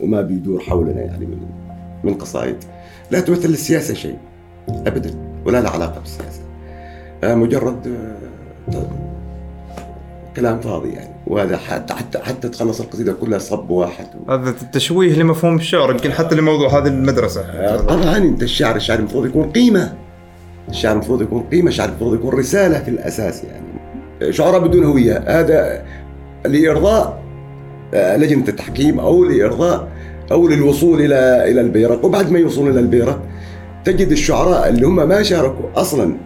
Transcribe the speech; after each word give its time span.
وما 0.00 0.20
بيدور 0.20 0.60
حولنا 0.60 1.00
يعني 1.00 1.26
من 1.26 1.38
من 2.04 2.14
قصائد. 2.14 2.56
لا 3.10 3.20
تمثل 3.20 3.48
السياسة 3.48 3.94
شيء. 3.94 4.16
أبدا. 4.68 5.10
ولا 5.44 5.60
لها 5.60 5.70
علاقة 5.70 6.00
بالسياسة. 6.00 6.40
آه، 7.24 7.34
مجرد 7.34 7.86
آه، 8.74 8.82
كلام 10.36 10.60
فاضي 10.60 10.92
يعني. 10.92 11.14
وهذا 11.26 11.56
حتى 11.56 11.94
حتى 11.94 12.18
حتى 12.18 12.48
تخلص 12.48 12.80
القصيدة 12.80 13.12
كلها 13.12 13.38
صب 13.38 13.70
واحد 13.70 14.06
هذا 14.28 14.54
تشويه 14.72 15.14
لمفهوم 15.14 15.56
الشعر 15.56 15.90
يمكن 15.90 16.12
حتى 16.12 16.34
لموضوع 16.34 16.78
هذه 16.78 16.86
المدرسة. 16.86 17.40
آه، 17.40 17.76
طبعا. 17.76 18.16
أنت 18.16 18.42
الشعر 18.42 18.76
الشعر 18.76 18.98
المفروض 18.98 19.26
يكون 19.26 19.50
قيمة. 19.50 19.94
الشعر 20.68 20.92
المفروض 20.92 21.22
يكون 21.22 21.42
قيمة. 21.42 21.68
الشعر 21.68 21.88
المفروض 21.88 22.14
يكون 22.14 22.34
رسالة 22.34 22.82
في 22.82 22.90
الأساس 22.90 23.42
يعني. 23.44 24.32
شعراء 24.32 24.60
بدون 24.60 24.84
هوية. 24.84 25.24
هذا 25.26 25.82
لإرضاء 26.46 27.25
لجنة 27.94 28.48
التحكيم 28.48 29.00
أو 29.00 29.24
لإرضاء 29.24 29.88
أو 30.32 30.48
للوصول 30.48 31.00
إلى 31.00 31.50
إلى 31.50 31.60
البيرق 31.60 32.04
وبعد 32.04 32.30
ما 32.30 32.38
يوصلون 32.38 32.70
إلى 32.70 32.80
البيرق 32.80 33.22
تجد 33.84 34.10
الشعراء 34.10 34.68
اللي 34.68 34.86
هم 34.86 35.08
ما 35.08 35.22
شاركوا 35.22 35.64
أصلا 35.76 36.16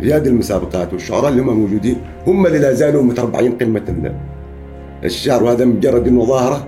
في 0.00 0.14
هذه 0.14 0.26
المسابقات 0.26 0.92
والشعراء 0.92 1.28
اللي 1.28 1.42
هم 1.42 1.60
موجودين 1.60 1.96
هم 2.26 2.46
اللي 2.46 2.58
لا 2.58 2.72
زالوا 2.72 3.02
متربعين 3.02 3.52
قمة 3.52 4.12
الشعر. 5.04 5.44
وهذا 5.44 5.64
مجرد 5.64 6.08
إنه 6.08 6.24
ظاهرة. 6.24 6.66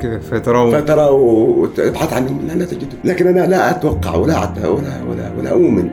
كذا 0.00 0.18
فترة 0.18 0.64
و... 0.64 0.70
فترة 0.70 1.10
وتبحث 1.10 2.12
عنهم. 2.12 2.46
لا 2.48 2.52
لا 2.52 2.64
تجد 2.64 2.86
لكن 3.04 3.26
أنا 3.26 3.46
لا 3.46 3.70
أتوقع 3.70 4.14
ولا 4.14 4.52
ولا 4.58 5.02
ولا, 5.10 5.32
ولا 5.38 5.50
أؤمن 5.50 5.90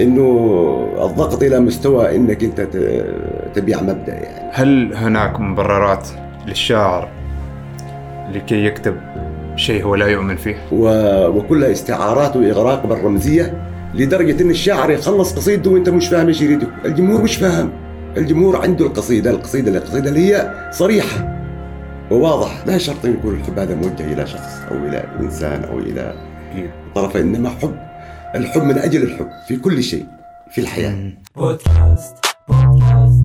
إنه 0.00 0.24
الضغط 1.02 1.42
إلى 1.42 1.60
مستوى 1.60 2.16
إنك 2.16 2.44
أنت 2.44 2.60
تبيع 3.54 3.82
مبدأ 3.82 4.14
يعني. 4.14 4.50
هل 4.52 4.94
هناك 4.94 5.40
مبررات؟ 5.40 6.08
للشاعر 6.46 7.08
لكي 8.32 8.64
يكتب 8.64 8.96
شيء 9.56 9.84
هو 9.84 9.94
لا 9.94 10.06
يؤمن 10.06 10.36
فيه؟ 10.36 10.56
و... 10.72 10.88
وكلها 11.28 11.72
استعارات 11.72 12.36
وإغراق 12.36 12.86
بالرمزية 12.86 13.68
لدرجة 13.94 14.42
إن 14.42 14.50
الشاعر 14.50 14.90
يخلص 14.90 15.36
قصيدته 15.36 15.70
وإنت 15.70 15.88
مش 15.88 16.08
فاهم 16.08 16.26
إيش 16.28 16.42
يريد. 16.42 16.68
الجمهور 16.84 17.22
مش 17.22 17.36
فاهم. 17.36 17.70
الجمهور 18.16 18.56
عنده 18.56 18.86
القصيدة 18.86 19.30
القصيدة 19.30 19.78
القصيدة 19.78 20.08
اللي 20.08 20.34
هي 20.34 20.54
صريحة 20.72 21.34
وواضح. 22.10 22.66
لا 22.66 22.78
شرط 22.78 23.04
يكون 23.04 23.34
الحب 23.34 23.58
هذا 23.58 23.74
موجه 23.74 24.12
إلى 24.12 24.26
شخص 24.26 24.52
أو 24.70 24.76
إلى 24.76 25.04
إنسان 25.20 25.64
أو 25.64 25.78
إلى 25.78 26.14
طرف 26.94 27.16
إنما 27.16 27.50
حب 27.50 27.76
الحب 28.34 28.62
من 28.62 28.78
أجل 28.78 29.02
الحب 29.02 29.28
في 29.48 29.56
كل 29.56 29.82
شيء 29.82 30.06
في 30.50 30.60
الحياة. 30.60 31.12
بودكاست 31.36 32.16
بودكاست 32.48 33.23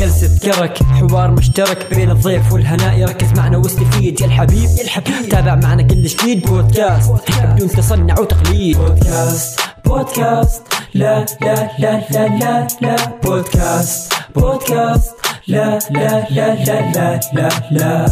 جلسة 0.00 0.38
كرك 0.38 0.82
حوار 0.82 1.30
مشترك 1.30 1.94
بين 1.94 2.10
الضيف 2.10 2.52
والهناء 2.52 2.98
يركز 2.98 3.32
معنا 3.36 3.58
واستفيد 3.58 4.20
يا 4.20 4.26
الحبيب 4.26 4.70
يا 4.78 4.82
الحبيب 4.84 5.28
تابع 5.30 5.54
معنا 5.54 5.82
كل 5.82 6.02
جديد 6.02 6.46
بودكاست 6.46 7.12
بدون 7.44 7.68
تصنع 7.68 8.14
وتقليد 8.20 8.76
بودكاست 8.78 9.60
بودكاست 9.84 10.62
لا 10.94 11.26
لا 11.42 11.70
لا 11.78 12.02
لا 12.10 12.28
لا 12.28 12.66
لا 12.82 12.96
بودكاست 13.24 14.12
بودكاست 14.34 15.14
لا 15.48 15.78
لا 15.90 16.26
لا 16.30 16.54
لا 16.64 16.90
لا 16.94 17.20
لا 17.32 17.50
لا 17.70 18.06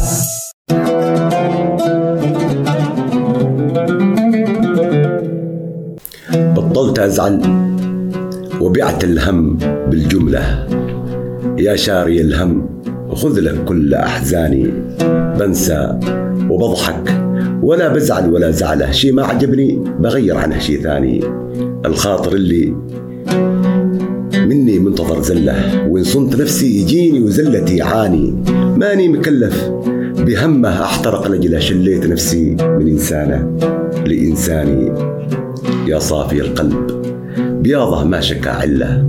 بطلت 6.52 6.98
أزعل 6.98 7.41
وبعت 8.61 9.05
الهم 9.05 9.56
بالجملة 9.56 10.77
يا 11.59 11.77
شاري 11.77 12.20
الهم 12.20 12.69
خذ 13.12 13.41
لك 13.41 13.64
كل 13.64 13.95
أحزاني. 13.95 14.73
بنسى 15.39 15.98
وبضحك 16.51 17.23
ولا 17.63 17.89
بزعل 17.89 18.33
ولا 18.33 18.51
زعله 18.51 18.91
شي 18.91 19.13
ما 19.13 19.24
عجبني 19.24 19.85
بغير 20.01 20.36
عنه 20.36 20.58
شي 20.58 20.77
ثاني. 20.77 21.20
الخاطر 21.86 22.35
اللي 22.35 22.74
مني 24.35 24.79
منتظر 24.79 25.23
زله 25.23 25.89
وإن 25.89 26.05
صنت 26.05 26.36
نفسي 26.36 26.80
يجيني 26.80 27.20
وزلتي 27.20 27.83
عاني. 27.83 28.35
ماني 28.77 29.08
مكلف 29.08 29.70
بهمه 30.18 30.83
أحترق 30.83 31.29
لجله 31.29 31.58
شليت 31.58 32.07
نفسي 32.07 32.57
من 32.61 32.89
إنسانة 32.89 33.57
لإنساني. 34.07 34.92
يا 35.86 35.98
صافي 35.98 36.41
القلب 36.41 36.86
بياضه 37.63 38.05
ما 38.05 38.20
شكا 38.20 38.51
عله 38.51 39.07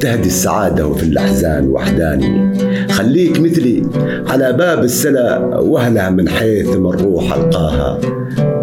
تهدي 0.00 0.28
السعادة 0.28 0.86
وفي 0.86 1.02
الأحزان 1.02 1.68
وحداني. 1.68 2.58
خليك 2.88 3.40
مثلي 3.40 3.82
على 4.28 4.52
باب 4.52 4.84
السلا 4.84 5.58
وهلها 5.58 6.10
من 6.10 6.28
حيث 6.28 6.76
من 6.76 6.90
روح 6.90 7.34
ألقاها 7.34 8.00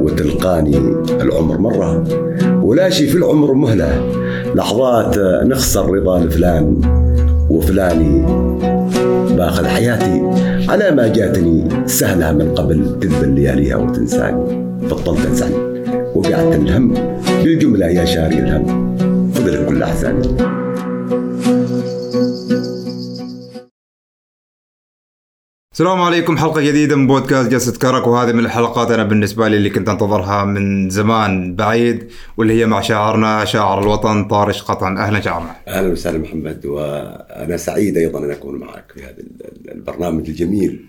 وتلقاني 0.01 0.78
العمر 1.22 1.57
مرة. 1.57 2.03
ولا 2.63 2.90
شي 2.90 3.07
في 3.07 3.18
العمر 3.18 3.53
مهلة 3.53 4.12
لحظات 4.56 5.18
نخسر 5.46 5.90
رضا 5.90 6.19
لفلان 6.19 6.81
وفلاني. 7.50 8.25
باخذ 9.38 9.66
حياتي 9.66 10.22
على 10.69 10.91
ما 10.91 11.07
جاتني 11.07 11.67
سهلة 11.85 12.31
من 12.31 12.56
قبل 12.56 13.00
تذبل 13.00 13.29
لياليها 13.29 13.75
وتنساني 13.75 14.66
بطلت 14.90 15.25
أزعل 15.25 15.52
وقعدت 16.16 16.56
الهم 16.56 16.94
بالجملة 17.44 17.85
يا 17.85 18.06
شاري 18.06 18.40
الهم 18.40 18.96
خذ 19.35 19.66
كل 19.66 19.84
أحزاني. 19.84 20.65
السلام 25.75 26.02
عليكم 26.02 26.38
حلقة 26.38 26.62
جديدة 26.62 26.96
من 26.96 27.08
بودكاست 27.08 27.52
جلسة 27.52 27.80
كرك 27.80 28.08
وهذه 28.08 28.31
من 28.31 28.40
الحلقات 28.40 28.91
أنا 28.91 29.03
بالنسبة 29.03 29.47
لي 29.47 29.58
اللي 29.58 29.69
كنت 29.69 29.90
أنتظرها 29.90 30.46
من 30.46 30.90
زمان 30.90 31.56
بعيد 31.56 32.08
واللي 32.38 32.53
هي 32.62 32.66
مع 32.66 32.81
شاعرنا 32.81 33.46
شاعر 33.46 33.84
الوطن 33.84 34.28
طارش 34.28 34.62
قطن. 34.62 34.97
أهلا 34.97 35.22
شاعرنا. 35.22 35.56
أهلا 35.68 35.91
وسهلا 35.91 36.18
محمد 36.18 36.66
وأنا 36.66 37.58
سعيد 37.58 37.97
أيضا 37.97 38.19
أن 38.19 38.31
أكون 38.31 38.59
معك 38.59 38.91
في 38.96 39.03
هذا 39.03 39.16
البرنامج 39.75 40.30
الجميل. 40.30 40.85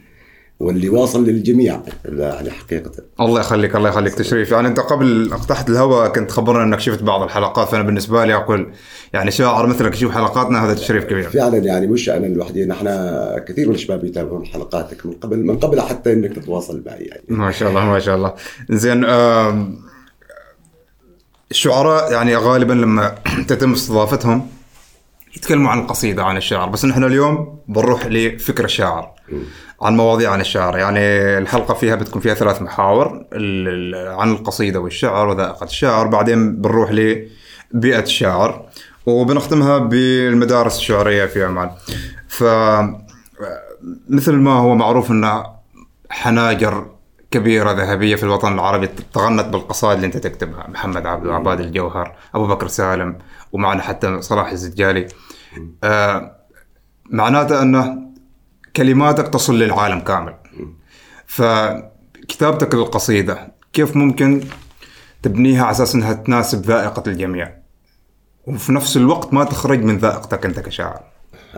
واللي 0.60 0.88
واصل 0.88 1.24
للجميع 1.24 1.80
يعني 2.04 2.50
حقيقة. 2.50 2.90
الله 3.20 3.40
يخليك 3.40 3.76
الله 3.76 3.88
يخليك. 3.88 4.14
تشريف 4.14 4.50
يعني 4.50 4.68
أنت 4.68 4.80
قبل 4.80 5.32
اقتحت 5.32 5.70
الهواء 5.70 6.08
كنت 6.08 6.30
خبرنا 6.30 6.62
أنك 6.64 6.80
شفت 6.80 7.02
بعض 7.02 7.22
الحلقات. 7.22 7.68
فأنا 7.68 7.82
بالنسبة 7.82 8.24
لي 8.24 8.34
أقول 8.34 8.72
يعني 9.12 9.30
شاعر 9.30 9.66
مثلك 9.66 9.94
يشوف 9.94 10.12
حلقاتنا 10.12 10.64
هذا 10.64 10.74
تشريف 10.74 11.04
كبير. 11.04 11.30
فعلا 11.30 11.58
يعني 11.58 11.86
مش 11.86 12.08
أنا 12.10 12.26
لوحدي 12.26 12.64
نحن 12.66 12.86
كثير 13.48 13.68
من 13.68 13.74
الشباب 13.74 14.04
يتابعون 14.04 14.46
حلقاتك 14.46 15.06
من 15.06 15.12
قبل 15.12 15.38
من 15.44 15.58
قبل 15.58 15.80
حتى 15.80 16.12
أنك 16.12 16.32
تتواصل 16.32 16.82
معي 16.86 17.04
يعني. 17.04 17.22
ما 17.28 17.50
شاء 17.50 17.68
الله 17.68 17.84
ما 17.84 17.98
شاء 17.98 18.16
الله. 18.16 18.34
زين 18.70 19.04
الشعراء 21.50 22.12
يعني 22.12 22.36
غالبا 22.36 22.72
لما 22.72 23.14
تتم 23.48 23.72
استضافتهم 23.72 24.48
يتكلموا 25.36 25.70
عن 25.70 25.78
القصيدة 25.80 26.24
عن 26.24 26.36
الشعر. 26.36 26.68
بس 26.68 26.84
نحن 26.84 27.04
اليوم 27.04 27.58
بنروح 27.68 28.06
لفكر 28.06 28.64
الشاعر. 28.64 29.12
عن 29.82 29.96
مواضيع 29.96 30.30
عن 30.30 30.40
الشعر. 30.40 30.78
يعني 30.78 31.00
الحلقة 31.38 31.74
فيها 31.74 31.94
بتكون 31.94 32.22
فيها 32.22 32.34
ثلاث 32.34 32.62
محاور 32.62 33.24
عن 34.18 34.32
القصيدة 34.32 34.80
والشعر 34.80 35.28
وذائقة 35.28 35.64
الشعر 35.64 36.06
بعدين 36.06 36.56
بنروح 36.56 36.90
لبيئة 36.90 38.02
الشاعر 38.02 38.66
وبنختمها 39.06 39.78
بالمدارس 39.78 40.78
الشعرية 40.78 41.26
في 41.26 41.44
عمان. 41.44 41.70
ف 42.28 42.44
مثل 44.08 44.32
ما 44.32 44.52
هو 44.52 44.74
معروف 44.74 45.10
أن 45.10 45.42
حناجر 46.10 46.86
كبيرة 47.30 47.72
ذهبية 47.72 48.16
في 48.16 48.22
الوطن 48.22 48.54
العربي 48.54 48.88
تغنت 49.14 49.46
بالقصائد 49.46 49.94
اللي 49.94 50.06
أنت 50.06 50.16
تكتبها. 50.16 50.66
محمد 50.68 51.06
عبد 51.06 51.28
عباد 51.28 51.60
الجوهر 51.60 52.16
أبو 52.34 52.46
بكر 52.46 52.68
سالم 52.68 53.18
ومعنا 53.52 53.82
حتى 53.82 54.22
صلاح 54.22 54.50
الزجالي. 54.50 55.08
آه 55.84 56.36
معناته 57.10 57.62
أنه 57.62 58.05
كلماتك 58.76 59.28
تصل 59.28 59.58
للعالم 59.58 60.00
كامل. 60.00 60.34
فكتابتك 61.26 62.74
للقصيدة 62.74 63.52
كيف 63.72 63.96
ممكن 63.96 64.40
تبنيها 65.22 65.62
على 65.64 65.70
أساس 65.70 65.94
أنها 65.94 66.12
تناسب 66.12 66.66
ذائقة 66.66 67.02
الجميع؟ 67.06 67.56
وفي 68.46 68.72
نفس 68.72 68.96
الوقت 68.96 69.34
ما 69.34 69.44
تخرج 69.44 69.82
من 69.82 69.98
ذائقتك 69.98 70.46
أنت 70.46 70.60
كشاعر. 70.60 71.02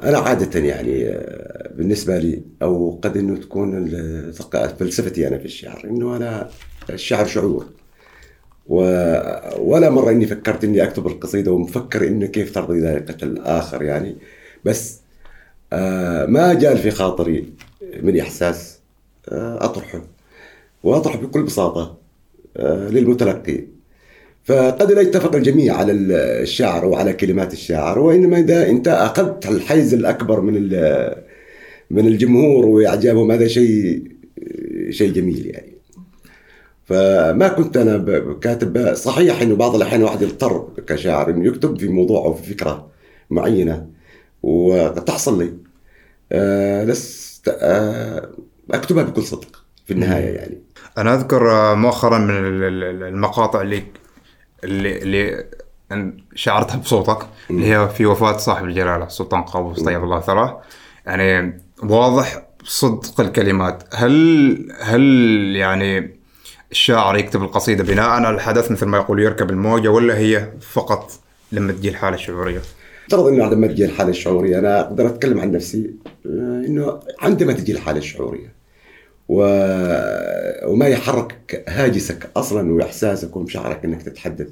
أنا 0.02 0.18
عادة 0.18 0.60
يعني 0.60 1.08
آه، 1.08 1.72
بالنسبة 1.74 2.18
لي 2.18 2.42
أو 2.62 3.00
قد 3.02 3.16
أنه 3.16 3.36
تكون 3.36 3.90
فلسفتي 4.78 5.28
أنا 5.28 5.38
في 5.38 5.44
الشعر 5.44 5.84
أنه 5.84 6.16
أنا 6.16 6.48
الشعر 6.90 7.26
شعور. 7.26 7.66
و... 8.66 8.80
ولا 9.58 9.90
مرة 9.90 10.10
إني 10.10 10.26
فكرت 10.26 10.64
إني 10.64 10.82
أكتب 10.82 11.06
القصيدة 11.06 11.52
ومفكر 11.52 12.08
إنه 12.08 12.26
كيف 12.26 12.54
ترضي 12.54 12.80
ذائقة 12.80 13.16
الآخر 13.22 13.82
يعني. 13.82 14.16
بس 14.64 15.00
ما 16.28 16.54
جال 16.54 16.78
في 16.78 16.90
خاطري 16.90 17.52
من 18.02 18.20
إحساس 18.20 18.78
آه 19.28 19.64
أطرحه 19.64 20.02
وأطرحه 20.82 21.18
بكل 21.18 21.42
بساطة 21.42 21.96
آه 22.56 22.88
للمتلقي. 22.88 23.64
فقد 24.44 24.92
لا 24.92 25.00
يتفق 25.00 25.34
الجميع 25.34 25.76
على 25.76 25.92
الشعر 25.92 26.84
وعلى 26.84 27.12
كلمات 27.12 27.52
الشاعر 27.52 27.98
وإنما 27.98 28.38
إذا 28.38 28.70
أنت 28.70 28.88
أخذت 28.88 29.46
الحيز 29.46 29.94
الأكبر 29.94 30.40
من 30.40 30.54
من 31.90 32.06
الجمهور 32.06 32.66
وإعجابهم 32.66 33.30
هذا 33.32 33.46
شيء 33.48 34.02
شيء 34.90 35.12
جميل 35.12 35.46
يعني. 35.46 35.72
فما 36.84 37.48
كنت 37.48 37.76
أنا 37.76 38.22
كاتب 38.40 38.94
صحيح 38.94 39.42
إنه 39.42 39.56
بعض 39.56 39.74
الأحيان 39.74 40.00
الواحد 40.00 40.22
يضطر 40.22 40.68
كشاعر 40.86 41.30
إنه 41.30 41.46
يكتب 41.46 41.78
في 41.78 41.88
موضوع 41.88 42.24
أو 42.24 42.34
في 42.34 42.54
فكرة 42.54 42.90
معينة. 43.30 43.86
وقد 44.42 45.04
تحصل 45.04 45.38
لي 45.42 45.52
آه 46.32 46.84
لست 46.84 47.56
آه 47.60 48.28
أكتبها 48.70 49.02
بكل 49.02 49.22
صدق 49.22 49.64
في 49.86 49.92
النهاية 49.92 50.34
يعني. 50.36 50.58
أنا 50.98 51.14
أذكر 51.14 51.50
آه، 51.50 51.74
مؤخرا 51.74 52.18
من 52.18 52.30
ال- 52.30 52.64
ال- 52.64 53.02
المقاطع 53.02 53.60
اللي 53.60 53.82
اللي, 54.64 54.98
اللي 55.02 55.44
شعرتها 56.34 56.76
بصوتك 56.76 57.26
اللي 57.50 57.66
هي 57.74 57.88
في 57.88 58.06
وفاة 58.06 58.36
صاحب 58.36 58.64
الجلالة 58.64 59.06
السلطان 59.06 59.42
قابوس 59.42 59.82
طيب 59.82 60.04
الله 60.04 60.20
ثراه. 60.20 60.62
يعني 61.06 61.60
واضح 61.82 62.42
صدق 62.64 63.20
الكلمات. 63.20 63.82
هل 63.94 64.72
هل 64.80 65.02
يعني 65.56 66.18
الشاعر 66.70 67.16
يكتب 67.16 67.42
القصيدة 67.42 67.84
بناء 67.84 68.08
على 68.08 68.30
الحدث 68.30 68.70
مثل 68.70 68.86
ما 68.86 68.98
يقول 68.98 69.20
يركب 69.22 69.50
الموجة 69.50 69.88
ولا 69.88 70.18
هي 70.18 70.48
فقط 70.60 71.10
لما 71.52 71.72
تجي 71.72 71.88
الحالة 71.88 72.14
الشعورية؟ 72.14 72.60
افترض 73.08 73.26
إنه 73.26 73.44
عندما 73.44 73.66
تجي 73.66 73.84
الحالة 73.84 74.10
الشعورية 74.10 74.58
أنا 74.58 74.80
أقدر 74.80 75.06
أتكلم 75.06 75.40
عن 75.40 75.52
نفسي 75.52 75.90
آه، 76.26 76.62
إنه 76.66 77.00
عندما 77.20 77.52
تجي 77.52 77.72
الحالة 77.72 77.98
الشعورية 77.98 78.52
و... 79.28 79.42
وما 80.72 80.86
يحرك 80.88 81.64
هاجسك 81.68 82.28
أصلا 82.36 82.72
وإحساسك 82.72 83.36
ومشاعرك 83.36 83.84
إنك 83.84 84.02
تتحدث 84.02 84.46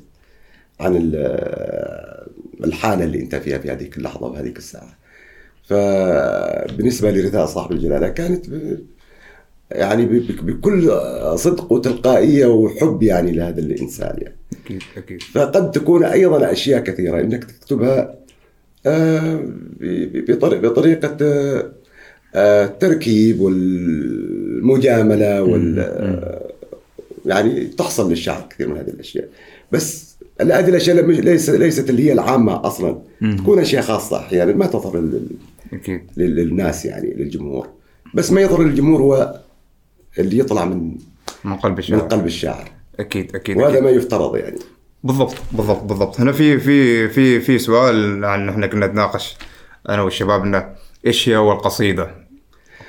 عن 0.81 0.97
ال- 0.97 2.27
الحالة 2.65 3.05
اللي 3.05 3.21
أنت 3.21 3.35
فيها 3.35 3.59
في 3.59 3.71
هذيك 3.71 3.97
اللحظة 3.99 4.27
وهذيك 4.27 4.59
الساعة. 4.59 4.97
فبالنسبة 5.65 7.11
لرثاء 7.11 7.47
صاحب 7.47 7.73
الجلالة 7.73 8.09
كانت 8.09 8.51
ب... 8.51 8.79
يعني 9.71 10.07
بكل 10.43 10.93
صدق 11.35 11.73
وتلقائية 11.73 12.47
وحب 12.47 13.03
يعني 13.03 13.33
لهذا 13.33 13.61
الإنسان 13.61 14.17
يعني. 14.23 14.37
أكيد 14.65 14.83
أكيد 14.97 15.23
فقد 15.23 15.71
تكون 15.71 16.05
أيضا 16.05 16.53
أشياء 16.53 16.81
كثيرة 16.81 17.21
إنك 17.21 17.45
تكتبها 17.45 17.99
آه، 18.01 18.19
بطريقه 20.29 20.69
بطريقة 20.69 21.17
آه، 21.23 21.73
آه، 22.35 22.65
التركيب 22.65 23.41
والمجاملة 23.41 25.43
وال 25.43 25.79
آه، 25.79 26.51
يعني 27.27 27.65
تحصل 27.65 28.11
للشعر 28.11 28.47
كثير 28.51 28.69
من 28.69 28.77
هذه 28.77 28.89
الأشياء. 28.89 29.29
بس 29.73 30.17
هذه 30.41 30.69
الأشياء 30.69 30.97
لم- 30.97 31.11
ليس 31.11 31.51
ليست 31.51 31.91
اللي 31.91 32.03
هي 32.05 32.13
العامة 32.13 32.67
أصلا. 32.67 32.99
تكون 33.39 33.59
أشياء 33.59 33.83
خاصة 33.83 34.19
أحيانا 34.19 34.53
ما 34.53 34.67
تظهر 34.67 34.97
لل- 35.01 35.29
للناس 36.17 36.85
يعني 36.87 37.15
للجمهور. 37.15 37.69
بس 38.15 38.33
ما 38.33 38.41
يظهر 38.41 38.63
للجمهور 38.63 39.03
هو 39.03 39.41
اللي 40.19 40.39
يطلع 40.39 40.65
من 40.65 40.95
من 41.45 41.55
قلب 41.57 41.73
من 41.73 41.79
الشاعر 41.79 42.01
قلب 42.01 42.27
الشاعر 42.27 42.71
أكيد 43.01 43.35
أكيد 43.37 43.57
وهذا 43.57 43.71
أكيد. 43.73 43.83
ما 43.83 43.91
يفترض 43.91 44.37
يعني. 44.37 44.57
بالضبط 45.07 45.35
بالضبط 45.53 45.83
بالضبط. 45.83 46.21
هنا 46.21 46.33
في 46.33 46.59
في 46.59 47.09
في 47.09 47.41
في 47.41 47.59
سؤال 47.59 48.25
عن 48.25 48.49
إحنا 48.49 48.67
كنا 48.67 48.87
نتناقش 48.87 49.37
أنا 49.89 50.03
والشباب 50.03 50.43
إنه 50.43 50.69
إيش 51.07 51.29
هي 51.29 51.37
أول 51.37 51.59
قصيدة 51.59 52.11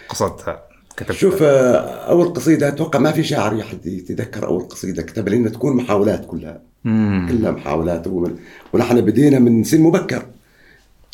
قصدتها؟ 0.10 0.64
كتبتها. 0.98 1.14
شوف 1.14 1.44
آه، 1.44 1.76
أول 2.10 2.34
قصيدة 2.34 2.68
أتوقع 2.68 3.00
ما 3.00 3.12
في 3.12 3.24
شاعر 3.24 3.56
يحد 3.56 3.86
يتذكر 3.86 4.46
أول 4.48 4.62
قصيدة 4.62 5.04
كتبها 5.04 5.34
لأنها 5.34 5.50
تكون 5.50 5.76
محاولات 5.76 6.26
كلها. 6.26 6.62
مم. 6.84 7.28
كلها 7.30 7.52
محاولات. 7.52 8.08
ومن 8.08 8.36
ونحن 8.74 9.02
بدينا 9.02 9.40
من 9.40 9.64
سن 9.64 9.82
مبكر. 9.82 10.26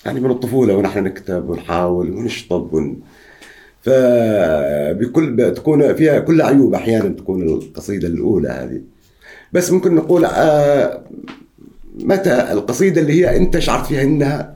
يعني 0.06 0.20
من 0.20 0.32
الطفولة 0.32 0.76
ونحن 0.76 1.04
نكتب 1.04 1.50
ونحاول 1.50 2.12
ونشطب 2.12 2.74
ون... 2.74 3.00
فبكل 3.82 5.54
تكون 5.56 5.96
فيها 5.96 6.20
كل 6.20 6.42
عيوب 6.42 6.74
أحيانا 6.74 7.10
تكون 7.10 7.44
القصيدة 7.44 8.08
الأولى 8.08 8.50
هذه. 8.50 8.93
بس 9.54 9.72
ممكن 9.72 9.96
نقول 9.96 10.26
آه، 10.26 11.04
متى 12.00 12.52
القصيدة 12.52 13.02
اللي 13.02 13.14
هي 13.14 13.38
أنت 13.38 13.60
شعرت 13.60 13.86
فيها 13.88 14.02
إنها 14.02 14.56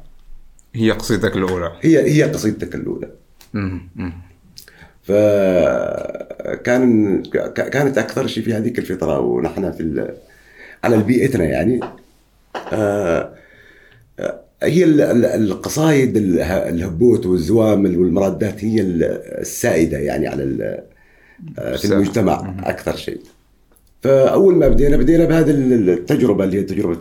هي 0.75 0.91
قصيدتك 0.91 1.35
الأولى. 1.37 1.71
هي 1.81 2.11
هي 2.11 2.23
قصيدتك. 2.23 2.75
مم. 3.53 4.13
فكان 6.47 7.23
كانت 7.55 7.97
أكثر 7.97 8.27
شيء 8.27 8.43
في 8.43 8.53
هذيك 8.53 8.79
الفترة 8.79 9.19
ونحن 9.19 9.71
في 9.71 9.79
ال- 9.79 10.13
على 10.83 10.97
بيئتنا 10.97 11.43
يعني. 11.43 11.79
آه، 12.73 13.33
آه، 14.19 14.39
هي 14.63 14.83
ال- 14.83 15.01
ال- 15.01 15.25
القصايد 15.25 16.17
اله- 16.17 16.69
الهبوت 16.69 17.25
والزوامل 17.25 17.97
والمرادات 17.97 18.63
هي 18.65 18.81
ال- 18.81 19.03
السائدة 19.41 19.97
يعني 19.97 20.27
على 20.27 20.43
في 21.55 21.85
المجتمع 21.93 22.55
أكثر 22.63 22.95
شيء. 22.95 23.21
فاول 24.07 24.55
ما 24.55 24.67
بدينا 24.67 24.97
بدينا 24.97 25.25
بهذه 25.25 25.51
التجربة 25.51 26.43
اللي 26.43 26.57
هي 26.57 26.63
تجربة 26.63 26.99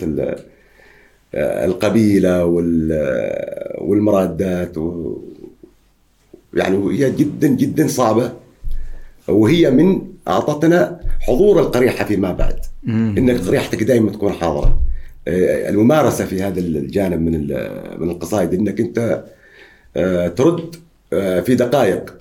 آه، 1.34 1.64
القبيلة 1.64 2.44
وال- 2.44 3.74
والمرادات 3.78 4.78
و 4.78 5.16
يعني 6.54 6.76
وهي 6.76 7.10
جدا 7.10 7.48
جدا 7.48 7.86
صعبة. 7.88 8.32
وهي 9.28 9.70
من 9.70 10.02
أعطتنا 10.28 11.00
حضور 11.20 11.60
القريحة 11.60 12.04
فيما 12.04 12.32
بعد. 12.32 12.56
انك 13.18 13.40
قريحتك 13.40 13.82
دائما 13.82 14.10
تكون 14.12 14.32
حاضرة. 14.32 14.80
آه، 15.28 15.68
الممارسة 15.70 16.24
في 16.26 16.42
هذا 16.42 16.60
الجانب 16.60 17.20
من 17.20 17.32
من 18.00 18.10
القصائد 18.10 18.54
إنك 18.54 18.80
أنت 18.80 19.24
آه، 19.96 20.28
ترد 20.28 20.74
آه، 21.12 21.40
في 21.40 21.54
دقائق. 21.54 22.14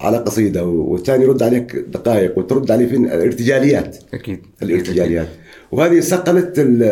على 0.00 0.16
قصيدة 0.18 0.64
والثاني 0.66 1.24
يرد 1.24 1.42
عليك 1.42 1.76
دقائق 1.76 2.38
وترد 2.38 2.70
عليه 2.70 2.86
في 2.86 3.14
ارتجاليات 3.24 3.96
أكيد. 4.14 4.40
الارتجاليات. 4.62 5.28
وهذه 5.72 6.00
صقلت 6.00 6.58
ال- 6.58 6.82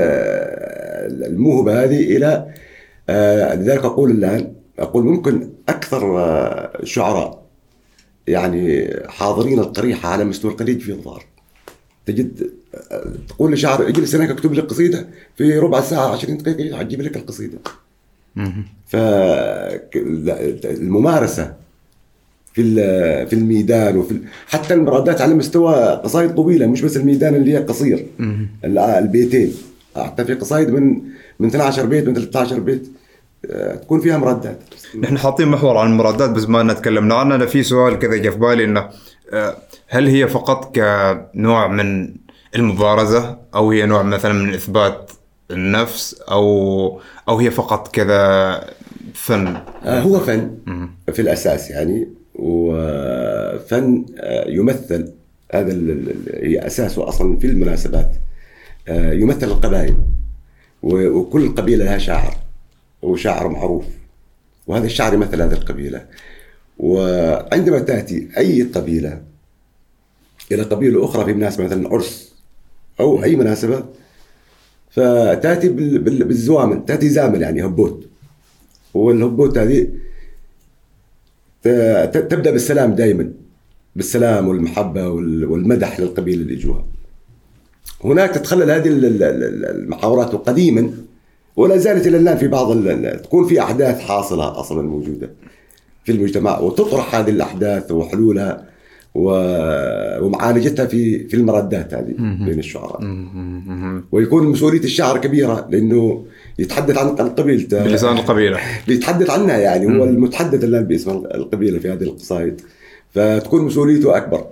الموهبة 1.26 1.85
هذه 1.85 2.17
إلى 2.17 2.47
آه، 3.08 3.55
لذلك 3.55 3.85
أقول 3.85 4.11
الآن 4.11 4.53
أقول 4.79 5.05
ممكن 5.05 5.49
أكثر 5.69 6.19
آه، 6.20 6.81
شعراء 6.85 7.47
يعني 8.26 8.91
حاضرين 9.08 9.58
القريحة 9.58 10.08
على 10.08 10.25
مستوى 10.25 10.53
الخليج 10.53 10.81
في 10.81 10.93
الظاهر 10.93 11.25
تجد 12.06 12.50
آه، 12.93 13.05
تقول 13.29 13.53
لشاعر 13.53 13.88
اجلس 13.88 14.14
هناك 14.14 14.31
اكتب 14.31 14.53
لي 14.53 14.61
قصيدة 14.61 15.06
في 15.37 15.58
ربع 15.58 15.81
ساعة 15.81 16.12
20 16.12 16.38
دقيقة 16.38 16.79
حجيب 16.79 17.00
لك 17.03 17.17
القصيدة. 17.17 17.58
مم. 18.37 18.64
فالممارسه 20.46 21.55
في 22.56 23.27
في 23.27 23.32
الميدان 23.32 23.96
وفي 23.96 24.20
حتى 24.48 24.75
المرادات 24.75 25.20
على 25.20 25.34
مستوى 25.34 25.75
قصائد 26.05 26.34
طويلة 26.34 26.67
مش 26.67 26.81
بس 26.82 26.96
الميدان 26.96 27.34
اللي 27.34 27.53
هي 27.53 27.56
قصير. 27.58 28.06
ال- 28.65 28.79
البيتين. 28.79 29.53
حتى 29.96 30.25
في 30.25 30.34
قصائد 30.34 30.70
من 30.70 31.03
من 31.41 31.48
12 31.48 31.86
بيت 31.86 32.08
من 32.08 32.15
13 32.15 32.60
بيت 32.60 32.89
آه، 33.51 33.75
تكون 33.75 34.01
فيها 34.01 34.19
مرادات. 34.19 34.58
نحن 35.01 35.19
حاطين 35.19 35.48
محور 35.48 35.77
عن 35.77 35.91
المرادات 35.91 36.31
بس 36.31 36.48
ما 36.48 36.72
تكلمنا 36.72 37.15
عنها 37.15 37.36
أنا 37.36 37.46
في 37.46 37.63
سؤال 37.63 37.98
كذا 37.98 38.17
جاء 38.17 38.32
في 38.32 38.39
بالي 38.39 38.65
إنه 38.65 38.89
آه، 39.32 39.56
هل 39.89 40.06
هي 40.08 40.29
فقط 40.29 40.77
كنوع 40.77 41.67
من 41.69 42.15
المبارزة 42.56 43.39
أو 43.55 43.70
هي 43.70 43.86
نوع 43.86 44.03
مثلا 44.03 44.32
من 44.32 44.55
إثبات 44.55 45.10
النفس 45.51 46.15
أو 46.31 47.01
أو 47.29 47.39
هي 47.39 47.51
فقط 47.51 47.89
كذا 47.94 48.60
فن؟ 49.15 49.56
آه، 49.84 50.01
هو 50.01 50.19
فن 50.20 50.51
في 51.13 51.22
الأساس 51.22 51.70
يعني. 51.70 52.08
وفن 52.38 54.05
آه، 54.19 54.48
يمثل 54.50 55.12
هذا 55.52 55.72
هي 56.34 56.66
أساسه 56.66 57.08
أصلا 57.08 57.36
في 57.38 57.46
المناسبات. 57.46 58.12
آه، 58.88 59.12
يمثل 59.12 59.46
القبائل 59.46 59.94
وكل 60.82 61.55
قبيلة 61.55 61.84
لها 61.84 61.98
شاعر 61.98 62.36
وشاعر 63.02 63.48
معروف. 63.48 63.84
وهذا 64.66 64.86
الشاعر 64.86 65.14
يمثل 65.14 65.43
هذه 65.43 65.52
القبيلة. 65.52 66.06
وعندما 66.78 67.78
تأتي 67.78 68.28
أي 68.38 68.62
قبيلة 68.62 69.22
إلى 70.52 70.62
قبيلة 70.62 71.05
أخرى 71.05 71.24
في 71.24 71.32
مناسبة 71.32 71.64
مثلا 71.64 71.88
عرس 71.88 72.34
أو 73.00 73.24
أي 73.24 73.36
مناسبة 73.36 73.84
فتأتي 74.90 75.69
بال- 75.69 75.98
بال- 75.98 76.24
بالزوامل 76.24 76.84
تأتي 76.84 77.08
زامل 77.08 77.43
يعني 77.43 77.64
هبوت. 77.64 78.06
والهبوت 78.94 79.58
هذه 79.58 79.88
تبدأ 82.05 82.51
بالسلام 82.51 82.94
دائما 82.94 83.31
بالسلام 83.96 84.49
والمحبة 84.49 85.08
وال- 85.08 85.44
والمدح 85.44 86.01
للقبيلة 86.01 86.43
اللي 86.43 86.55
جوها 86.56 86.85
هناك 88.05 88.31
تتخلل 88.31 88.70
هذه 88.70 88.89
ال- 88.89 89.05
ال- 89.05 89.23
ال- 89.23 89.65
المحاورات 89.65 90.32
قديما 90.35 90.91
ولا 91.56 91.77
زالت 91.77 92.06
إلى 92.06 92.17
الآن 92.17 92.37
في 92.37 92.49
بعض 92.49 92.73
تكون 93.23 93.46
في 93.46 93.61
أحداث 93.61 94.01
حاصلة 94.01 94.61
أصلا 94.61 94.82
موجودة 94.82 95.31
في 96.05 96.13
المجتمع 96.13 96.58
وتطرح 96.61 97.15
هذه 97.15 97.31
الأحداث 97.31 97.91
وحلولها 97.93 98.65
ومعالجتها 99.15 100.87
في 100.87 101.29
في 101.29 101.35
المردات 101.37 101.94
هذه 101.94 102.15
بين 102.44 102.58
الشعراء. 102.58 103.01
ويكون 104.13 104.46
مسؤولية 104.46 104.81
الشاعر 104.85 105.19
كبيرة 105.19 105.67
لأنه 105.70 106.25
يتحدث 106.58 106.98
عن 106.98 107.06
عن 107.08 107.29
قبيلته 107.29 107.84
بلسان 107.84 108.17
القبيلة. 108.17 108.58
بيتحدث 108.89 109.31
عنها 109.31 109.58
يعني 109.58 109.86
هو 109.98 110.05
المتحدث 110.05 110.65
الآن 110.65 110.84
باسم 110.84 111.10
القبيلة 111.10 111.79
في 111.79 111.93
هذه 111.93 112.03
القصائد. 112.03 112.60
فتكون 113.15 113.63
مسؤوليته 113.65 114.17
أكبر. 114.17 114.44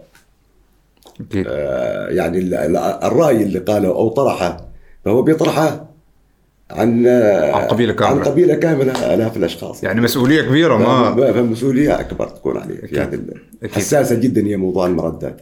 أكيد 1.31 1.45
آه، 1.49 2.09
يعني 2.09 2.39
ال- 2.39 2.55
ال- 2.55 2.77
الرأي 2.77 3.43
اللي 3.43 3.59
قاله 3.59 3.89
أو 3.89 4.09
طرحه 4.09 4.69
فهو 5.05 5.23
بيطرحه 5.23 5.87
عن 6.71 7.07
عن 7.07 7.63
قبيلة 7.65 7.93
كاملة. 7.93 8.21
عن 8.21 8.23
قبيلة 8.25 8.55
كاملة 8.55 9.15
آلاف 9.15 9.37
الأشخاص. 9.37 9.85
يعني 9.85 10.01
مسؤولية 10.01 10.43
كبيرة 10.43 10.77
ما 10.77 11.33
فالمسؤوليه 11.33 12.01
أكبر 12.01 12.29
تكون 12.29 12.57
عليه. 12.57 12.75
في 12.81 13.01
هذه 13.01 13.15
أكيد. 13.63 13.73
حساسة 13.73 14.15
جدا 14.15 14.47
هي 14.47 14.57
موضوع 14.57 14.87
المردات. 14.87 15.37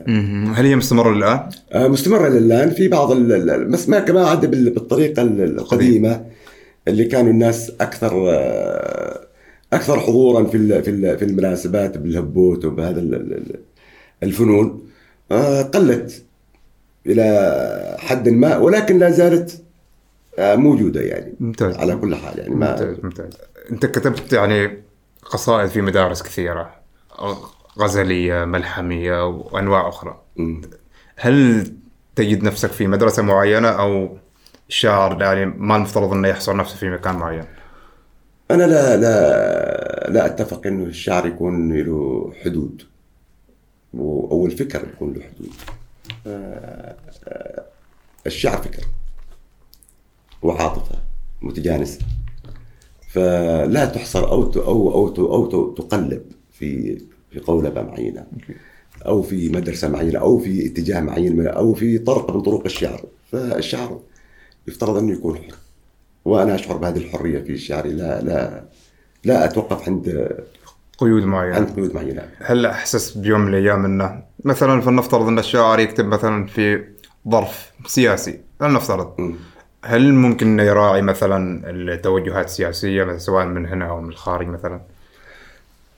هل 0.54 0.66
هي 0.66 0.76
مستمرة 0.76 1.12
الان؟ 1.12 1.40
آه، 1.72 1.88
مستمرة 1.88 2.28
للآن 2.28 2.70
في 2.70 2.88
بعض 2.88 3.12
بس 3.70 3.88
ما 3.88 4.00
كما 4.00 4.26
عاد 4.26 4.50
بال- 4.50 4.70
بالطريقة 4.70 5.22
ال- 5.22 5.58
القديمة. 5.58 6.20
اللي 6.88 7.04
كانوا 7.04 7.30
الناس 7.30 7.72
أكثر 7.80 8.30
آه، 8.30 9.20
أكثر 9.72 10.00
حضورا 10.00 10.44
في 10.44 10.82
في 10.82 11.16
في 11.18 11.24
المناسبات 11.24 11.98
بالهبوت 11.98 12.64
وبهذا 12.64 13.00
ال- 13.00 13.14
ال- 13.14 13.60
الفنون 14.22 14.88
آه، 15.32 15.62
قلت 15.62 16.24
إلى 17.06 17.96
حد 17.98 18.28
ما 18.28 18.56
ولكن 18.56 18.98
لا 18.98 19.10
زالت 19.10 19.62
آه، 20.38 20.54
موجودة 20.56 21.00
يعني 21.00 21.34
ممتاز. 21.40 21.76
على 21.76 21.96
كل 21.96 22.14
حال 22.16 22.38
يعني 22.38 22.54
ما 22.54 22.70
ممتاز 22.70 22.96
ممتاز. 23.04 23.32
أنت 23.70 23.86
كتبت 23.86 24.32
يعني 24.32 24.82
قصائد 25.22 25.68
في 25.68 25.80
مدارس 25.80 26.22
كثيرة 26.22 26.74
غزلية 27.78 28.44
ملحمية 28.44 29.26
وأنواع 29.28 29.88
أخرى. 29.88 30.20
مم. 30.36 30.60
هل 31.16 31.66
تجد 32.16 32.42
نفسك 32.42 32.70
في 32.70 32.86
مدرسة 32.86 33.22
معينة 33.22 33.68
أو 33.68 34.16
الشاعر 34.72 35.22
يعني 35.22 35.46
ما 35.46 35.76
المفترض 35.76 36.12
إنه 36.12 36.28
يحصر 36.28 36.56
نفسه 36.56 36.76
في 36.76 36.90
مكان 36.90 37.14
معين؟ 37.14 37.44
أنا 38.50 38.62
لا 38.62 38.96
لا 38.96 40.10
لا 40.10 40.26
أتفق 40.26 40.66
إنه 40.66 40.84
الشعر 40.84 41.26
يكون 41.26 41.72
له 41.72 42.32
حدود 42.44 42.82
أو 43.94 44.46
الفكر 44.46 44.88
يكون 44.94 45.12
له 45.12 45.22
حدود. 45.22 45.50
آه، 46.26 46.96
آه، 47.28 47.64
الشعر 48.26 48.62
فكر 48.62 48.84
وعاطفة 50.42 50.98
متجانسة. 51.42 51.98
فلا 53.08 53.84
تحصر 53.84 54.28
أو 54.28 54.42
أو 54.56 54.90
أو 54.94 55.34
أو 55.34 55.72
تقلب 55.74 56.22
في 56.52 56.98
في 57.30 57.40
قولبة 57.40 57.82
معينة 57.82 58.26
أو 59.06 59.22
في 59.22 59.48
مدرسة 59.48 59.88
معينة 59.88 60.18
أو 60.18 60.38
في 60.38 60.66
اتجاه 60.66 61.00
معين 61.00 61.46
أو 61.46 61.74
في 61.74 61.98
طرق 61.98 62.36
من 62.36 62.42
طرق 62.42 62.64
الشعر. 62.64 63.04
فالشعر 63.32 64.00
يفترض 64.68 64.96
أنه 64.96 65.12
يكون 65.12 65.36
حر 65.36 65.54
وأنا 66.24 66.54
أشعر 66.54 66.76
بهذه 66.76 66.96
الحرية 66.98 67.38
في 67.40 67.58
شعري. 67.58 67.92
لا 67.92 68.20
لا 68.22 68.64
لا 69.24 69.44
أتوقف 69.44 69.88
عند 69.88 70.28
قيود 70.98 71.22
معينة. 71.24 71.56
عند 71.56 71.70
قيود 71.70 71.94
معينة. 71.94 72.28
هل 72.38 72.66
احسست 72.66 73.18
بيوم 73.18 73.40
من 73.40 73.48
الأيام 73.54 73.84
أنه 73.84 74.22
مثلا 74.44 74.80
فلنفترض 74.80 75.26
أن 75.26 75.38
الشاعر 75.38 75.80
يكتب 75.80 76.04
مثلا 76.04 76.46
في 76.46 76.84
ظرف 77.28 77.72
سياسي 77.86 78.40
فلنفترض. 78.60 79.14
مم. 79.18 79.34
هل 79.84 80.12
ممكن 80.14 80.46
انه 80.46 80.62
يراعي 80.62 81.02
مثلا 81.02 81.70
التوجهات 81.70 82.44
السياسية 82.44 83.04
مثلا 83.04 83.18
سواء 83.18 83.44
من 83.46 83.66
هنا 83.66 83.88
أو 83.88 84.00
من 84.00 84.08
الخارج 84.08 84.46
مثلا؟ 84.46 84.80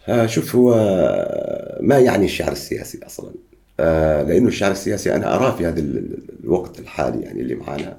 آه، 0.08 0.26
شوف 0.26 0.56
هو 0.56 0.74
ما 1.80 1.98
يعني 1.98 2.24
الشعر 2.24 2.52
السياسي 2.52 3.06
أصلا؟ 3.06 3.30
آه، 3.80 4.22
لأنه 4.22 4.48
الشعر 4.48 4.70
السياسي 4.70 5.14
أنا 5.14 5.34
أراه 5.36 5.56
في 5.56 5.66
هذا 5.66 5.80
ال- 5.80 5.96
ال- 5.98 6.18
الوقت 6.44 6.78
الحالي 6.78 7.22
يعني 7.22 7.40
اللي 7.40 7.54
معانا. 7.54 7.96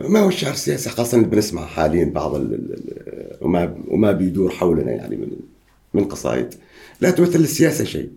ما 0.00 0.20
هو 0.20 0.28
الشعر 0.28 0.52
السياسي؟ 0.52 0.90
خاصة 0.90 1.16
اللي 1.16 1.28
بنسمع 1.28 1.66
حاليا 1.66 2.04
بعض 2.04 2.34
ال- 2.34 2.54
ال- 2.54 3.36
وما 3.40 3.74
وما 3.88 4.12
بيدور 4.12 4.50
حولنا 4.50 4.90
يعني 4.92 5.16
من 5.16 5.28
من 5.94 6.04
قصائد. 6.04 6.54
لا 7.00 7.10
تمثل 7.10 7.38
السياسة 7.40 7.84
شيء 7.84 8.10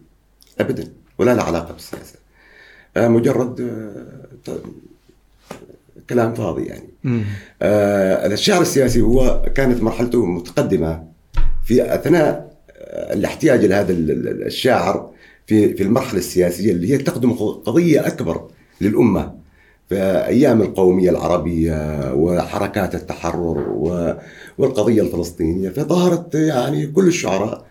ابدا 0.60 0.88
ولا 1.18 1.36
لها 1.36 1.44
علاقة 1.44 1.74
بالسياسة. 1.74 2.16
آه، 2.98 3.08
مجرد 3.08 3.62
آه، 3.62 4.58
كلام 6.10 6.34
فاضي 6.34 6.66
يعني. 6.66 6.88
آه 7.62 8.28
الشعر 8.28 8.62
السياسي 8.62 9.02
هو 9.02 9.46
كانت 9.56 9.84
مرحلته 9.84 10.26
متقدمة 10.26 11.04
في 11.66 11.96
أثناء 11.96 12.58
الاحتياج 13.14 13.66
لهذا 13.66 13.92
ال- 13.92 14.12
ال- 14.12 14.44
الشاعر 14.46 15.12
في 15.48 15.74
في 15.74 15.84
المرحلة 15.84 16.20
السياسية 16.20 16.72
اللي 16.72 16.94
هي 16.94 16.98
تخدم 16.98 17.34
قضية 17.34 18.08
أكبر 18.08 18.48
للأمة. 18.82 19.34
في 19.90 19.96
أيام 20.28 20.62
القومية 20.62 21.10
العربية 21.10 22.00
وحركات 22.14 22.96
التحرر 22.96 23.70
والقضية 24.58 25.02
الفلسطينية 25.02 25.70
فظهرت 25.70 26.36
يعني 26.36 26.88
كل 26.88 27.08
الشعراء 27.08 27.66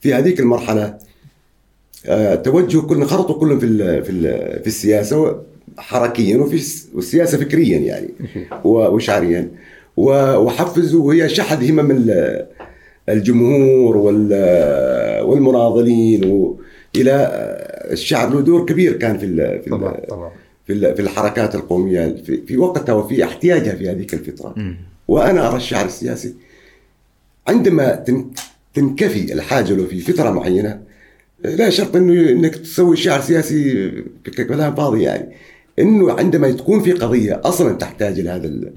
في 0.00 0.14
هذيك 0.14 0.40
المرحلة 0.40 0.94
آه، 2.06 2.34
توجه 2.34 2.78
كل 2.80 2.96
انخرطوا 2.96 3.34
كلهم 3.38 3.58
في 3.58 3.66
ال- 3.66 4.04
في 4.04 4.10
ال- 4.10 4.60
في 4.60 4.66
السياسة 4.66 5.40
حركيا 5.78 6.36
وفي 6.36 6.54
الس- 6.54 6.88
والسياسة 6.94 7.38
فكريا 7.38 7.78
يعني 7.78 8.08
وشعريا. 8.64 9.48
وحفزوا 9.96 11.06
وهي 11.08 11.28
شحذ 11.28 11.70
همم 11.70 11.90
ال- 11.90 12.46
الجمهور 13.08 13.96
وال- 13.96 15.22
والمناضلين 15.24 16.54
إلى 16.96 17.12
آه، 17.12 17.92
الشعر 17.92 18.30
له 18.30 18.40
دور 18.40 18.66
كبير 18.66 18.92
كان 18.92 19.18
في 19.18 19.26
ال- 19.26 19.62
في 19.62 19.70
طبعا 19.70 19.92
طبعا. 20.08 20.30
في 20.72 20.78
ال- 20.78 20.94
في 20.96 21.02
الحركات 21.02 21.54
القومية 21.54 22.16
في, 22.26 22.42
في 22.46 22.56
وقتها 22.56 22.92
وفي 22.92 23.24
احتياجها 23.24 23.74
في 23.74 23.90
هذيك 23.90 24.14
الفترة. 24.14 24.54
وأنا 25.08 25.48
أرى 25.48 25.56
الشعر 25.56 25.84
السياسي 25.86 26.34
عندما 27.48 27.94
تن- 27.94 28.30
تنكفي 28.74 29.32
الحاجة 29.32 29.72
له 29.72 29.86
في 29.86 30.00
فترة 30.00 30.30
معينة 30.30 30.80
لا 31.44 31.70
شرط 31.70 31.96
إنه 31.96 32.30
إنك 32.30 32.54
تسوي 32.56 32.96
شعر 32.96 33.20
سياسي 33.20 33.90
كلام 34.36 34.74
فاضي 34.74 35.02
يعني. 35.02 35.28
إنه 35.78 36.12
عندما 36.12 36.50
تكون 36.52 36.82
في 36.82 36.92
قضية 36.92 37.40
أصلا 37.44 37.72
تحتاج 37.76 38.18
إلى 38.18 38.30
هذا 38.30 38.46
ال- 38.46 38.72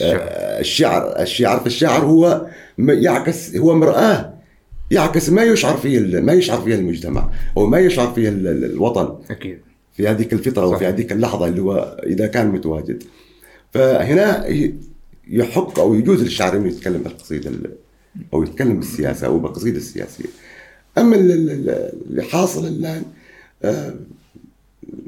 الشعر. 0.00 0.18
آه، 0.20 0.60
الشعر 0.60 1.20
الشعر 1.22 1.60
فالشعر 1.60 2.04
هو 2.04 2.46
م- 2.78 2.90
يعكس 2.90 3.56
هو 3.56 3.74
مرآة 3.74 4.34
يعكس 4.90 5.30
ما 5.30 5.42
يشعر 5.44 5.76
فيه 5.76 6.20
ما 6.20 6.32
يشعر 6.32 6.60
فيه 6.60 6.74
المجتمع 6.74 7.30
أو 7.56 7.66
ما 7.66 7.78
يشعر 7.78 8.12
فيه 8.12 8.28
ال- 8.28 8.46
ال- 8.46 8.64
الوطن. 8.64 9.14
أكيد. 9.30 9.58
في 9.94 10.08
هذيك 10.08 10.32
الفترة 10.32 10.66
صح. 10.66 10.72
وفي 10.76 10.86
هذيك 10.86 11.12
اللحظة 11.12 11.46
اللي 11.46 11.60
هو 11.62 12.00
إذا 12.06 12.26
كان 12.26 12.48
متواجد 12.48 13.02
فهنا 13.72 14.44
يحق 15.30 15.78
أو 15.78 15.94
يجوز 15.94 16.22
للشاعر 16.22 16.56
أنه 16.56 16.68
يتكلم 16.68 17.02
بالقصيدة 17.02 17.50
ال- 17.50 17.70
أو 18.34 18.42
يتكلم 18.42 18.76
بالسياسة 18.78 19.26
أو 19.26 19.38
بالقصيدة 19.38 19.76
السياسية 19.76 20.24
أما 20.98 21.16
ال- 21.16 21.30
ال- 21.32 21.50
ال- 21.50 21.92
اللي 22.10 22.22
حاصل 22.22 22.66
الآن 22.66 23.02
آه، 23.62 23.94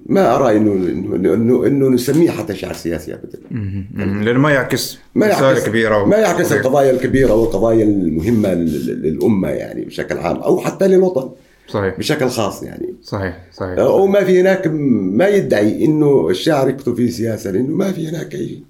ما 0.07 0.37
أرى 0.37 0.57
إنه 0.57 0.73
إنه 0.73 1.35
إنه, 1.35 1.67
إنه 1.67 1.89
نسميه 1.89 2.31
حتى 2.31 2.55
شعر 2.55 2.73
سياسي 2.75 3.15
أبدا 3.15 3.39
مم. 3.51 4.23
لأنه 4.23 4.39
ما 4.39 4.51
يعكس 4.51 4.99
ما 5.15 5.27
يعكس 5.27 5.67
كبيرة 5.67 6.05
ما 6.05 6.17
يعكس. 6.17 6.53
القضايا 6.53 6.91
الكبيرة 6.91 7.35
والقضايا 7.35 7.85
المهمة 7.85 8.55
لل- 8.55 9.03
للأمة 9.03 9.49
يعني 9.49 9.85
بشكل 9.85 10.19
عام 10.19 10.37
أو 10.37 10.59
حتى 10.61 10.89
للوطن 10.89 11.31
صحيح. 11.69 11.99
بشكل 11.99 12.29
خاص 12.29 12.63
يعني. 12.63 12.95
صحيح 13.03 13.47
صحيح. 13.55 13.79
أو 13.79 14.07
ما 14.07 14.25
في 14.25 14.41
هناك 14.41 14.67
ما 14.67 15.29
يدعي 15.29 15.85
إنه 15.85 16.29
الشاعر 16.31 16.69
يكتب 16.69 16.95
في 16.97 17.09
سياسة 17.11 17.51
لأنه 17.51 17.75
ما 17.75 17.93
في 17.93 18.09
هناك 18.09 18.35
اي 18.35 18.63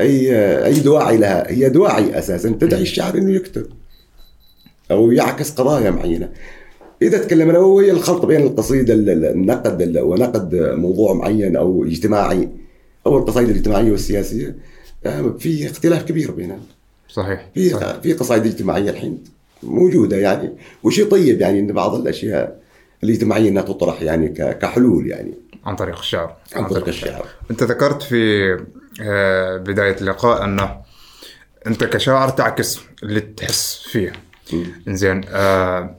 اي 0.00 0.36
أي 0.66 0.80
دواعي 0.80 1.16
لها. 1.16 1.50
هي 1.50 1.68
دواعي 1.68 2.18
أساسا. 2.18 2.48
تدعي 2.50 2.82
الشاعر 2.82 3.14
إنه 3.18 3.30
يكتب. 3.34 3.66
أو 4.90 5.12
يعكس 5.12 5.50
قضايا 5.50 5.90
معينة. 5.90 6.28
إذا 7.02 7.18
تكلمنا 7.18 7.58
هو 7.58 7.80
هي 7.80 7.90
الخلط 7.90 8.26
بين 8.26 8.40
القصيده 8.42 8.94
ال- 8.94 9.10
ال- 9.10 9.24
النقد 9.24 9.82
ال- 9.82 9.98
ونقد 10.00 10.54
موضوع 10.54 11.12
معين 11.14 11.56
أو 11.56 11.84
اجتماعي 11.84 12.48
أو 13.06 13.18
القصائد 13.18 13.48
الاجتماعية 13.48 13.90
والسياسية. 13.90 14.56
آه، 15.06 15.34
في 15.38 15.66
اختلاف 15.66 16.02
كبير 16.02 16.30
بينها. 16.30 16.58
صحيح 17.08 17.48
في 17.54 17.70
صحيح. 17.70 17.92
في 18.00 18.12
قصائد 18.12 18.46
اجتماعية 18.46 18.90
الحين. 18.90 19.18
موجودة 19.62 20.16
يعني 20.16 20.52
وشيء 20.82 21.08
طيب 21.08 21.40
يعني 21.40 21.60
إن 21.60 21.72
بعض 21.72 21.94
الأشياء 21.94 22.62
الاجتماعية 23.04 23.48
إنها 23.48 23.62
تطرح 23.62 24.02
يعني 24.02 24.28
كحلول 24.60 25.06
يعني. 25.06 25.34
عن 25.64 25.76
طريق 25.76 25.98
الشعر. 25.98 26.36
عن 26.56 26.66
طريق 26.66 26.88
الشعر. 26.88 27.26
أنت 27.50 27.62
ذكرت 27.62 28.02
في 28.02 28.52
آه، 29.02 29.56
بداية 29.56 29.96
اللقاء 30.00 30.44
انه 30.44 30.76
أنت 31.66 31.84
كشاعر 31.84 32.28
تعكس 32.28 32.80
اللي 33.02 33.20
تحس 33.20 33.82
فيه. 33.90 34.12
زين 34.88 35.24
آه 35.28 35.96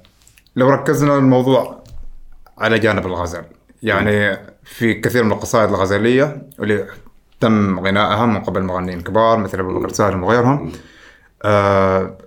لو 0.56 0.70
ركزنا 0.70 1.18
الموضوع 1.18 1.84
على 2.58 2.80
جانب 2.80 3.06
الغزل 3.06 3.44
يعني 3.84 4.38
في 4.64 4.94
كثير 4.94 5.24
من 5.24 5.32
القصائد 5.32 5.70
الغزليه 5.70 6.48
اللي 6.60 6.88
تم 7.40 7.80
غنائها 7.80 8.26
من 8.26 8.40
قبل 8.40 8.64
مغنيين 8.64 9.02
كبار 9.02 9.38
مثل 9.38 9.60
أبو 9.60 9.80
بكر 9.80 9.90
سالم 9.90 10.24
وغيرهم 10.24 10.72
آه 11.44 12.18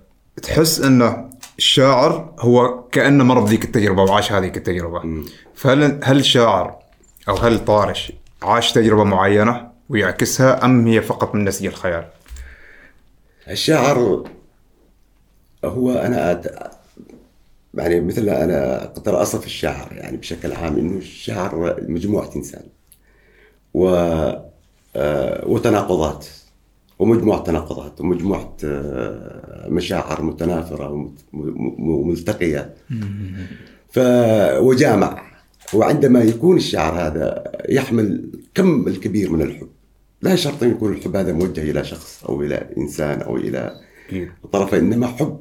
تحس 0.43 0.81
إنه 0.81 1.26
الشاعر 1.57 2.33
هو 2.39 2.83
كأنه 2.91 3.23
مر 3.23 3.39
بذيك 3.39 3.65
التجربة 3.65 4.03
وعاش 4.03 4.31
هذيك 4.31 4.57
التجربة. 4.57 5.23
فهل 5.55 5.99
هل 6.03 6.19
الشاعر 6.19 6.79
أو 7.29 7.35
هل 7.35 7.65
طارش 7.65 8.11
عاش 8.41 8.71
تجربة 8.71 9.03
معينة 9.03 9.71
ويعكسها 9.89 10.65
أم 10.65 10.87
هي 10.87 11.01
فقط 11.01 11.35
من 11.35 11.45
نسيج 11.45 11.67
الخيال؟ 11.67 12.05
الشاعر 13.49 14.23
هو 15.65 15.91
أنا 15.91 16.31
أت... 16.31 16.71
يعني 17.73 18.01
مثل 18.01 18.29
أنا 18.29 18.85
كنت 18.95 19.07
أصف 19.07 19.45
الشاعر 19.45 19.87
يعني 19.91 20.17
بشكل 20.17 20.53
عام 20.53 20.77
إنه 20.77 20.97
الشاعر 20.97 21.75
مجموعة 21.87 22.29
إنسان 22.35 22.63
و 23.73 23.87
آه، 24.95 25.47
وتناقضات. 25.47 26.25
ومجموعة 26.99 27.43
تناقضات 27.43 28.01
ومجموعة 28.01 28.57
آه، 28.63 29.67
مشاعر 29.69 30.21
متنافرة 30.21 31.11
وملتقية 31.79 32.73
وجامع. 34.59 35.21
وعندما 35.73 36.19
يكون 36.23 36.57
الشعر 36.57 36.93
هذا 37.07 37.43
يحمل 37.69 38.29
كم 38.55 38.87
الكبير 38.87 39.31
من 39.31 39.41
الحب. 39.41 39.67
لا 40.21 40.35
شرط 40.35 40.63
أن 40.63 40.69
يكون 40.71 40.93
الحب 40.93 41.15
هذا 41.15 41.33
موجه 41.33 41.71
إلى 41.71 41.83
شخص 41.83 42.23
أو 42.29 42.41
إلى 42.41 42.67
إنسان 42.77 43.21
أو 43.21 43.37
إلى 43.37 43.75
أكيد. 44.09 44.29
طرفين 44.53 44.79
إنما 44.79 45.07
حب. 45.07 45.39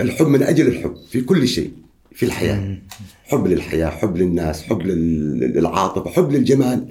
الحب 0.00 0.26
من 0.26 0.42
أجل 0.42 0.66
الحب 0.66 0.94
في 1.10 1.20
كل 1.20 1.48
شيء 1.48 1.70
في 2.12 2.26
الحياة. 2.26 2.78
حب 3.24 3.46
للحياة 3.46 3.88
حب 3.88 4.16
للناس 4.16 4.62
حب 4.62 4.82
لل- 4.82 5.40
للعاطفة 5.40 6.10
حب 6.10 6.32
للجمال. 6.32 6.88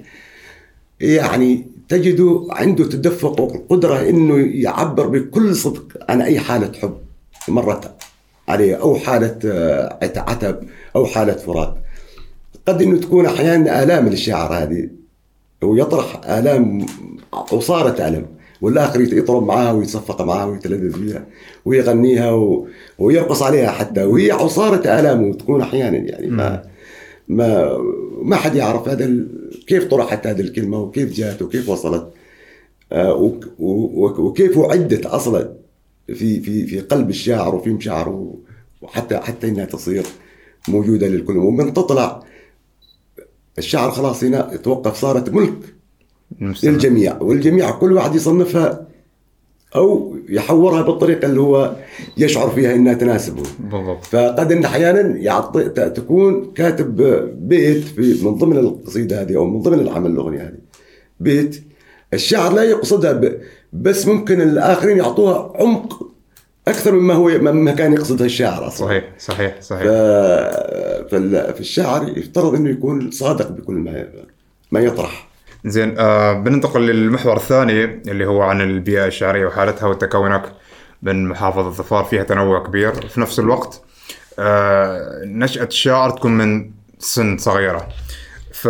يعني 1.04 1.66
تجد 1.88 2.46
عنده 2.50 2.84
تدفق 2.84 3.40
وقدرة 3.40 4.08
إنه 4.08 4.36
يعبر 4.36 5.06
بكل 5.06 5.56
صدق 5.56 5.84
عن 6.08 6.22
أي 6.22 6.40
حالة 6.40 6.72
حب 6.82 6.96
مرت 7.48 7.94
عليه 8.48 8.74
أو 8.74 8.96
حالة 8.96 9.38
آه، 9.44 9.98
عتب 10.16 10.60
أو 10.96 11.06
حالة 11.06 11.32
فراق 11.32 11.78
قد 12.68 12.82
إنه 12.82 12.98
تكون 12.98 13.26
أحيانا 13.26 13.82
آلام 13.82 14.08
للشاعر 14.08 14.52
هذه 14.52 14.88
ويطرح 15.62 16.20
آلام 16.28 16.86
وصارت 17.52 18.00
الم 18.00 18.26
والآخر 18.60 19.00
يطرب 19.00 19.46
معاها 19.46 19.72
ويتصفق 19.72 20.22
معاها 20.22 20.44
ويتلذذ 20.44 20.98
بها 20.98 21.26
ويغنيها 21.64 22.30
و... 22.30 22.66
ويرقص 22.98 23.42
عليها 23.42 23.70
حتى 23.70 24.04
وهي 24.04 24.32
وصارت 24.32 24.86
آلام 24.86 25.28
وتكون 25.28 25.60
أحيانا 25.60 25.96
يعني 25.96 26.26
ما 26.26 26.62
ما 27.28 27.78
ما 28.22 28.36
حد 28.36 28.56
يعرف 28.56 28.88
هذا 28.88 29.04
ال... 29.04 29.28
كيف 29.66 29.84
طرحت 29.84 30.26
هذه 30.26 30.40
الكلمة 30.40 30.78
وكيف 30.78 31.12
جاءت 31.12 31.42
وكيف 31.42 31.68
وصلت 31.68 32.10
آه، 32.92 33.32
وكيف 34.18 34.58
أعدت 34.58 35.06
أصلا 35.06 35.52
في 36.06 36.40
في 36.40 36.66
في 36.66 36.80
قلب 36.80 37.10
الشاعر 37.10 37.54
وفي 37.54 37.70
مشاعره 37.70 38.34
وحتى 38.82 39.16
حتى 39.16 39.48
إنها 39.48 39.64
تصير 39.64 40.06
موجودة 40.68 41.08
للكل 41.08 41.36
ومن 41.36 41.72
تطلع 41.72 42.22
الشعر 43.58 43.90
خلاص 43.90 44.24
هنا 44.24 44.56
توقف 44.56 44.96
صارت 44.96 45.30
ملك. 45.30 45.74
للجميع 46.62 47.22
والجميع 47.22 47.70
كل 47.70 47.92
واحد 47.92 48.14
يصنفها 48.14 48.86
أو 49.76 50.16
يحورها 50.28 50.82
بالطريقة 50.82 51.26
اللي 51.26 51.40
هو 51.40 51.76
يشعر 52.16 52.50
فيها 52.50 52.74
إنها 52.74 52.94
تناسبه. 52.94 53.42
بالضبط. 53.58 54.04
فقد 54.04 54.52
أن 54.52 54.64
أحيانا 54.64 55.00
يعطي 55.16 55.68
تكون 55.68 56.52
كاتب 56.54 56.96
بيت 57.48 57.84
في 57.84 58.24
من 58.24 58.34
ضمن 58.34 58.56
القصيدة 58.58 59.22
هذه 59.22 59.36
أو 59.36 59.44
من 59.44 59.60
ضمن 59.62 59.80
العمل 59.80 60.10
الأغنية 60.10 60.42
هذه. 60.42 60.58
بيت. 61.20 61.62
الشاعر 62.14 62.52
لا 62.52 62.62
يقصدها 62.62 63.20
بس 63.72 64.06
ممكن 64.06 64.40
الآخرين 64.40 64.96
يعطوها 64.98 65.52
عمق 65.60 66.10
أكثر 66.68 66.92
مما 66.92 67.14
هو 67.14 67.28
مما 67.28 67.72
كان 67.72 67.92
يقصدها 67.92 68.26
الشاعر 68.26 68.66
أصلا. 68.66 68.86
صحيح 68.88 69.04
صحيح. 69.18 69.60
صحيح. 69.60 69.82
فال- 71.10 71.54
فالشاعر 71.56 72.18
يفترض 72.18 72.54
إنه 72.54 72.70
يكون 72.70 73.10
صادق 73.10 73.48
بكل 73.50 73.74
ما 73.74 74.04
ما 74.72 74.80
يطرح. 74.80 75.28
زين 75.64 75.98
آه 75.98 76.32
بننتقل 76.32 76.86
للمحور 76.86 77.36
الثاني 77.36 77.84
اللي 77.84 78.26
هو 78.26 78.42
عن 78.42 78.60
البيئة 78.60 79.06
الشعرية 79.06 79.46
وحالتها 79.46 79.86
وتكونك 79.86 80.52
من 81.02 81.28
محافظة 81.28 81.70
ظفار 81.70 82.04
فيها 82.04 82.22
تنوع 82.22 82.66
كبير. 82.66 83.08
في 83.08 83.20
نفس 83.20 83.38
الوقت 83.38 83.82
آه 84.38 85.22
نشأة 85.24 85.64
الشاعر 85.64 86.10
تكون 86.10 86.32
من 86.38 86.70
سن 86.98 87.38
صغيرة. 87.38 87.88
ف 88.52 88.68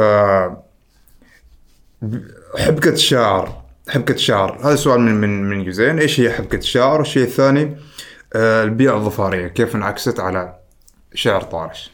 حبكة 2.58 2.92
الشاعر 2.92 3.62
حبكة 3.88 4.14
الشاعر 4.14 4.58
هذا 4.64 4.76
سؤال 4.76 5.00
من 5.00 5.14
من 5.20 5.50
من 5.50 5.64
جزئين 5.64 5.98
إيش 5.98 6.20
هي 6.20 6.32
حبكة 6.32 6.58
الشاعر؟ 6.58 6.98
والشيء 6.98 7.22
الثاني 7.22 7.76
آه 8.34 8.64
البيئة 8.64 8.96
الظفارية. 8.96 9.46
كيف 9.48 9.76
انعكست 9.76 10.20
على 10.20 10.54
شعر 11.14 11.42
طارش؟ 11.42 11.90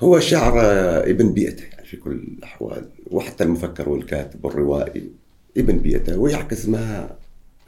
هو 0.00 0.16
الشعر 0.16 0.60
آه، 0.60 1.10
ابن 1.10 1.32
بيئته 1.32 1.64
يعني 1.64 1.86
في 1.86 1.96
كل 1.96 2.10
الأحوال. 2.10 2.88
وحتى 3.14 3.44
المفكر 3.44 3.88
والكاتب 3.88 4.44
والروائي 4.44 5.10
ابن 5.56 5.78
بيئته 5.78 6.18
ويعكس 6.18 6.68
ما 6.68 7.10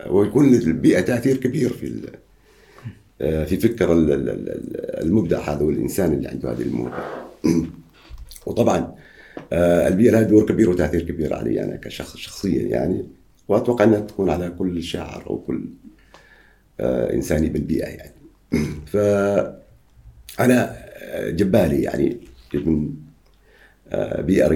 ويكون 0.07 0.51
للبيئه 0.51 1.01
تأثير 1.01 1.37
كبير 1.37 1.73
في 1.73 2.03
آه، 3.21 3.45
في 3.45 3.57
فكر 3.57 3.93
ال- 3.93 4.13
ال- 4.13 4.29
ال- 4.29 5.03
المبدع 5.03 5.39
هذا 5.39 5.63
والإنسان 5.63 6.13
اللي 6.13 6.29
عنده 6.29 6.53
هذه 6.53 6.63
الموهبة. 6.63 7.05
وطبعا 8.47 8.95
آه، 9.53 9.89
البيئة 9.89 10.11
لها 10.11 10.23
دور 10.23 10.47
كبير 10.47 10.71
وتأثير 10.71 11.03
كبير 11.03 11.35
علي 11.35 11.65
أنا 11.65 11.77
كشخص 11.77 12.17
شخصيا 12.17 12.63
يعني 12.63 13.05
وأتوقع 13.49 13.85
أنها 13.85 14.01
تكون 14.01 14.31
على 14.31 14.51
كل 14.51 14.83
شاعر 14.83 15.27
أو 15.31 15.39
كل 15.39 15.65
آه، 16.81 17.13
إنسان 17.15 17.49
بالبيئه 17.49 17.87
يعني. 17.89 18.13
ف 18.93 18.97
أنا 20.41 20.77
آه، 20.99 21.31
جبالي 21.31 21.83
يعني 21.83 22.17
ابن 22.55 22.95
آه، 23.89 24.21
بيئة 24.21 24.49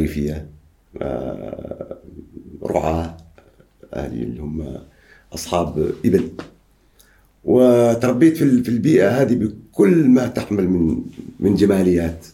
آه، 1.03 1.97
رعاة 2.63 3.17
أهلي 3.95 4.23
اللي 4.23 4.41
هم 4.43 4.79
أصحاب 5.33 5.93
ابل 6.05 6.31
وتربيت 7.45 8.37
في 8.37 8.45
ال- 8.45 8.65
في 8.65 8.69
البيئة 8.69 9.09
هذه 9.23 9.35
بكل 9.35 10.09
ما 10.09 10.27
تحمل 10.27 10.69
من 10.69 11.03
من 11.41 11.55
جماليات. 11.55 12.27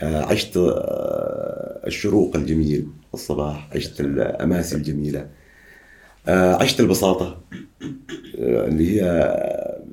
آه، 0.00 0.22
عشت 0.24 0.56
آه، 0.56 1.80
الشروق 1.86 2.36
الجميل 2.36 2.86
الصباح 3.14 3.68
عشت 3.74 4.00
الأماسي 4.00 4.76
الجميلة. 4.76 5.26
آه، 6.28 6.54
عشت 6.54 6.80
البساطة 6.80 7.40
آه، 8.38 8.66
اللي 8.66 8.90
هي 9.02 9.02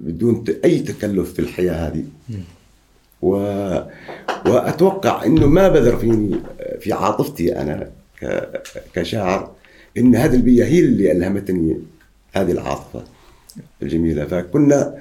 بدون 0.02 0.44
أي 0.66 0.80
تكلف 0.80 1.34
في 1.34 1.40
الحياة 1.40 1.74
هذه. 1.74 2.04
و... 3.22 3.32
وأتوقع 4.46 5.26
إنه 5.26 5.48
ما 5.48 5.68
بذر 5.70 5.98
فيني 5.98 6.36
في 6.80 6.94
عاطفتي 6.94 7.62
أنا 7.62 7.74
ك... 7.84 7.92
كشاعر 8.94 9.52
إن 9.98 10.16
هذه 10.16 10.36
البيئة 10.36 10.66
هي 10.66 10.80
اللي 10.80 11.12
ألهمتني 11.12 11.78
هذه 12.34 12.52
العاطفة 12.52 13.04
الجميلة. 13.84 14.26
فكنا 14.26 14.96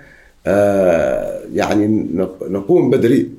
آه 0.47 1.41
يعني 1.55 1.87
نق- 2.15 2.43
نقوم 2.43 2.91
بدري 2.91 3.31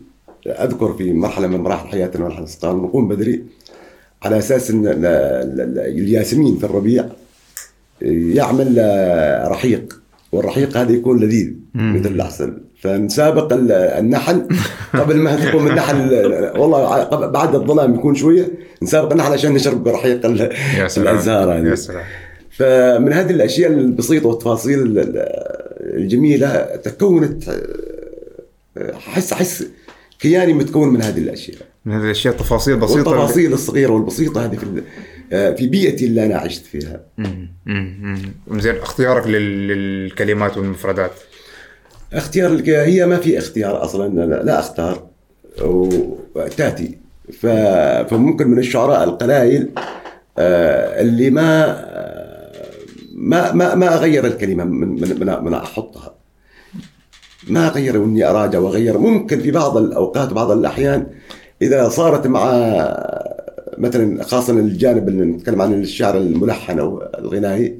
أذكر 0.48 0.94
في 0.94 1.14
مرحلة 1.14 1.48
من 1.48 1.58
مراحل 1.60 1.88
حياتنا 1.88 2.24
مرحلة 2.26 2.44
الصغار 2.44 2.76
نقوم 2.76 3.08
بدري 3.08 3.44
على 4.24 4.38
أساس 4.38 4.72
إن 4.72 4.88
ال- 4.88 5.06
ال- 5.06 5.62
ال- 5.62 5.80
الياسمين 5.80 6.58
في 6.58 6.64
الربيع 6.64 7.06
يعمل 8.02 8.76
آه، 8.80 9.48
رحيق 9.48 10.02
والرحيق 10.32 10.78
هذا 10.78 10.92
يكون 10.92 11.20
لذيذ 11.20 11.54
مثل 11.76 12.12
العسل 12.12 12.58
فنسابق 12.80 13.54
ال- 13.54 13.72
النحل 13.72 14.48
قبل 15.00 15.18
ما 15.18 15.36
تقوم 15.46 15.68
النحل 15.68 16.14
والله 16.58 17.04
بعد 17.28 17.56
الظلام 17.56 17.96
يكون 17.96 18.16
شوية 18.16 18.48
نسابق 18.82 19.12
النحل 19.12 19.34
عشان 19.34 19.54
نشرب 19.54 19.88
رحيق 19.88 20.26
الأزهار 20.26 21.58
هذه. 21.58 21.76
سلام. 21.76 22.04
فمن 22.52 23.14
هذه 23.14 23.32
الأشياء 23.32 23.72
البسيطة 23.72 24.28
والتفاصيل 24.28 24.80
ال- 24.80 25.00
ال- 25.00 25.26
الجميلة 25.98 26.66
تكونت 26.84 27.50
آه، 28.78 28.94
احس 28.96 29.34
أحس 29.34 29.68
كياني 30.20 30.54
متكون 30.54 30.90
من 30.94 31.02
هذه 31.02 31.18
الأشياء. 31.20 31.58
من 31.86 31.94
هذه 31.94 32.04
الأشياء 32.04 32.34
تفاصيل 32.34 32.78
بسيطه 32.78 33.12
والتفاصيل 33.12 33.54
الصغيرة 33.54 33.92
والبسيطة 33.92 34.46
هذه 34.46 34.56
في 34.56 34.84
آه، 35.34 35.52
في 35.56 35.68
بيئتي 35.68 36.06
اللي 36.06 36.26
أنا 36.26 36.38
عشت 36.38 36.66
فيها. 36.66 37.00
مم، 37.18 37.50
مم، 37.66 37.98
مم. 38.48 38.60
زين 38.60 38.76
اختيارك 38.76 39.28
لل- 39.28 39.68
للكلمات 39.68 40.58
والمفردات. 40.58 41.12
اختيار 42.14 42.62
هي 42.68 43.06
ما 43.06 43.18
في 43.18 43.38
اختيار 43.38 43.84
أصلا 43.84 44.26
لا, 44.26 44.44
لا 44.44 44.60
أختار 44.60 45.08
وتاتي. 45.62 46.98
فممكن 48.10 48.48
من 48.48 48.60
الشعراء 48.60 49.04
القلائل 49.04 49.70
آه، 50.38 51.02
اللي 51.02 51.30
ما 51.30 51.66
ما 53.14 53.52
ما 53.52 53.76
ما 53.76 53.96
أغير 53.96 54.26
الكلمة 54.26 54.64
من 54.64 54.88
من 55.02 55.44
من, 55.44 55.54
أحطها 55.54 56.16
ما 57.48 57.68
اغير 57.68 57.98
واني 57.98 58.30
أراجع 58.30 58.60
وأغير 58.60 58.98
ممكن 58.98 59.40
في 59.40 59.52
بعض 59.52 59.78
الأوقات 59.78 60.34
بعض 60.34 60.52
الأحيان 60.52 61.08
إذا 61.62 61.90
صارت 61.90 62.28
مع 62.28 62.44
مثلا 63.78 64.24
خاصه 64.24 64.54
الجانب 64.54 65.10
اللي 65.10 65.26
نتكلم 65.26 65.62
عن 65.62 65.74
الشعر 65.74 66.18
الملحن 66.18 66.80
أو 66.80 67.04
الغنائي 67.20 67.80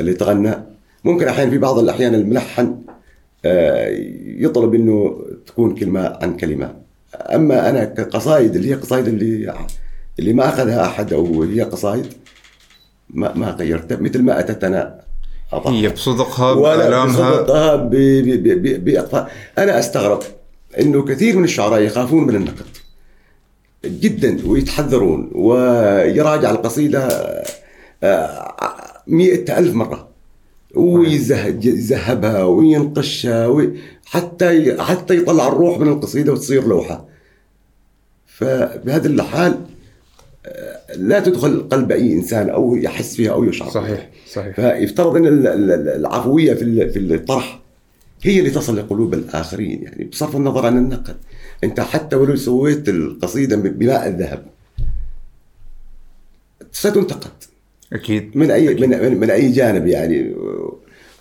اللي 0.00 0.14
تغنى 0.14 0.54
ممكن 1.04 1.28
أحيانا 1.28 1.50
في 1.50 1.58
بعض 1.58 1.78
الأحيان 1.78 2.14
الملحن 2.14 2.62
آه، 2.64 2.97
يطلب 4.44 4.74
إنه 4.74 5.24
تكون 5.46 5.74
كلمة 5.74 6.18
عن 6.22 6.36
كلمة. 6.36 6.74
أما 7.34 7.70
أنا 7.70 7.84
كقصائد 7.84 8.56
اللي 8.56 8.70
هي 8.70 8.74
قصائد 8.74 9.08
اللي 9.08 9.54
اللي 10.18 10.32
ما 10.32 10.48
أخذها 10.48 10.84
أحد 10.86 11.12
أو 11.12 11.42
هي 11.42 11.60
قصائد 11.62 12.06
ما 13.10 13.34
ما 13.34 13.50
غيرتها 13.50 13.96
مثل 14.00 14.22
ما 14.22 14.40
أتت 14.40 14.64
أنا 14.64 15.00
أضعف. 15.52 15.66
هي 15.72 15.88
بصدقها 15.88 16.52
ولا 16.52 16.76
بآلامها. 16.76 17.06
بصدقها 17.30 17.76
ب- 17.76 17.90
ب- 17.90 18.42
ب- 18.42 18.62
ب- 18.62 18.84
بإقفاء. 18.84 19.30
أنا 19.58 19.78
أستغرب 19.78 20.22
أنه 20.80 21.04
كثير 21.04 21.36
من 21.36 21.44
الشعراء 21.44 21.80
يخافون 21.80 22.26
من 22.26 22.36
النقد 22.36 22.66
جدا 23.84 24.38
ويتحذرون 24.46 25.30
ويراجع 25.34 26.50
القصيدة 26.50 27.08
آه، 28.02 28.54
مئة 29.06 29.58
ألف 29.58 29.74
مرة. 29.74 30.07
ويذهبها 30.74 32.42
وينقشها 32.44 33.46
وي- 33.46 33.74
حتى 34.06 34.76
حتى 34.82 35.16
يطلع 35.16 35.48
الروح 35.48 35.78
من 35.78 35.88
القصيدة 35.88 36.32
وتصير 36.32 36.66
لوحة. 36.68 37.08
فبهذا 38.26 39.08
الحال 39.08 39.58
آه، 40.46 40.78
لا 40.96 41.20
تدخل 41.20 41.68
قلب 41.70 41.92
أي 41.92 42.12
إنسان 42.12 42.50
أو 42.50 42.76
يحس 42.76 43.16
فيها 43.16 43.32
أو 43.32 43.44
يشعر. 43.44 43.70
صحيح 43.70 44.08
صحيح. 44.32 44.56
فيفترض 44.56 45.16
إن 45.16 45.26
ال- 45.26 45.46
ال- 45.46 45.88
العفوية 45.88 46.54
في 46.54 46.90
في 46.90 46.98
الطرح 46.98 47.60
هي 48.22 48.38
اللي 48.38 48.50
تصل 48.50 48.76
لقلوب 48.76 49.14
الآخرين 49.14 49.82
يعني 49.82 50.04
بصرف 50.04 50.36
النظر 50.36 50.66
عن 50.66 50.78
النقد. 50.78 51.16
أنت 51.64 51.80
حتى 51.80 52.16
ولو 52.16 52.36
سويت 52.36 52.88
القصيدة 52.88 53.56
بماء 53.56 54.08
الذهب 54.08 54.46
ستنتقد. 56.72 57.30
أكيد. 57.92 58.30
من 58.34 58.50
اي 58.50 58.74
من, 58.74 58.88
من, 58.90 59.20
من 59.20 59.30
أي 59.30 59.50
جانب 59.50 59.86
يعني؟ 59.86 60.34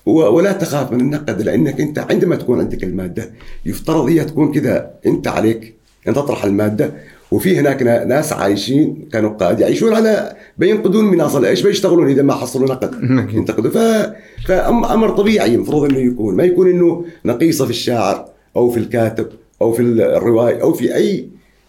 ولا 0.06 0.52
تخاف 0.52 0.92
من 0.92 1.02
النقد 1.02 1.42
لانك 1.42 1.82
أنت 1.82 2.00
عندما 2.00 2.36
تكون 2.36 2.60
عندك 2.60 2.84
المادة 2.84 3.32
يفترض 3.66 4.06
هي 4.10 4.24
تكون 4.26 4.52
كذا 4.52 4.92
أنت 5.06 5.28
عليك 5.28 5.74
أن 6.08 6.14
تطرح 6.14 6.44
المادة 6.46 6.92
وفي 7.32 7.60
هناك 7.60 7.84
نا- 7.84 8.04
ناس 8.04 8.34
عايشين 8.34 9.10
كنقاد 9.14 9.60
يعيشون 9.60 9.94
على 9.94 10.36
بينقدون 10.58 11.06
من 11.06 11.22
أصل 11.22 11.46
إيش 11.46 11.62
بيشتغلون 11.62 12.10
إذا 12.10 12.22
ما 12.22 12.34
حصلوا 12.34 12.68
نقد. 12.70 12.94
ينتقدوا. 13.36 13.72
ف 13.72 13.78
فامر 14.48 15.10
طبيعي 15.10 15.56
المفروض 15.56 15.84
إنه 15.92 16.00
يكون. 16.00 16.36
ما 16.36 16.44
يكون 16.44 16.70
إنه 16.70 17.06
نقيصة 17.26 17.66
في 17.66 17.72
الشاعر 17.72 18.26
أو 18.56 18.70
في 18.70 18.78
الكاتب 18.80 19.28
أو 19.62 19.72
في 19.74 19.82
الروايه 19.82 20.62
أو 20.62 20.74
في 20.74 20.96
أي 20.96 21.28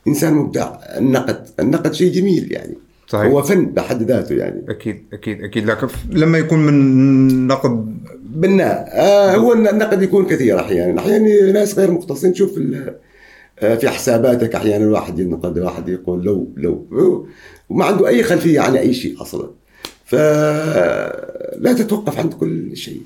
إنسان 0.09 0.35
مبدع. 0.35 0.71
النقد 0.99 1.47
النقد 1.61 1.93
شيء 1.95 2.13
جميل 2.13 2.53
يعني. 2.53 2.75
صحيح. 3.09 3.27
هو 3.27 3.43
فن 3.43 3.67
بحد 3.67 4.03
ذاته 4.03 4.35
يعني. 4.35 4.65
أكيد 4.69 5.05
أكيد 5.13 5.45
أكيد. 5.45 5.67
لكن 5.67 5.89
لما 6.11 6.39
يكون 6.39 6.59
من 6.59 7.47
نقد. 7.47 7.99
بناء 8.23 8.89
آه 8.93 9.37
هو 9.37 9.53
النقد 9.53 10.03
يكون 10.03 10.27
كثير 10.27 10.61
أحيانا. 10.61 11.01
أحيانا 11.01 11.53
ناس 11.53 11.79
غير 11.79 11.91
مختصين. 11.91 12.33
تشوف 12.33 12.61
آه، 13.61 13.75
في 13.75 13.89
حساباتك 13.89 14.55
أحيانا 14.55 14.85
الواحد 14.85 15.19
ينقد 15.19 15.59
واحد 15.59 15.89
يقول 15.89 16.25
لو 16.25 16.49
لو. 16.57 17.27
وما 17.69 17.85
عنده 17.85 18.09
أي 18.09 18.23
خلفية 18.23 18.61
عن 18.61 18.77
أي 18.77 18.95
شيء 18.95 19.23
أصلا. 19.23 19.51
فلا 20.05 21.73
تتوقف 21.73 22.19
عند 22.19 22.35
كل 22.35 22.77
شيء. 22.77 23.03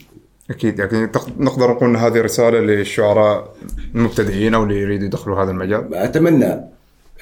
أكيد 0.51 0.79
يعني 0.79 1.09
نقدر 1.39 1.71
نقول 1.71 1.89
إن 1.89 1.97
هذه 1.97 2.21
رسالة 2.21 2.61
للشعراء 2.61 3.55
المبتدئين 3.95 4.55
أو 4.55 4.63
اللي 4.63 4.81
يريدوا 4.81 5.07
يدخلوا 5.07 5.43
هذا 5.43 5.51
المجال؟ 5.51 5.95
أتمنى 5.95 6.61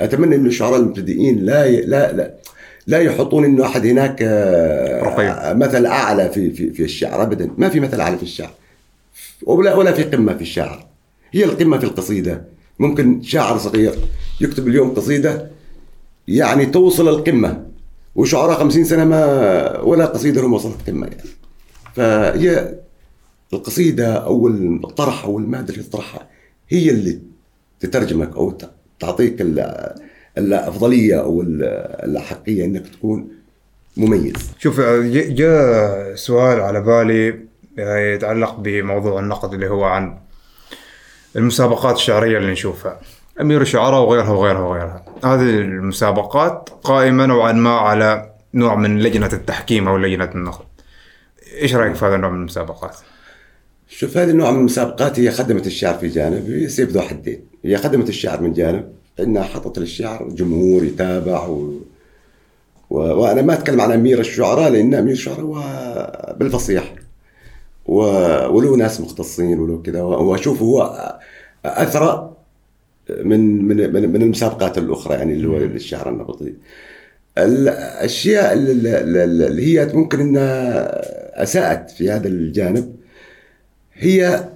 أتمنى 0.01 0.37
ان 0.37 0.47
الشعراء 0.47 0.81
المبتدئين 0.81 1.39
لا 1.45 1.65
ي... 1.65 1.81
لا 1.81 2.13
لا 2.13 2.35
لا 2.87 2.99
يحطون 2.99 3.45
إنه 3.45 3.67
أحد 3.67 3.87
هناك 3.87 4.23
آه، 4.23 5.03
رقيق. 5.03 5.53
مثل 5.53 5.87
أعلى 5.87 6.29
في 6.31 6.51
في 6.51 6.73
في 6.73 6.83
الشعر 6.83 7.23
ابدا. 7.23 7.51
ما 7.59 7.69
في 7.69 7.81
مثل 7.81 8.01
أعلى 8.01 8.17
في 8.17 8.23
الشعر. 8.23 8.51
ولا 9.43 9.75
ولا 9.75 9.93
في 9.93 10.03
قمة 10.03 10.35
في 10.35 10.43
الشعر. 10.43 10.87
هي 11.33 11.45
القمة 11.45 11.79
في 11.79 11.85
القصيدة. 11.85 12.45
ممكن 12.79 13.23
شاعر 13.23 13.59
صغير 13.59 13.95
يكتب 14.41 14.69
اليوم 14.69 14.91
قصيدة 14.95 15.51
يعني 16.29 16.67
توصل 16.67 17.09
القمة. 17.09 17.67
وشعراء 18.15 18.59
خمسين 18.59 18.85
سنة 18.85 19.05
ما 19.05 19.81
ولا 19.81 20.07
قصيدة 20.07 20.41
لهم 20.41 20.53
وصلت 20.53 20.77
قمة 20.87 21.07
يعني. 21.07 21.29
فهي 21.95 22.75
القصيدة 23.53 24.15
أو 24.15 24.49
الطرح 24.49 25.25
أو 25.25 25.39
المادة 25.39 25.73
اللي 25.75 25.85
تطرحها 25.85 26.29
هي 26.69 26.91
اللي 26.91 27.19
تترجمك 27.81 28.37
أو 28.37 28.59
تعطيك 29.01 29.43
الأفضلية 30.39 31.21
أو 31.21 31.41
ال- 31.43 31.65
الأحقية 32.05 32.65
إنك 32.65 32.89
تكون 32.89 33.29
مميز. 33.97 34.53
شوف 34.59 34.81
جاء 35.11 36.15
سؤال 36.15 36.61
على 36.61 36.81
بالي 36.81 37.51
آه، 37.79 37.99
يتعلق 37.99 38.57
بموضوع 38.59 39.21
النقد 39.21 39.55
اللي 39.55 39.69
هو 39.69 39.85
عن 39.85 40.19
المسابقات 41.37 41.97
الشعرية 41.97 42.39
اللي 42.39 42.53
نشوفها. 42.53 43.01
أمير 43.41 43.63
الشعراء 43.63 44.01
وغيرها 44.03 44.31
وغيرها 44.31 44.61
وغيرها. 44.61 45.05
هذه 45.25 45.51
المسابقات 45.59 46.69
قائمة 46.85 47.27
نوعا 47.27 47.53
ما 47.53 47.71
على 47.71 48.31
نوع 48.55 48.75
من 48.75 48.99
لجنة 48.99 49.31
التحكيم 49.33 49.89
أو 49.89 49.97
لجنة 49.97 50.31
النقد. 50.35 50.65
إيش 51.61 51.75
رأيك 51.75 51.95
في 51.95 52.05
هذا 52.05 52.15
النوع 52.15 52.31
من 52.31 52.39
المسابقات؟ 52.39 52.97
شوف 53.89 54.17
هذه 54.17 54.31
النوع 54.31 54.51
من 54.51 54.59
المسابقات 54.59 55.21
هي 55.21 55.31
خدمت 55.31 55.67
الشعر 55.67 55.95
في 55.95 56.09
جانب 56.09 56.69
سيف 56.69 56.91
ذو 56.91 57.01
حدين. 57.01 57.45
هي 57.65 57.77
خدمت 57.77 58.09
الشعر 58.09 58.41
من 58.41 58.53
جانب 58.53 58.93
إنها 59.23 59.43
حطت 59.43 59.79
للشعر 59.79 60.29
جمهور 60.29 60.85
يتابع 60.85 61.47
و... 61.47 61.81
و... 62.91 62.97
وأنا 62.99 63.43
ما 63.43 63.53
أتكلم 63.55 63.81
عن 63.81 63.93
أمير 63.93 64.21
الشعراء 64.21 64.71
لأن 64.71 64.95
أمير 64.95 65.13
الشعراء 65.13 65.41
هو 65.41 65.63
بالفصيح. 66.41 66.95
و... 67.87 68.01
وله 68.57 68.77
ناس 68.77 69.01
مختصين 69.01 69.59
وله 69.59 69.83
كذا 69.83 70.03
وأشوفه 70.03 70.65
هو 70.65 71.19
اثرى 71.65 72.37
من 73.11 73.65
من 73.65 73.93
من, 73.93 74.13
من 74.13 74.23
المسابقات 74.23 74.79
الأخرى 74.79 75.15
يعني 75.15 75.33
اللي 75.33 75.49
هو 75.49 75.57
الشعر 75.57 76.09
النبطي. 76.09 76.55
الأشياء 77.39 78.53
اللي, 78.53 79.63
هي 79.63 79.91
ممكن 79.95 80.21
إنها 80.21 81.43
أساءت 81.43 81.91
في 81.91 82.11
هذا 82.11 82.29
الجانب 82.29 82.97
هي 83.95 84.49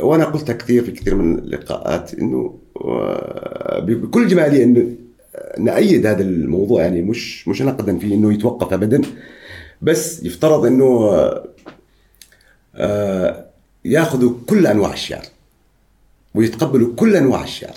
وأنا 0.00 0.24
قلتها 0.24 0.52
كثير 0.52 0.84
في 0.84 0.92
كثير 0.92 1.14
من 1.14 1.38
اللقاءات 1.38 2.14
إنه 2.14 2.58
بكل 3.78 4.28
جماليه 4.28 4.64
انه 4.64 4.94
نأيد 5.58 6.06
هذا 6.06 6.22
الموضوع 6.22 6.82
يعني 6.82 7.02
مش 7.02 7.48
مش 7.48 7.62
نقدا 7.62 7.98
فيه 7.98 8.14
إنه 8.14 8.32
يتوقف 8.32 8.72
ابدا 8.72 9.02
بس 9.82 10.22
يفترض 10.22 10.66
إنه 10.66 11.10
آه، 12.76 13.46
ياخذوا 13.84 14.32
كل 14.46 14.66
أنواع 14.66 14.92
الشعر 14.92 15.24
ويتقبلوا 16.34 16.94
كل 16.96 17.16
أنواع 17.16 17.44
الشعر 17.44 17.74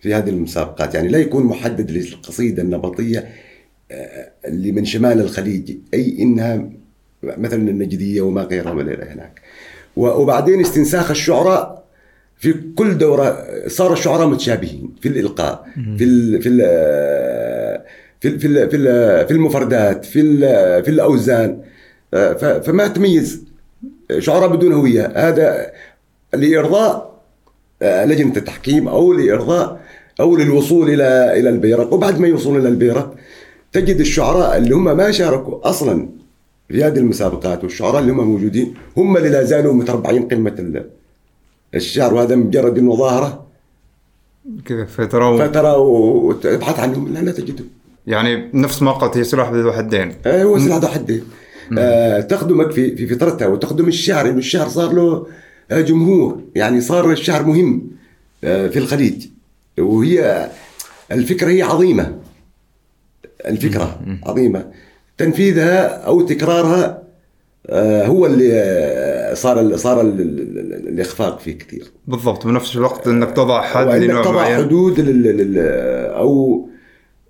في 0.00 0.14
هذه 0.14 0.28
المسابقات. 0.30 0.94
يعني 0.94 1.08
لا 1.08 1.18
يكون 1.18 1.44
محدد 1.44 1.90
للقصيدة 1.90 2.62
النبطية 2.62 3.28
آه، 3.90 4.30
اللي 4.44 4.72
من 4.72 4.84
شمال 4.84 5.20
الخليج 5.20 5.76
أي 5.94 6.16
إنها 6.18 6.68
مثلا 7.22 7.70
النجدية 7.70 8.20
وما 8.20 8.42
غيرها 8.42 8.72
من 8.72 8.88
إلى 8.88 9.04
هناك. 9.04 9.40
وبعدين 9.96 10.60
استنساخ 10.60 11.10
الشعراء 11.10 11.85
في 12.38 12.54
كل 12.76 12.98
دورة 12.98 13.46
صار 13.66 13.92
الشعراء 13.92 14.26
متشابهين 14.26 14.94
في 15.00 15.08
الإلقاء 15.08 15.66
في 15.98 16.04
ال 16.04 16.42
في 16.42 16.48
في 18.20 18.38
في 18.38 18.68
في, 18.68 19.26
في 19.26 19.30
المفردات 19.30 20.04
في 20.04 20.38
في 20.82 20.88
الأوزان. 20.90 21.60
آه، 22.14 22.60
فما 22.60 22.88
تميز 22.88 23.44
شعراء 24.18 24.48
بدون 24.48 24.72
هوية. 24.72 25.12
هذا 25.16 25.72
لإرضاء 26.34 27.16
آه، 27.82 28.04
لجنة 28.04 28.36
التحكيم 28.36 28.88
أو 28.88 29.12
لإرضاء 29.12 29.80
أو 30.20 30.36
للوصول 30.36 30.90
إلى 30.90 31.40
إلى 31.40 31.48
البيرق 31.48 31.92
وبعد 31.92 32.20
ما 32.20 32.28
يوصلون 32.28 32.60
إلى 32.60 32.68
البيرق 32.68 33.14
تجد 33.72 34.00
الشعراء 34.00 34.56
اللي 34.56 34.74
هم 34.74 34.96
ما 34.96 35.10
شاركوا 35.10 35.68
أصلا 35.68 36.08
في 36.68 36.84
هذه 36.84 36.98
المسابقات 36.98 37.64
والشعراء 37.64 38.00
اللي 38.00 38.12
هم 38.12 38.30
موجودين 38.30 38.74
هم 38.96 39.16
اللي 39.16 39.28
لا 39.28 39.42
زالوا 39.42 39.72
متربعين 39.72 40.28
قمة 40.28 40.84
الشعر 41.76 42.14
وهذا 42.14 42.36
مجرد 42.36 42.78
إنه 42.78 42.96
ظاهرة. 42.96 43.46
كذا 44.64 44.84
فترة 44.84 45.30
و... 45.30 45.38
فترى 45.38 45.70
وتبحث 45.76 46.80
عنهم 46.80 47.12
لا 47.12 47.18
لا 47.18 47.32
تجدهم 47.32 47.66
يعني 48.06 48.50
نفس 48.54 48.82
ما 48.82 48.92
قلت 48.92 49.16
هي 49.16 49.24
سلاح 49.24 49.50
ذو 49.50 49.72
حدين. 49.72 50.12
هو 50.26 50.58
سلاح 50.58 50.76
ذو 50.78 50.88
حدين. 50.88 51.24
آه 51.78 52.20
تخدمك 52.20 52.70
في 52.70 52.96
في 52.96 53.06
فطرتها 53.06 53.46
وتخدم 53.46 53.88
الشعر 53.88 54.28
انه 54.28 54.38
الشعر 54.38 54.68
صار 54.68 54.92
له 54.92 55.26
آه، 55.70 55.80
جمهور. 55.80 56.40
يعني 56.54 56.80
صار 56.80 57.12
الشعر 57.12 57.42
مهم 57.42 57.82
آه 58.44 58.68
في 58.68 58.78
الخليج. 58.78 59.26
وهي 59.78 60.50
الفكرة 61.12 61.48
هي 61.50 61.62
عظيمة. 61.62 62.18
الفكرة 63.46 64.00
عظيمة. 64.26 64.70
تنفيذها 65.18 65.86
أو 65.86 66.20
تكرارها 66.20 67.02
آه 67.66 68.06
هو 68.06 68.26
اللي 68.26 68.52
آه، 68.52 69.15
صار 69.36 69.76
صار 69.76 70.00
ال- 70.00 70.20
ال- 70.20 70.58
ال- 70.58 70.88
الإخفاق 70.88 71.40
فيه 71.40 71.58
كثير. 71.58 71.84
بالضبط 72.06 72.46
بنفس 72.46 72.76
الوقت 72.76 73.06
إنك 73.08 73.30
تضع 73.30 73.62
حد 73.62 73.86
لنوع 73.86 74.22
تضع 74.22 74.32
معين. 74.32 74.56
حدود. 74.56 74.94
أو 76.16 76.68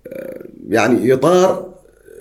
آه، 0.07 0.43
يعني 0.69 1.13
إطار 1.13 1.73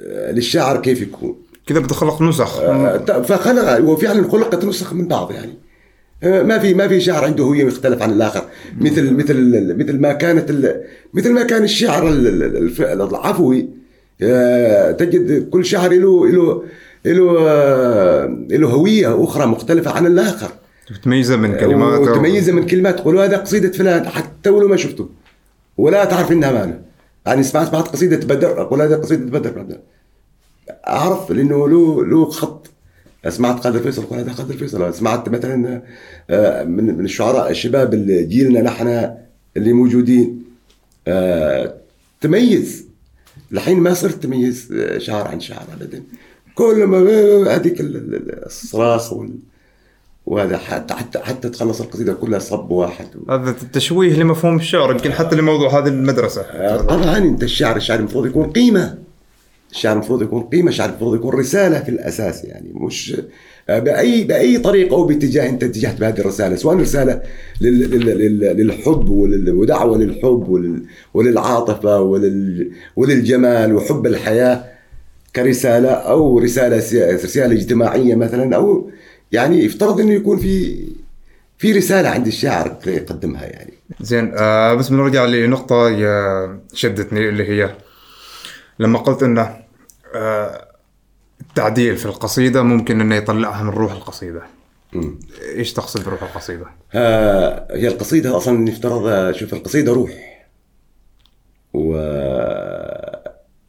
آه، 0.07 0.33
للشاعر 0.33 0.77
كيف 0.81 1.01
يكون. 1.03 1.37
كذا 1.66 1.79
بتخلق 1.79 2.22
نسخ. 2.22 2.61
آه، 2.61 2.99
فخلق 3.22 3.81
وفعلا 3.90 4.29
خلقت 4.31 4.64
نسخ 4.64 4.92
من 4.92 5.09
بعض 5.09 5.33
يعني. 5.33 5.53
ما 6.22 6.59
في 6.59 6.75
ما 6.75 6.88
في 6.88 7.01
شاعر 7.01 7.25
عنده 7.25 7.44
هوية 7.44 7.64
يختلف 7.64 8.03
عن 8.03 8.11
الآخر. 8.12 8.42
مثل 8.81 9.12
مثل 9.14 9.75
مثل 9.79 10.01
ما 10.01 10.12
كانت 10.12 10.72
مثل 11.14 11.33
ما 11.33 11.42
كان 11.42 11.62
الشعر 11.64 12.09
العفوي 12.81 13.68
تجد 14.99 15.49
كل 15.51 15.64
شعر 15.64 15.92
له 15.92 16.29
له 16.29 16.62
له 17.07 17.37
آه، 17.49 18.27
له 18.51 18.69
هوية 18.69 19.25
أخرى 19.25 19.47
مختلفة 19.47 19.90
عن 19.90 20.07
الآخر. 20.07 20.51
تميزه 21.05 21.37
من 21.37 21.57
كلمات 21.57 22.01
وتميزه 22.01 22.53
من 22.53 22.66
كلمات. 22.66 22.99
تقول 22.99 23.19
هذا 23.19 23.37
قصيدة 23.37 23.73
فلان 23.73 24.09
حتى 24.09 24.51
ولو 24.51 24.69
ما 24.69 24.77
شفته. 24.77 25.09
ولا 25.77 26.05
تعرف 26.05 26.33
إنها 26.33 26.53
ماله 26.53 26.81
يعني 27.27 27.42
سمعت 27.42 27.69
سمعت 27.69 27.88
قصيدة 27.88 28.35
بدر 28.35 28.62
أقول 28.62 28.83
هذا 28.83 28.97
قصيدة 28.97 29.38
بدر. 29.38 29.79
أعرف 30.88 31.31
لأنه 31.31 31.69
له 31.69 32.05
له 32.05 32.31
خط. 32.31 32.66
سمعت 33.29 33.64
قادر 33.64 33.79
فيصل 33.79 34.03
أقول 34.03 34.19
هذا 34.19 34.33
قادر 34.33 34.57
فيصل. 34.57 34.95
سمعت 34.95 35.29
مثلا 35.29 35.83
آه، 36.31 36.64
من 36.64 36.99
من 36.99 37.05
الشعراء 37.05 37.51
الشباب 37.51 37.95
اللي 37.95 38.25
جيلنا 38.25 38.62
نحن 38.62 39.11
اللي 39.57 39.73
موجودين. 39.73 40.45
آه، 41.09 41.75
تميز. 42.21 42.87
الحين 43.53 43.81
ما 43.81 43.95
صرت 43.95 44.23
تميز 44.23 44.73
آه، 44.73 44.99
شعر 44.99 45.29
عن 45.29 45.40
شعر 45.40 45.64
ابدا. 45.81 46.03
كل 46.57 46.85
ما 46.85 46.99
هذيك 47.57 47.81
ال- 47.81 47.97
ال- 47.97 48.45
الصراخ 48.47 49.12
وال 49.12 49.31
وهذا 50.27 50.57
حتى 50.59 50.95
حتى 50.95 51.19
حتى 51.19 51.49
تخلص 51.49 51.81
القصيدة 51.81 52.12
كلها 52.12 52.38
صب 52.38 52.71
واحد 52.71 53.07
هذا 53.31 53.55
تشويه 53.73 54.14
لمفهوم 54.16 54.57
الشعر 54.57 54.90
يمكن 54.92 55.12
حتى 55.12 55.37
لموضوع 55.37 55.79
هذه 55.79 55.88
المدرسة. 55.88 56.42
طبعا 56.77 57.19
أنت 57.19 57.42
الشعر 57.42 57.77
الشعر 57.77 57.99
المفروض 57.99 58.27
يكون 58.27 58.51
قيمة. 58.51 58.99
الشعر 59.71 59.92
المفروض 59.92 60.23
يكون 60.23 60.42
قيمة 60.42 60.69
الشعر 60.69 60.88
المفروض 60.88 61.14
يكون 61.14 61.35
رسالة 61.35 61.81
في 61.81 61.88
الأساس 61.88 62.45
يعني 62.45 62.71
مش 62.75 63.16
باي 63.69 64.25
بأي 64.25 64.59
طريقة 64.59 64.95
أو 64.95 65.05
باتجاه 65.07 65.49
أنت 65.49 65.64
اتجهت 65.64 66.01
بهذه 66.01 66.21
الرسالة 66.21 66.57
سواء 66.57 66.77
رسالة 66.77 67.23
لل- 67.61 67.90
لل- 67.90 68.19
لل- 68.19 68.57
للحب 68.57 69.09
ولل- 69.09 69.51
ودعوة 69.51 69.99
للحب 69.99 70.49
ولل- 70.49 70.83
وللعاطفة 71.14 72.01
ولل- 72.01 72.71
وللجمال 72.97 73.75
وحب 73.75 74.07
الحياة. 74.07 74.64
كرسالة 75.37 75.90
أو 75.90 76.38
رسالة 76.38 76.77
رسالة 77.14 77.53
اجتماعية 77.55 78.14
مثلا 78.14 78.57
أو 78.57 78.90
يعني 79.33 79.64
يفترض 79.64 80.01
إنه 80.01 80.12
يكون 80.12 80.38
في 80.38 80.87
في 81.59 81.72
رسالة 81.72 82.09
عند 82.09 82.27
الشاعر 82.27 82.77
يقدمها 82.87 83.44
يعني 83.44 83.72
زين 84.01 84.33
آه 84.38 84.75
بس 84.75 84.88
بنرجع 84.88 85.25
لنقطة 85.25 85.88
يا- 85.90 86.61
شدتني 86.72 87.29
اللي 87.29 87.49
هي 87.49 87.75
لما 88.79 88.99
قلت 88.99 89.22
إنه 89.22 89.57
آه 90.14 90.66
التعديل 91.40 91.96
في 91.96 92.07
القصيدة 92.07 92.62
ممكن 92.62 93.01
إنه 93.01 93.14
يطلعها 93.14 93.62
من 93.62 93.70
روح 93.70 93.92
القصيدة. 93.92 94.42
مم. 94.92 95.18
إيش 95.55 95.72
تقصد 95.72 96.05
بروح 96.05 96.22
القصيدة؟ 96.22 96.66
آه، 96.94 97.77
هي 97.77 97.88
القصيدة 97.88 98.37
أصلا 98.37 98.59
نفترض 98.59 99.33
شوف 99.35 99.53
القصيدة 99.55 99.92
روح 99.92 100.11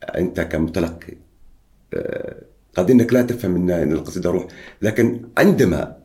وأنت 0.07 0.41
كمتلقي 0.41 1.13
قد 2.77 2.91
إنك 2.91 3.13
لا 3.13 3.21
تفهم 3.21 3.55
إن 3.71 3.91
القصيدة 3.91 4.29
روح. 4.29 4.45
لكن 4.81 5.21
عندما 5.37 5.95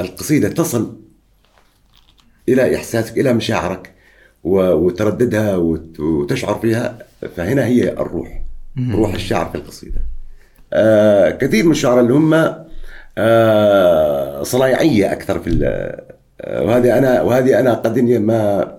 القصيدة 0.00 0.48
تصل 0.48 0.96
إلى 2.48 2.76
إحساسك 2.76 3.18
إلى 3.18 3.32
مشاعرك 3.32 3.92
وترددها 4.44 5.56
وت- 5.56 6.00
وتشعر 6.00 6.54
فيها 6.58 6.98
فهنا 7.36 7.64
هي 7.66 7.88
الروح 7.92 8.42
روح 8.92 9.14
الشعر 9.14 9.46
في 9.50 9.54
القصيدة. 9.54 10.00
آه، 10.72 11.30
كثير 11.30 11.64
من 11.64 11.70
الشعراء 11.70 12.00
اللي 12.00 12.12
هم 12.14 12.54
آه، 13.18 14.42
صنايعية 14.42 15.12
أكثر 15.12 15.38
في 15.40 15.60
آه، 16.40 16.62
وهذه 16.62 16.98
أنا 16.98 17.22
وهذه 17.22 17.60
أنا 17.60 17.74
قد 17.74 17.98
إني 17.98 18.18
ما 18.18 18.72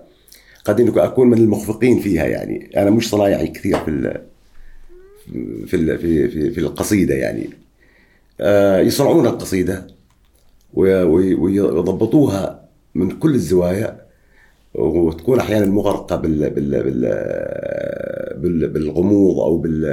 قد 0.64 0.80
إني 0.80 1.04
أكون 1.04 1.30
من 1.30 1.38
المخفقين 1.38 2.00
فيها 2.00 2.24
يعني. 2.26 2.70
أنا 2.76 2.90
مش 2.90 3.10
صنايعي 3.10 3.46
كثير 3.48 3.78
في 3.78 4.18
في 5.66 5.98
في 5.98 6.28
في, 6.28 6.50
في 6.50 6.60
القصيدة 6.60 7.14
يعني. 7.14 7.50
آه، 8.40 8.78
يصنعون 8.80 9.26
القصيدة 9.26 9.86
وي- 10.74 11.02
وي- 11.02 11.34
ويضبطوها 11.34 12.68
من 12.94 13.10
كل 13.10 13.34
الزوايا 13.34 14.06
وتكون 14.74 15.40
أحيانا 15.40 15.66
مغرقة 15.66 16.16
بال 16.16 16.50
بال 16.50 16.82
بال 16.82 17.00
بال 18.42 18.68
بالغموض 18.68 19.38
أو 19.40 19.58
بال 19.58 19.84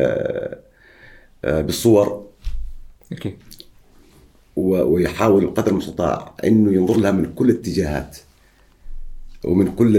آه، 1.45 1.61
بالصور. 1.61 2.27
و- 4.55 4.81
ويحاول 4.93 5.45
بقدر 5.45 5.71
المستطاع 5.71 6.33
إنه 6.43 6.73
ينظر 6.73 6.97
لها 6.97 7.11
من 7.11 7.33
كل 7.33 7.49
الاتجاهات 7.49 8.17
ومن 9.45 9.75
كل 9.75 9.97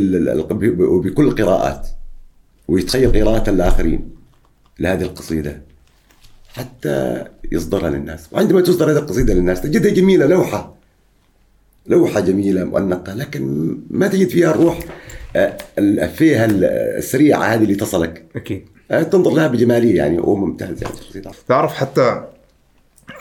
وبكل 0.83 1.25
القراءات 1.29 1.89
ويتخيل 2.69 3.13
قراءة 3.25 3.51
الآخرين. 3.51 4.14
لهذه 4.79 5.03
القصيدة 5.03 5.63
حتى 6.55 7.25
يصدرها 7.53 7.91
للناس. 7.91 8.29
وعندما 8.33 8.61
تصدر 8.61 8.91
هذه 8.93 8.97
القصيدة 8.99 9.35
للناس 9.35 9.61
تجدها 9.61 9.93
جميلة 9.93 10.27
لوحة. 10.27 10.75
لوحة 11.87 12.21
جميلة 12.21 12.65
مؤنقة. 12.65 13.15
لكن 13.15 13.77
ما 13.91 14.09
تجد 14.09 14.29
فيها 14.29 14.51
الروح 14.51 14.79
آه، 15.37 15.57
ال- 15.79 16.09
فيها 16.09 16.45
ال- 16.45 16.65
السريعة 16.99 17.43
هذه 17.45 17.63
اللي 17.63 17.75
تصلك. 17.75 18.25
أكيد. 18.37 18.65
آه، 18.91 19.03
تنظر 19.03 19.31
لها 19.31 19.47
بجمالية 19.47 19.97
يعني 19.97 20.19
وممتاز 20.19 20.83
يعني 20.83 20.95
تعرف 21.49 21.75
حتى 21.75 22.25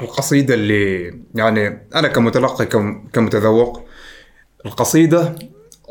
القصيدة 0.02 0.54
اللي 0.54 1.14
يعني 1.36 1.88
أنا 1.96 2.08
كمتلقي 2.08 2.66
كم 2.66 3.08
كمتذوق 3.14 3.84
القصيدة 4.66 5.36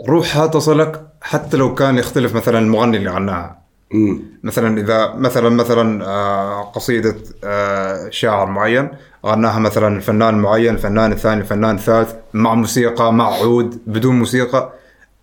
روحها 0.09 0.46
تصلك 0.46 1.07
حتى 1.20 1.57
لو 1.57 1.75
كان 1.75 1.98
يختلف 1.98 2.35
مثلا 2.35 2.59
المغني 2.59 2.96
اللي 2.96 3.11
غناها 3.11 3.62
مم. 3.94 4.20
مثلا 4.42 4.81
إذا 4.81 5.14
مثلا 5.14 5.48
مثلا 5.48 6.05
آه، 6.07 6.62
قصيدة 6.62 7.14
آه، 7.44 8.09
شاعر 8.11 8.50
معين 8.50 8.88
غناها 9.26 9.59
مثلا 9.59 10.00
فنان 10.00 10.35
معين 10.35 10.74
الفنان 10.74 11.12
الثاني 11.12 11.40
الفنان 11.40 11.74
الثالث 11.74 12.12
مع 12.35 12.55
موسيقى 12.55 13.12
مع 13.12 13.35
عود 13.35 13.78
بدون 13.87 14.18
موسيقى 14.18 14.72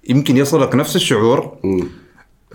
يمكن 0.09 0.37
يصلك 0.37 0.75
نفس 0.75 0.95
الشعور. 0.95 1.57
مم. 1.63 1.87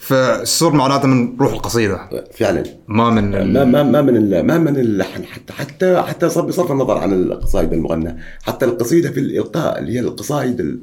فالسر 0.00 0.72
معناته 0.72 1.09
من 1.09 1.37
روح 1.40 1.53
القصيدة. 1.53 2.00
فعلا. 2.33 2.62
ما 2.88 3.11
من 3.11 3.53
ما 3.53 3.64
ما 3.64 3.83
ما 3.83 4.03
من 4.03 4.40
ما 4.46 4.59
من 4.59 4.77
اللحن 4.77 5.24
حتى 5.24 5.53
حتى 5.53 6.03
حتى 6.03 6.29
صرف 6.29 6.44
بصرف 6.46 6.72
النظر 6.72 6.98
عن 6.98 7.12
القصائد 7.12 7.72
المغنى. 7.72 8.16
حتى 8.42 8.64
القصيدة 8.64 9.11
في 9.11 9.20
الإلقاء 9.20 9.79
اللي 9.79 9.92
هي 9.92 10.00
القصائد 10.00 10.61
ال- 10.61 10.81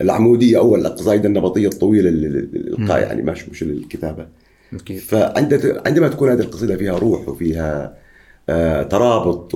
العمودية 0.00 0.58
أو 0.58 0.76
القصائد 0.76 1.24
النبطية 1.26 1.68
الطويلة 1.68 2.10
للالقاء 2.10 3.00
يعني 3.00 3.22
مش 3.22 3.48
مش 3.48 3.62
للكتابه 3.62 4.26
أكيد. 4.74 4.98
فعند 4.98 5.80
عندما 5.86 6.08
تكون 6.08 6.30
هذه 6.30 6.40
القصيدة 6.40 6.76
فيها 6.76 6.98
روح 6.98 7.28
وفيها 7.28 7.94
آه 8.48 8.82
ترابط 8.82 9.54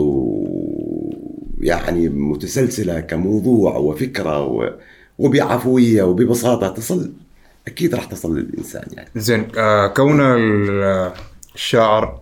ويعني 1.61 2.09
متسلسلة 2.09 3.01
كموضوع 3.01 3.77
وفكرة 3.77 4.43
و- 4.45 4.73
وبعفوية 5.19 6.03
وببساطة 6.03 6.69
تصل 6.69 7.13
أكيد 7.69 7.95
راح 7.95 8.05
تصل 8.05 8.39
للإنسان 8.39 8.85
يعني. 8.93 9.09
زين 9.17 9.49
آه 9.59 9.87
كون 9.87 10.21
ال- 10.21 11.13
الشاعر 11.55 12.21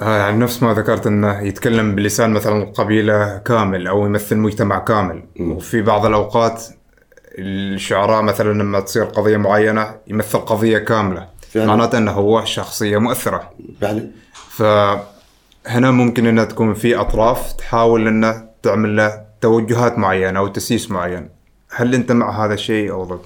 آه 0.00 0.18
يعني 0.18 0.38
نفس 0.38 0.62
ما 0.62 0.74
ذكرت 0.74 1.06
إنه 1.06 1.40
يتكلم 1.40 1.94
بلسان 1.94 2.30
مثلا 2.30 2.64
قبيلة 2.64 3.38
كامل 3.38 3.86
أو 3.86 4.06
يمثل 4.06 4.36
مجتمع 4.36 4.78
كامل. 4.78 5.22
وفي 5.40 5.82
بعض 5.82 6.06
الأوقات 6.06 6.62
الشعراء 7.38 8.22
مثلا 8.22 8.52
لما 8.62 8.80
تصير 8.80 9.04
قضية 9.04 9.36
معينة 9.36 9.94
يمثل 10.06 10.38
قضية 10.38 10.78
كاملة. 10.78 11.35
فعلا. 11.50 11.66
معناته 11.66 11.98
إنه 11.98 12.10
هو 12.10 12.44
شخصية 12.44 12.98
مؤثرة 12.98 13.50
فعلا 13.80 14.10
فهنا 14.50 15.90
ممكن 15.90 16.26
إنها 16.26 16.44
تكون 16.44 16.74
في 16.74 16.94
أطراف 16.96 17.52
تحاول 17.52 18.06
إنها 18.08 18.50
تعمل 18.62 18.96
له 18.96 19.26
توجهات 19.40 19.98
معينة 19.98 20.38
أو 20.38 20.48
تسييس 20.48 20.90
معين 20.90 21.28
هل 21.70 21.94
أنت 21.94 22.12
مع 22.12 22.44
هذا 22.44 22.54
الشيء 22.54 22.90
أو 22.90 23.04
ضد؟ 23.04 23.20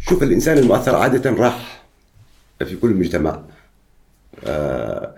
شوف 0.00 0.22
الإنسان 0.22 0.58
المؤثر 0.58 0.96
عادة 0.96 1.30
راح 1.30 1.82
في 2.64 2.76
كل 2.76 2.90
مجتمع 2.94 3.40
آه 4.46 5.14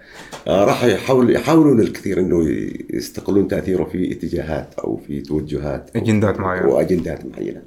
آه 0.49 0.65
راح 0.65 0.85
يحاول 0.85 1.37
يحاولون 1.37 1.81
الكثير 1.81 2.21
إنه 2.21 2.47
يستقلون 2.91 3.49
تأثيره 3.49 3.85
في 3.85 4.13
اتجاهات 4.13 4.75
أو 4.75 5.01
في 5.07 5.21
توجهات 5.21 5.91
أو- 5.91 5.97
أجندات 5.97 6.41
معينة. 6.41 6.67
وأجندات 6.69 7.21
معينة 7.27 7.63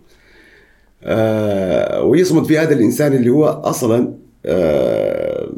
ويصمد 2.03 2.45
في 2.45 2.57
هذا 2.57 2.73
الإنسان 2.73 3.13
اللي 3.13 3.29
هو 3.29 3.45
أصلا 3.45 4.13
آه 4.45 5.49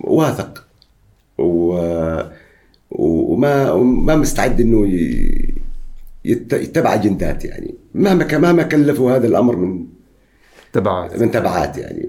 واثق. 0.00 0.66
وما 2.90 3.72
وما 3.72 4.16
مستعد 4.16 4.60
إنه 4.60 4.86
يتبع 6.24 6.94
أجندات 6.94 7.44
يعني. 7.44 7.74
مهما 7.94 8.38
مهما 8.38 8.62
كلفوا 8.62 9.12
هذا 9.16 9.26
الأمر 9.26 9.56
من 9.56 9.84
تبعات. 10.72 11.20
من 11.22 11.30
تبعات 11.30 11.78
يعني. 11.78 12.08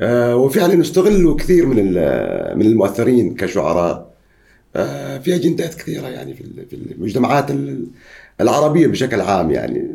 آه 0.00 0.36
وفعلا 0.36 0.80
استغلوا 0.80 1.36
كثير 1.36 1.66
من 1.66 1.76
من 2.58 2.66
المؤثرين 2.66 3.34
كشعراء. 3.34 4.14
آه 4.76 5.18
في 5.18 5.34
أجندات 5.34 5.74
كثيرة 5.74 6.06
يعني 6.08 6.34
في 6.34 6.40
ال- 6.40 6.66
في 6.70 6.76
المجتمعات 6.76 7.50
ال- 7.50 7.86
العربية 8.40 8.86
بشكل 8.86 9.20
عام 9.20 9.50
يعني. 9.50 9.88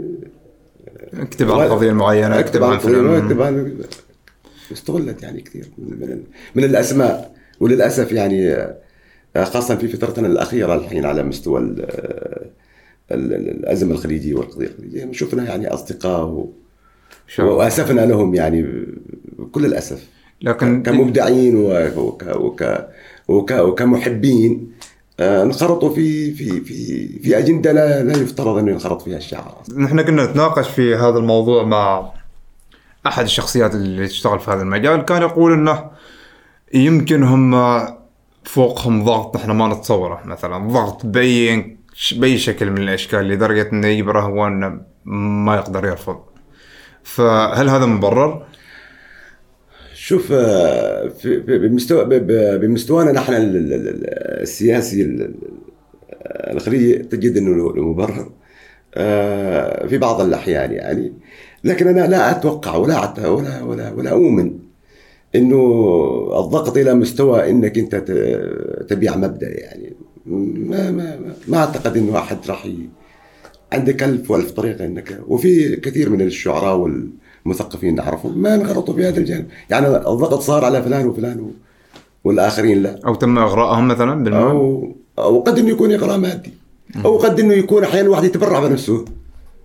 اكتب 1.13 1.51
عن 1.51 1.67
قضية 1.69 1.91
معينة 1.91 2.39
اكتب 2.39 2.63
عن 2.63 2.79
فيلم. 2.79 3.07
قضية، 3.07 3.25
اكتب 3.25 3.41
عن 3.41 3.81
استغلت 4.71 5.23
يعني 5.23 5.41
كثير 5.41 5.65
من, 5.77 6.23
من, 6.55 6.63
الأسماء 6.63 7.35
وللأسف 7.59 8.11
يعني 8.11 8.49
آه، 8.53 8.75
آه، 9.35 9.43
خاصة 9.43 9.75
في 9.75 9.87
فترتنا 9.87 10.27
الأخيرة 10.27 10.75
الحين 10.75 11.05
على 11.05 11.23
مستوى 11.23 11.59
ال- 11.59 11.81
ال- 13.11 13.33
ال- 13.33 13.49
الأزمة 13.49 13.91
الخليجية 13.93 14.33
والقضية 14.35 14.67
الخليجية 14.67 15.11
شفنا 15.11 15.43
يعني 15.43 15.67
أصدقاء. 15.67 16.47
وأسفنا 17.39 18.01
لهم 18.05 18.35
يعني 18.35 18.85
بكل 19.39 19.65
الأسف 19.65 20.07
لكن 20.41 20.83
كمبدعين 20.83 21.55
وك 21.55 21.97
وك 21.97 22.23
وك 22.35 22.87
وك 23.27 23.51
وكمحبين 23.51 24.71
آه، 24.71 24.88
انخرطوا 25.19 25.89
في 25.89 26.33
في 26.33 26.61
في 26.61 27.07
في 27.19 27.37
أجندة 27.37 27.71
لا 27.71 28.03
لا 28.03 28.17
يفترض 28.17 28.57
أنه 28.57 28.71
ينخرط 28.71 29.01
فيها 29.01 29.17
الشعر 29.17 29.55
نحن 29.77 30.01
كنا 30.01 30.25
نتناقش 30.25 30.69
في 30.69 30.95
هذا 30.95 31.17
الموضوع 31.17 31.63
مع 31.63 32.11
أحد 33.07 33.23
الشخصيات 33.23 33.75
اللي 33.75 34.07
تشتغل 34.07 34.39
في 34.39 34.51
هذا 34.51 34.61
المجال 34.61 35.01
كان 35.01 35.21
يقول 35.21 35.53
إنه 35.53 35.89
يمكن 36.73 37.23
هم 37.23 37.55
فوقهم 38.43 39.05
ضغط 39.05 39.35
نحن 39.35 39.51
ما 39.51 39.67
نتصوره 39.67 40.21
مثلا 40.25 40.67
ضغط 40.67 41.05
باي 41.05 41.77
بأي 42.15 42.37
شكل 42.37 42.71
من 42.71 42.77
الأشكال 42.77 43.27
لدرجة 43.27 43.69
إنه 43.73 43.87
يجبره 43.87 44.21
هو 44.21 44.47
انه 44.47 44.81
ما 45.05 45.55
يقدر 45.55 45.85
يرفض 45.85 46.19
فهل 47.03 47.69
هذا 47.69 47.85
مبرر؟ 47.85 48.45
شوف 50.09 50.31
آه، 50.31 51.11
بمستوى 51.47 52.19
بمستوانا 52.57 53.11
نحن 53.11 53.33
ال- 53.33 53.55
ال- 53.55 53.73
ال- 53.73 54.09
السياسي 54.41 55.01
ال- 55.01 55.21
ال- 55.21 55.35
الخليجي 56.55 56.93
تجد 56.93 57.37
إنه 57.37 57.69
مبرر 57.75 58.31
آه، 58.95 59.87
في 59.87 59.97
بعض 59.97 60.21
الأحيان 60.21 60.71
يعني 60.71 61.13
لكن 61.63 61.87
أنا 61.87 62.07
لا 62.07 62.31
أتوقع 62.31 62.75
ولا 62.75 63.27
ولا 63.29 63.63
ولا 63.63 63.91
ولا 63.91 64.09
أؤمن 64.11 64.51
إنه 65.35 65.61
الضغط 66.39 66.77
إلى 66.77 66.93
مستوى 66.93 67.49
إنك 67.49 67.77
أنت 67.77 67.95
تبيع 68.89 69.17
مبدأ 69.17 69.59
يعني 69.59 69.93
ما 70.25 70.91
ما 70.91 71.19
ما, 71.47 71.57
أعتقد 71.57 71.97
إنه 71.97 72.17
أحد 72.17 72.37
راح. 72.47 72.67
عندك 73.73 74.03
ألف 74.03 74.31
وألف 74.31 74.51
طريقة 74.51 74.85
إنك 74.85 75.19
وفي 75.27 75.75
كثير 75.75 76.09
من 76.09 76.21
الشعراء 76.21 76.99
والمثقفين 77.45 77.95
نعرفهم. 77.95 78.37
ما 78.37 78.55
انخرطوا 78.55 78.93
في 78.93 79.07
هذا 79.07 79.17
الجانب. 79.17 79.45
يعني 79.69 79.87
الضغط 79.87 80.41
صار 80.41 80.65
على 80.65 80.83
فلان 80.83 81.07
وفلان 81.07 81.39
و... 81.39 81.51
والآخرين 82.23 82.83
لا. 82.83 82.99
أو 83.05 83.15
تم 83.15 83.37
إغراءهم 83.37 83.87
مثلا 83.87 84.23
بالمال؟ 84.23 84.41
أو 84.41 84.93
أو 85.19 85.39
قد 85.39 85.59
إنه 85.59 85.69
يكون 85.69 85.91
إغراء 85.91 86.17
مادي. 86.17 86.53
أو 87.05 87.17
قد 87.17 87.39
إنه 87.39 87.53
يكون 87.53 87.83
أحيانا 87.83 88.05
الواحد 88.05 88.23
يتبرع 88.23 88.67
بنفسه 88.67 89.05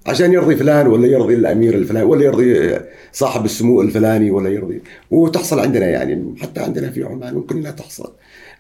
عشان 0.07 0.33
يرضي 0.33 0.57
فلان 0.57 0.87
ولا 0.87 1.07
يرضي 1.07 1.35
الأمير 1.35 1.75
الفلاني 1.75 2.07
ولا 2.07 2.25
يرضي 2.25 2.79
صاحب 3.13 3.45
السمو 3.45 3.83
الفلاني 3.83 4.31
ولا 4.31 4.51
يرضي. 4.51 4.83
وتحصل 5.11 5.59
عندنا 5.59 5.87
يعني 5.87 6.35
حتى 6.43 6.61
عندنا 6.61 6.91
في 6.91 7.05
عمان 7.05 7.35
ممكن 7.35 7.61
لا 7.61 7.71
تحصل. 7.71 8.13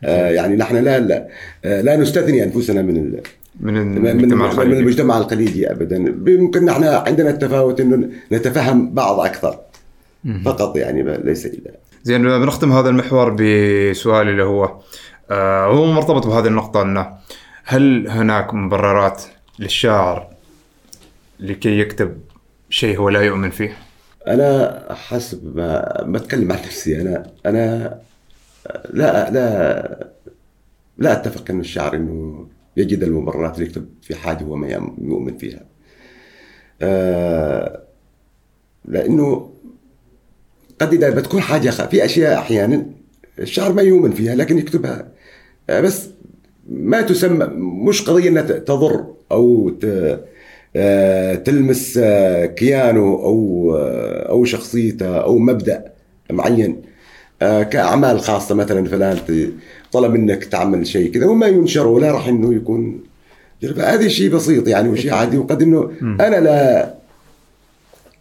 آه 0.04 0.30
يعني 0.30 0.56
نحن 0.56 0.76
لا 0.76 1.00
لا 1.00 1.28
آه 1.64 1.80
لا 1.80 1.96
نستثني 1.96 2.44
أنفسنا 2.44 2.82
من. 2.82 3.20
من 3.60 4.02
من 4.02 4.08
المجتمع 4.08 4.44
من 4.44 4.50
الخليجي. 4.50 4.80
المجتمع 4.80 5.18
الخليجي 5.18 5.70
ابدا. 5.70 5.96
يمكن 6.26 6.64
نحن 6.64 6.84
عندنا 6.84 7.30
التفاوت 7.30 7.80
إنه 7.80 8.08
نتفهم 8.32 8.94
بعض 8.94 9.20
أكثر. 9.20 9.58
فقط 10.44 10.76
يعني 10.76 11.02
ليس 11.02 11.46
الا 11.46 11.70
زين 12.02 12.22
بنختم 12.22 12.72
هذا 12.72 12.88
المحور 12.88 13.30
بسؤال 13.30 14.28
اللي 14.28 14.42
هو 14.42 14.78
آه 15.30 15.66
هو 15.66 15.92
مرتبط 15.92 16.26
بهذه 16.26 16.46
النقطة 16.46 16.82
إنه 16.82 17.12
هل 17.64 18.08
هناك 18.08 18.54
مبررات 18.54 19.22
للشاعر 19.58 20.28
لكي 21.40 21.78
يكتب 21.78 22.18
شيء 22.70 22.98
هو 22.98 23.08
لا 23.08 23.20
يؤمن 23.20 23.50
فيه؟ 23.50 23.76
أنا 24.26 24.82
حسب 24.90 25.56
ما 26.06 26.16
اتكلم 26.16 26.52
عن 26.52 26.58
نفسي 26.58 27.00
أنا 27.00 27.26
أنا 27.46 27.96
لا 28.90 29.30
لا 29.30 30.08
لا 30.98 31.12
أتفق 31.12 31.44
ان 31.50 31.60
الشاعر 31.60 31.96
إنه 31.96 32.46
يجد 32.76 33.02
المبررات 33.02 33.58
ليكتب 33.58 33.86
في 34.02 34.14
حاجة 34.14 34.44
هو 34.44 34.56
ما 34.56 34.68
يؤمن 35.02 35.36
فيها. 35.38 35.60
آه 36.82 37.82
لأنه 38.84 39.50
قد 40.80 40.94
إذا 40.94 41.10
بتكون 41.10 41.40
حاجة 41.40 41.70
خ- 41.70 41.88
في 41.88 42.04
أشياء 42.04 42.38
أحيانا 42.38 42.86
الشاعر 43.38 43.72
ما 43.72 43.82
يؤمن 43.82 44.10
فيها 44.10 44.34
لكن 44.34 44.58
يكتبها 44.58 45.08
آه 45.70 45.80
بس 45.80 46.08
ما 46.68 47.00
تسمى 47.02 47.46
مش 47.88 48.02
قضية 48.10 48.28
إنها 48.28 48.42
ت- 48.42 48.52
تضر 48.52 49.06
أو 49.32 49.70
ت- 49.70 50.24
آه، 50.76 51.34
تلمس 51.34 51.98
آه، 52.02 52.46
كيانه 52.46 53.00
أو 53.00 53.72
آه، 53.76 54.28
أو 54.30 54.44
شخصيته 54.44 55.16
أو 55.16 55.38
مبدأ 55.38 55.92
معين 56.32 56.82
كأعمال 57.40 58.20
خاصة 58.20 58.54
مثلا 58.54 58.88
فلان 58.88 59.18
طلب 59.92 60.12
منك 60.12 60.44
تعمل 60.44 60.86
شيء 60.86 61.10
كذا 61.10 61.26
وما 61.26 61.46
ينشر 61.46 61.86
ولا 61.86 62.10
راح 62.12 62.28
إنه 62.28 62.54
يكون 62.54 63.00
هذا 63.78 64.08
شيء 64.08 64.30
بسيط 64.30 64.68
يعني 64.68 64.88
وشيء 64.88 65.12
عادي 65.12 65.38
وقد 65.38 65.62
إنه 65.62 65.90
أنا 66.02 66.40
لا 66.40 66.94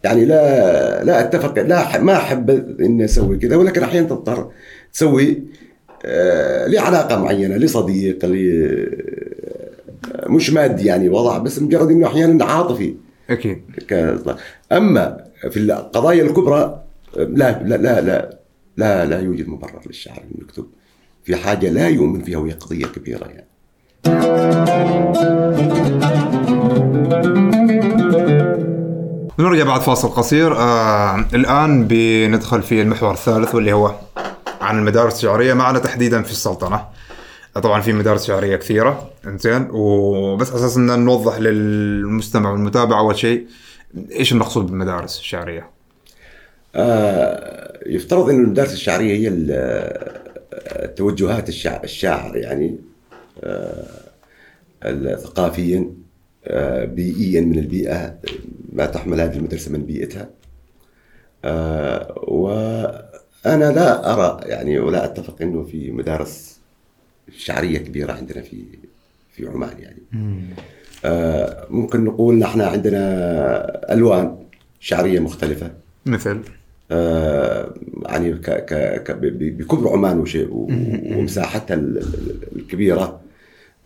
يعني 0.04 0.26
لا 0.26 1.04
لا 1.04 1.19
أتفق 1.19 1.62
لا 1.62 2.02
ما 2.02 2.17
أحب 2.17 2.49
إني 2.80 3.06
أسوي 3.06 3.38
كذا 3.38 3.56
ولكن 3.56 3.84
أحيانا 3.84 4.08
تضطر 4.08 4.52
تسوي 4.93 5.43
آه، 6.06 6.67
لعلاقة 6.67 7.21
معينة 7.21 7.58
لصديق 7.58 8.26
ل 8.26 8.34
مش 10.28 10.54
مادي 10.54 10.86
يعني 10.86 11.10
وضع 11.10 11.38
بس 11.38 11.62
مجرد 11.62 11.91
إنه 11.91 12.08
أحيانا 12.08 12.45
عاطفي. 12.45 12.95
أكيد. 13.30 13.62
أما 14.71 15.23
في 15.49 15.58
القضايا 15.58 16.23
الكبرى 16.23 16.84
لا 17.17 17.63
لا 17.63 17.78
لا 17.78 18.02
لا. 18.02 18.42
لا, 18.77 19.05
لا 19.05 19.19
يوجد 19.19 19.47
مبرر 19.47 19.81
للشاعر 19.86 20.17
إنه 20.17 20.41
يكتب 20.41 20.65
في 21.23 21.36
حاجة 21.36 21.69
لا 21.69 21.88
يؤمن 21.88 22.21
فيها 22.21 22.38
وهي 22.38 22.51
قضية 22.51 22.86
كبيرة 22.86 23.25
يعني. 23.25 23.47
بنرجع 29.38 29.63
بعد 29.63 29.81
فاصل 29.81 30.09
قصير. 30.09 30.57
آه 30.57 31.25
الآن 31.33 31.88
بندخل 31.88 32.62
في 32.62 32.81
المحور 32.81 33.12
الثالث 33.12 33.55
واللي 33.55 33.73
هو 33.73 33.95
عن 34.62 34.79
المدارس 34.79 35.15
الشعرية 35.15 35.53
معنا 35.53 35.79
تحديدا 35.79 36.21
في 36.21 36.31
السلطنة. 36.31 36.86
طبعا 37.53 37.81
في 37.81 37.93
مدارس 37.93 38.25
شعرية 38.27 38.55
كثيرة 38.55 39.09
إنزين. 39.27 39.67
وبس 39.71 40.51
أساس 40.51 40.77
ان 40.77 40.99
نوضح 40.99 41.38
للمستمع 41.38 42.51
والمتابع 42.51 42.99
أول 42.99 43.17
شيء 43.17 43.47
إيش 44.12 44.31
المقصود 44.31 44.65
بالمدارس 44.65 45.19
الشعرية؟ 45.19 45.72
آه، 46.75 47.79
يفترض 47.86 48.29
ان 48.29 48.43
المدارس 48.43 48.73
الشعرية 48.73 49.13
هي 49.13 49.27
ال- 49.27 50.95
توجهات 50.95 51.49
الشع- 51.49 51.83
الشاعر 51.83 52.38
يعني 52.38 52.77
آه، 53.43 53.86
ال- 54.86 55.19
ثقافيا 55.19 55.89
آه، 56.45 56.86
بيئيا 56.86 57.41
من 57.41 57.59
البيئة 57.59 58.15
ما 58.73 58.86
تحمل 58.86 59.21
هذه 59.21 59.38
المدرسة 59.38 59.71
من 59.71 59.81
بيئتها. 59.86 60.29
آه، 61.45 62.13
وأنا 62.27 63.71
لا 63.71 64.13
أرى 64.13 64.49
يعني 64.49 64.79
ولا 64.79 65.05
أتفق 65.05 65.41
إنه 65.41 65.63
في 65.63 65.91
مدارس 65.91 66.59
شعرية 67.38 67.77
كبيرة 67.77 68.13
عندنا 68.13 68.41
في 68.41 68.63
في 69.31 69.47
عمان 69.47 69.73
يعني. 69.79 70.01
آه، 71.05 71.67
ممكن 71.69 72.03
نقول 72.05 72.36
نحن 72.39 72.62
عندنا 72.62 73.93
ألوان 73.93 74.38
شعرية 74.79 75.19
مختلفة. 75.19 75.71
مثل؟ 76.05 76.29
آه، 76.29 76.62
يعني 78.06 78.34
ك 78.34 78.49
ك 78.49 79.03
ك 79.03 79.12
بكبر 79.21 79.89
عمان 79.89 80.25
ومساحتها 80.51 81.75
ال- 81.75 81.97
ال- 81.97 82.38
الكبيرة. 82.56 83.19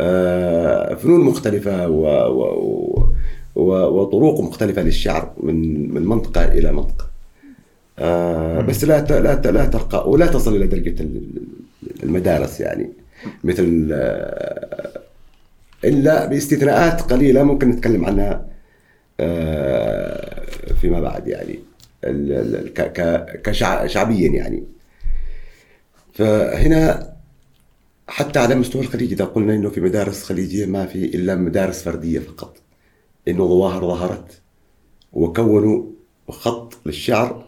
آه، 0.02 0.93
فنون 0.96 1.22
مختلفة 1.22 1.88
و 1.89 2.04
و 2.32 3.13
و 3.56 3.72
وطرق 3.74 4.41
مختلفة 4.41 4.82
للشعر 4.82 5.32
من 5.43 5.89
من 5.93 6.06
منطقة 6.06 6.46
إلى 6.46 6.72
منطقة. 6.72 7.08
آه، 8.00 8.62
بس 8.62 8.84
لا 8.84 9.02
لا 9.02 9.52
لا 9.52 9.65
ترقى 9.65 10.10
ولا 10.10 10.27
تصل 10.27 10.56
إلى 10.56 10.67
درجة 10.67 11.02
ال- 11.02 11.21
ال- 11.84 12.04
المدارس 12.04 12.60
يعني. 12.60 12.90
مثل 13.44 13.90
آه، 13.92 14.90
إلا 15.86 16.25
باستثناءات 16.25 17.02
قليلة 17.02 17.44
ممكن 17.44 17.69
نتكلم 17.69 18.06
عنها 18.06 18.46
آه، 19.19 20.46
فيما 20.82 21.02
بعد 21.02 21.27
يعني. 21.27 21.60
ال- 22.04 22.31
ال- 22.56 22.73
ك- 22.73 22.93
ك- 22.93 23.41
كشع- 23.41 23.87
شعبيا 23.87 24.29
يعني. 24.29 24.63
فهنا 26.13 27.13
حتى 28.08 28.39
على 28.39 28.56
مستوى 28.56 28.81
الخليج 28.81 29.12
إذا 29.12 29.25
قلنا 29.25 29.56
إنه 29.56 29.69
في 29.69 29.81
مدارس 29.81 30.23
خليجية 30.23 30.65
ما 30.65 30.85
في 30.85 31.06
إلا 31.06 31.35
مدارس 31.35 31.81
فردية 31.83 32.19
فقط 32.19 32.58
إنه 33.27 33.48
ظواهر 33.48 33.81
ظهرت 33.87 34.41
وكونوا 35.13 35.83
خط 36.29 36.73
للشعر 36.85 37.45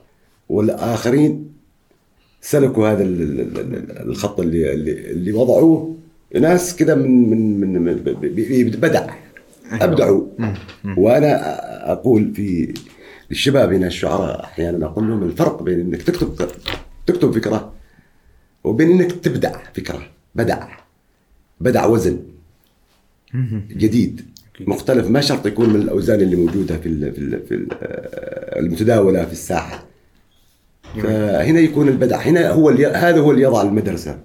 والآخرين 0.49 1.49
سلكوا 2.41 2.87
هذا 2.89 3.03
ال- 3.03 3.21
ال- 3.41 3.59
ال- 3.59 4.09
الخط 4.09 4.39
اللي 4.39 4.73
اللي, 4.73 5.11
اللي 5.11 5.31
وضعوه. 5.31 5.95
ناس 6.39 6.75
كده 6.75 6.95
من 6.95 7.59
من 7.59 7.81
من 7.81 8.69
بدع 8.69 9.13
أبدعوا. 9.71 10.27
وأنا 10.97 11.39
أقول 11.91 12.33
في 12.35 12.73
للشباب 13.29 13.73
هنا 13.73 13.87
الشعراء 13.87 14.43
أحيانا 14.43 14.85
أقول 14.85 15.07
لهم 15.07 15.23
الفرق 15.23 15.63
بين 15.63 15.79
إنك 15.79 16.01
تكتب 16.01 16.49
تكتب 17.05 17.31
فكرة 17.31 17.73
وبين 18.63 18.91
إنك 18.91 19.11
تبدع 19.11 19.57
فكرة 19.73 20.01
بدع 20.35 20.67
بدع 21.59 21.85
وزن 21.85 22.19
جديد 23.71 24.25
مختلف. 24.59 25.09
ما 25.09 25.21
شرط 25.21 25.45
يكون 25.45 25.69
من 25.69 25.75
الأوزان 25.75 26.21
اللي 26.21 26.35
موجودة 26.35 26.77
في 26.77 26.89
ال 26.89 27.13
في, 27.13 27.19
ال 27.19 27.45
في 27.47 27.55
ال 27.55 27.67
المتداولة 28.59 29.25
في 29.25 29.31
الساحة. 29.31 29.85
فهنا 31.03 31.59
يكون 31.59 31.87
البدع. 31.87 32.17
هنا 32.17 32.49
هو 32.49 32.69
هذا 32.69 33.19
هو 33.19 33.31
اللي 33.31 33.41
يضع 33.41 33.61
المدرسة. 33.61 34.19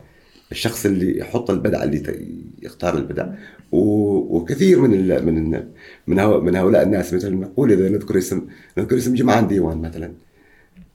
الشخص 0.53 0.87
اللي 0.87 1.19
يحط 1.19 1.51
البدع 1.51 1.83
اللي 1.83 2.27
يختار 2.63 2.97
البدع. 2.97 3.27
وكثير 3.75 4.81
من 4.81 4.95
ال 4.95 5.27
من 5.27 5.55
ال 5.55 5.69
من, 6.07 6.19
هو 6.19 6.41
من 6.41 6.57
هؤلاء 6.57 6.83
الناس 6.83 7.15
مثل 7.15 7.35
نقول 7.35 7.73
إذا 7.73 7.89
نذكر 7.89 8.19
اسم 8.19 8.43
نذكر 8.79 8.97
اسم 8.97 9.15
جمعان 9.15 9.49
ديوان 9.49 9.79
مثلا. 9.79 10.13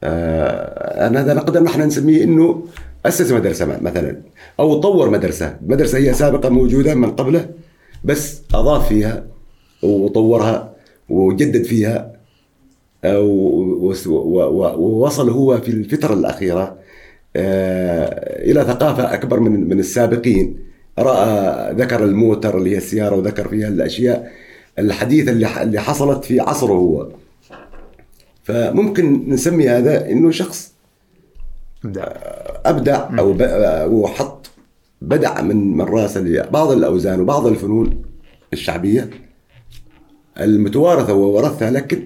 آه 0.03 1.07
أنا 1.07 1.21
هذا 1.21 1.33
نقدر 1.33 1.63
نحن 1.63 1.81
نسميه 1.81 2.23
إنه 2.23 2.63
أسس 3.05 3.31
مدرسة 3.31 3.79
مثلا 3.81 4.21
أو 4.59 4.79
طور 4.79 5.09
مدرسة. 5.09 5.57
مدرسة 5.67 5.97
هي 5.97 6.13
سابقة 6.13 6.49
موجودة 6.49 6.95
من 6.95 7.11
قبله 7.11 7.49
بس 8.03 8.41
أضاف 8.53 8.87
فيها 8.89 9.25
وطورها 9.83 10.75
وجدد 11.09 11.63
فيها 11.63 12.19
آه، 13.03 13.21
ووصل 14.77 15.29
هو 15.29 15.57
في 15.57 15.69
الفترة 15.71 16.13
الأخيرة 16.13 16.77
آه، 17.35 18.51
إلى 18.51 18.63
ثقافة 18.63 19.13
أكبر 19.13 19.39
من 19.39 19.69
من 19.69 19.79
السابقين. 19.79 20.68
رأى 20.99 21.73
ذكر 21.73 22.03
الموتر 22.03 22.57
اللي 22.57 22.71
هي 22.71 22.77
السيارة 22.77 23.15
وذكر 23.15 23.47
فيها 23.47 23.67
الأشياء 23.67 24.31
الحديثه 24.79 25.31
اللي 25.31 25.63
اللي 25.63 25.79
حصلت 25.79 26.25
في 26.25 26.39
عصره 26.39 26.73
هو. 26.73 27.07
فممكن 28.43 29.29
نسمي 29.29 29.69
هذا 29.69 30.09
إنه 30.11 30.31
شخص 30.31 30.73
أبدع. 32.65 33.19
أو 33.19 33.37
وحط 34.01 34.49
بدع 35.01 35.41
من 35.41 35.77
من 35.77 35.85
راسه 35.85 36.41
بعض 36.41 36.71
الأوزان 36.71 37.21
وبعض 37.21 37.47
الفنون 37.47 38.01
الشعبية 38.53 39.09
المتوارثة 40.39 41.13
وورثها 41.13 41.71
لكن 41.71 42.03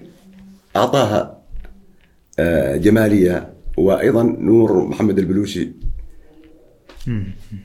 أعطاها 0.76 1.38
آه، 2.38 2.76
جمالية 2.76 3.52
وأيضا 3.76 4.22
نور 4.22 4.84
محمد 4.84 5.18
البلوشي 5.18 5.72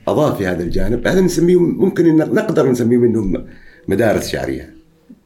أضاف 0.08 0.38
في 0.38 0.46
هذا 0.46 0.62
الجانب 0.62 1.06
هذا 1.08 1.20
نسميه 1.20 1.56
ممكن 1.60 2.06
إن 2.06 2.16
نقدر 2.34 2.70
نسميه 2.70 2.96
منهم 2.96 3.46
مدارس 3.88 4.28
شعرية. 4.28 4.74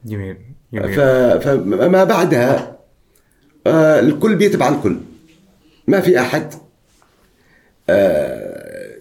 جميل 0.07 0.37
ف- 0.73 0.75
جميل 0.77 1.41
فما 1.41 2.05
بعدها 2.05 2.77
آه، 3.67 4.01
الكل 4.01 4.37
بيتبع 4.37 4.69
الكل. 4.69 4.97
ما 5.89 6.01
في 6.01 6.21
أحد 6.21 6.55
آه، 7.91 8.95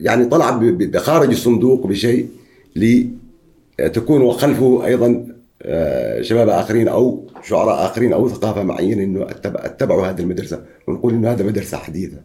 يعني 0.00 0.24
طلع 0.24 0.50
ب- 0.50 0.64
ب- 0.64 0.96
خارج 0.96 1.28
الصندوق 1.30 1.86
بشيء 1.86 2.28
لتكون 2.76 4.32
خلفه 4.32 4.86
أيضا 4.86 5.28
آه، 5.62 6.22
شباب 6.22 6.48
آخرين 6.48 6.88
أو 6.88 7.26
شعراء 7.42 7.86
آخرين 7.86 8.12
أو 8.12 8.28
ثقافة 8.28 8.62
معينة 8.62 9.02
إنه 9.02 9.26
أتبع- 9.26 9.64
أتبعوا 9.64 10.06
هذه 10.06 10.20
المدرسة. 10.20 10.64
ونقول 10.88 11.14
إنه 11.14 11.32
هذا 11.32 11.44
مدرسة 11.46 11.76
حديثة 11.78 12.16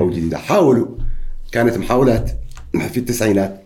أو 0.00 0.10
جديدة. 0.10 0.38
حاولوا 0.38 0.86
كانت 1.52 1.76
محاولات 1.78 2.30
في 2.72 2.96
التسعينات 2.96 3.62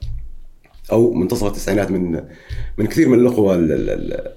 أو 0.93 1.13
منتصف 1.15 1.47
التسعينات 1.47 1.91
من 1.91 2.23
من 2.79 2.87
كثير 2.87 3.09
من 3.09 3.19
الأخوة 3.19 3.55
ال- 3.55 3.73
ال- 3.73 3.91
ال- 3.91 4.35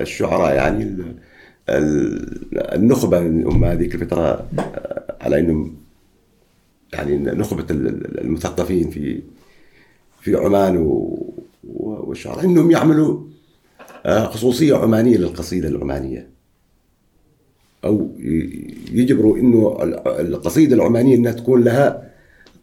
الشعراء 0.00 0.54
يعني 0.54 0.82
ال- 0.82 1.14
ال- 1.68 2.74
النخبة 2.74 3.18
هم 3.26 3.64
هذيك 3.64 3.94
الفترة 3.94 4.46
آه، 4.58 5.16
على 5.20 5.40
إنهم 5.40 5.76
يعني 6.92 7.16
نخبة 7.16 7.66
ال- 7.70 7.86
ال- 7.88 8.20
المثقفين 8.20 8.90
في 8.90 9.22
في 10.20 10.36
عمان 10.36 10.76
والشعراء 11.64 12.44
إنهم 12.44 12.70
يعملوا 12.70 13.20
آه، 14.06 14.26
خصوصية 14.26 14.76
عمانية 14.76 15.16
للقصيدة 15.16 15.68
العمانية. 15.68 16.28
أو 17.84 18.10
يجبروا 18.92 19.38
إنه 19.38 19.78
ال- 19.82 20.08
القصيدة 20.08 20.76
العمانية 20.76 21.16
إنها 21.16 21.32
تكون 21.32 21.64
لها 21.64 22.10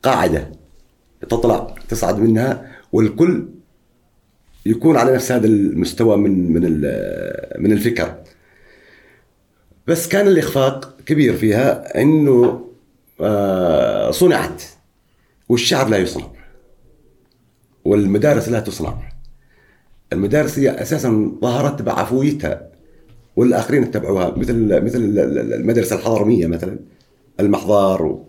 قاعدة 0.03 0.51
تطلع 1.29 1.75
تصعد 1.89 2.19
منها 2.19 2.71
والكل 2.93 3.47
يكون 4.65 4.97
على 4.97 5.13
نفس 5.13 5.31
هذا 5.31 5.47
المستوى 5.47 6.17
من 6.17 6.53
من 6.53 6.61
من 7.59 7.71
الفكر. 7.71 8.15
بس 9.87 10.07
كان 10.07 10.27
الإخفاق 10.27 10.95
كبير 11.05 11.33
فيها 11.33 12.01
إنه 12.01 12.65
آه، 13.21 14.11
صنعت 14.11 14.63
والشعر 15.49 15.87
لا 15.89 15.97
يصنع 15.97 16.27
والمدارس 17.85 18.49
لا 18.49 18.59
تصنع. 18.59 18.97
المدارس 20.13 20.59
هي 20.59 20.69
أساسا 20.81 21.31
ظهرت 21.41 21.81
بعفويتها. 21.81 22.69
والآخرين 23.35 23.83
اتبعوها 23.83 24.33
مثل 24.37 24.81
مثل 24.83 24.99
المدرسة 25.53 25.95
الحضرمية 25.95 26.47
مثلا 26.47 26.79
المحضار 27.39 28.19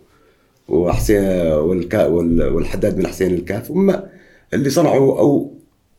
وحسين 0.69 1.23
والكا 1.53 2.07
وال- 2.07 2.49
والحداد 2.53 2.97
بن 2.97 3.07
حسين 3.07 3.35
الكاف 3.35 3.71
هم 3.71 3.95
اللي 4.55 4.71
صنعوا 4.71 5.19
أو 5.19 5.53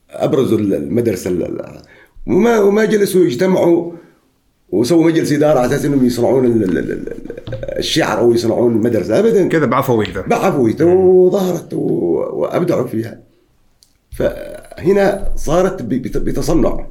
أبرزوا 0.10 0.58
المدرسة 0.58 1.30
ال- 1.30 1.82
وما 2.28 2.60
وما 2.60 2.86
جلسوا 2.86 3.26
يجتمعوا 3.26 3.92
وسووا 4.70 5.06
مجلس 5.06 5.32
إدارة 5.32 5.60
على 5.60 5.68
أساس 5.68 5.86
إنهم 5.86 6.06
يصنعون 6.06 6.46
ال- 6.46 6.64
ال- 6.64 6.78
ال- 6.78 7.14
الشعر 7.78 8.20
أو 8.20 8.34
يصنعون 8.34 8.72
المدرسة 8.76 9.20
ابدا. 9.20 9.48
كذا 9.48 9.66
بعفويته 9.66 10.22
بعفويته 10.22 10.86
وظهرت 10.86 11.74
و- 11.74 11.78
وأبدعوا 12.34 12.88
فيها. 12.88 13.20
فهنا 14.12 15.32
صارت 15.36 15.82
بتصنع. 15.82 16.86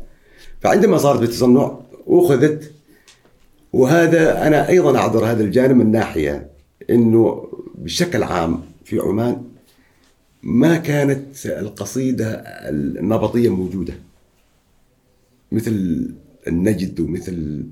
فعندما 0.61 0.99
صارت 0.99 1.21
بتصنع 1.23 1.79
أخذت. 2.07 2.73
وهذا 3.73 4.47
أنا 4.47 4.69
أيضا 4.69 4.99
أعذر 4.99 5.25
هذا 5.25 5.45
الجانب 5.45 5.77
من 5.77 5.91
ناحية 5.91 6.51
إنه 6.91 7.49
بشكل 7.75 8.23
عام 8.23 8.61
في 8.85 8.99
عمان 8.99 9.43
ما 10.43 10.77
كانت 10.77 11.47
القصيدة 11.47 12.33
النبطية 12.69 13.49
موجودة. 13.49 13.95
مثل 15.53 16.07
النجد 16.49 17.01
ومثل 17.01 17.67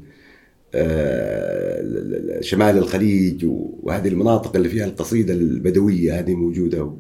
آه، 0.75 2.41
شمال 2.41 2.79
الخليج 2.79 3.47
وهذه 3.83 4.09
المناطق 4.09 4.57
اللي 4.57 4.69
فيها 4.69 4.85
القصيدة 4.85 5.35
البدوية 5.35 6.19
هذه 6.19 6.35
موجودة. 6.35 6.85
و- 6.85 6.97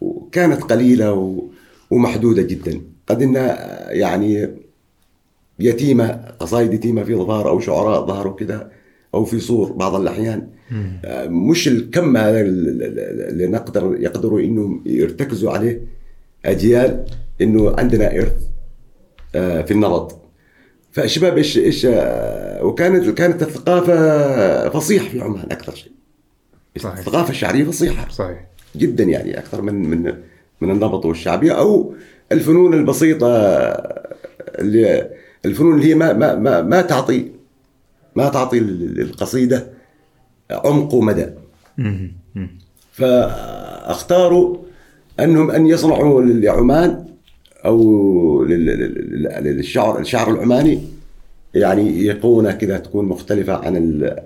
وكانت 0.00 0.62
قليلة 0.62 1.12
و- 1.12 1.44
ومحدودة 1.90 2.42
جدا. 2.42 2.80
قد 3.06 3.22
انها 3.22 3.90
يعني 3.90 4.48
يتيمة 5.58 6.20
قصائد 6.40 6.74
يتيمة 6.74 7.04
في 7.04 7.14
ظفار 7.14 7.48
أو 7.48 7.60
شعراء 7.60 8.06
ظهروا 8.06 8.34
كذا 8.36 8.70
أو 9.14 9.24
في 9.24 9.40
صور 9.40 9.72
بعض 9.72 9.94
الأحيان. 9.94 10.48
آه، 11.04 11.26
مش 11.28 11.68
الكم 11.68 12.16
هذا 12.16 12.40
ال- 12.40 12.82
ال- 12.82 13.28
اللي 13.32 13.46
نقدر 13.46 13.96
يقدروا 14.00 14.40
إنهم 14.40 14.82
يرتكزوا 14.86 15.52
عليه. 15.52 15.80
أجيال 16.44 17.04
إنه 17.40 17.74
عندنا 17.78 18.16
إرث 18.16 18.42
آه، 19.34 19.62
في 19.62 19.70
النبط 19.70 20.18
فالشباب 20.92 21.36
إيش 21.36 21.58
إيش 21.58 21.86
آه، 21.90 22.64
وكانت 22.64 23.08
كانت 23.10 23.42
الثقافة 23.42 24.68
فصيح 24.68 25.10
في 25.10 25.20
عمان 25.20 25.44
أكثر 25.50 25.74
شيء. 25.74 25.92
صحيح. 26.78 26.98
الثقافة 26.98 27.30
الشعرية 27.30 27.64
فصيحة 27.64 28.08
صحيح. 28.08 28.46
جدا 28.76 29.04
يعني 29.04 29.38
أكثر 29.38 29.62
من 29.62 29.74
من 29.74 30.14
من 30.60 30.70
النبط 30.70 31.06
والشعبية 31.06 31.52
أو 31.52 31.94
الفنون 32.32 32.74
البسيطة 32.74 33.28
اللي 34.58 35.10
الفنون 35.44 35.74
اللي 35.74 35.86
هي 35.90 35.94
ما 35.94 36.12
ما 36.12 36.34
ما, 36.34 36.62
ما 36.62 36.80
تعطي 36.82 37.30
ما 38.16 38.28
تعطي 38.28 38.60
للقصيده 38.60 39.66
عمق 40.50 40.94
ومدى. 40.94 41.26
فأختاروا 42.92 44.56
أنهم 45.20 45.50
أن 45.50 45.66
يصنعوا 45.66 46.22
لعمان 46.22 47.04
أو 47.64 48.44
لل- 48.44 48.66
لل- 48.66 49.44
للشعر 49.56 50.00
الشعر 50.00 50.30
العماني 50.30 50.80
يعني 51.54 51.88
ايقونه 52.00 52.52
كذا 52.52 52.78
تكون 52.78 53.04
مختلفة 53.04 53.52
عن 53.54 53.76
ال 53.76 54.16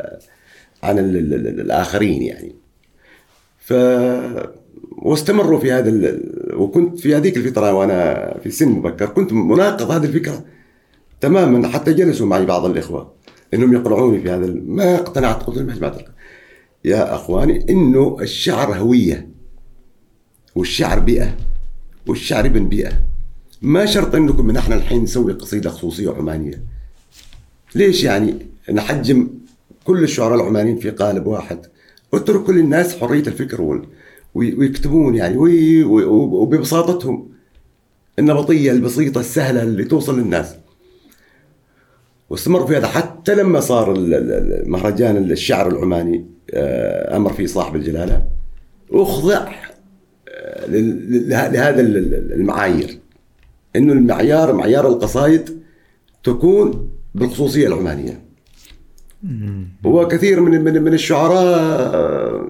عن 0.83 0.99
ال 0.99 1.17
ال 1.17 1.61
الآخرين 1.61 2.23
يعني 2.23 2.53
ف 3.59 3.73
واستمروا 4.99 5.59
في 5.61 5.73
هذا. 5.73 6.19
وكنت 6.55 6.99
في 7.01 7.15
هذيك 7.17 7.37
الفترة 7.37 7.73
وأنا 7.75 8.35
في 8.43 8.51
سن 8.51 8.69
مبكر 8.69 9.07
كنت 9.07 9.33
مناقض 9.33 9.91
هذه 9.91 10.05
الفكرة 10.05 10.45
تماما 11.21 11.69
حتى 11.69 11.93
جلسوا 11.93 12.27
معي 12.27 12.47
بعض 12.47 12.65
الإخوة 12.65 13.13
إنهم 13.55 13.73
يقنعوني 13.73 14.21
في 14.21 14.31
هذا 14.31 14.47
ما 14.67 14.95
اقتنعت 14.95 15.43
قلت 15.43 15.57
لهم 15.59 15.93
يا 16.85 17.15
أخواني 17.15 17.67
إنه 17.71 18.17
الشعر 18.21 18.75
هوية 18.79 19.29
والشعر 20.55 20.99
بيئة 20.99 21.37
والشعر 22.07 22.47
ابن 22.47 22.69
بيئة. 22.69 22.93
ما 23.63 23.87
شرط 23.87 24.15
إنكم 24.15 24.47
من 24.47 24.57
إحنا 24.57 24.75
الحين 24.75 25.03
نسوي 25.03 25.33
قصيدة 25.33 25.71
خصوصية 25.71 26.11
عمانية. 26.11 26.63
ليش 27.75 28.05
يعني 28.05 28.35
نحجم 28.73 29.29
كل 29.85 30.03
الشعراء 30.03 30.35
العمانيين 30.41 30.79
في 30.79 30.91
قالب 30.91 31.27
واحد؟ 31.27 31.67
اترك 32.15 32.43
كل 32.45 32.59
الناس 32.59 32.97
حرية 32.97 33.21
الفكر 33.27 33.63
وال... 33.63 33.83
وي- 34.35 34.55
ويكتبون 34.55 35.15
يعني 35.15 35.37
وببساطتهم 35.87 37.29
النمطيه 38.19 38.73
البسيطة 38.73 39.21
السهلة 39.21 39.63
اللي 39.63 39.85
توصل 39.85 40.19
للناس. 40.21 40.55
واستمر 42.31 42.67
في 42.67 42.77
هذا 42.77 42.87
حتى 42.87 43.35
لما 43.35 43.61
صار 43.61 43.95
مهرجان 44.67 45.17
الشعر 45.17 45.69
العماني 45.69 46.27
آه، 46.55 47.17
أمر 47.17 47.33
فيه 47.33 47.47
صاحب 47.47 47.77
الجلالة 47.77 48.23
أخضع 48.93 49.49
آه، 50.29 50.67
لهذا 51.49 51.81
ال- 51.81 51.97
ال- 51.97 52.33
المعايير. 52.33 52.99
إنه 53.77 53.93
المعيار 53.93 54.53
معيار 54.53 54.89
القصائد 54.89 55.59
تكون 56.25 56.89
بالخصوصية 57.15 57.67
العمانية. 57.67 58.21
وكثير 59.85 60.41
من 60.41 60.65
من 60.65 60.83
من 60.83 60.95
الشعراء 60.95 61.59
آه، 61.95 62.47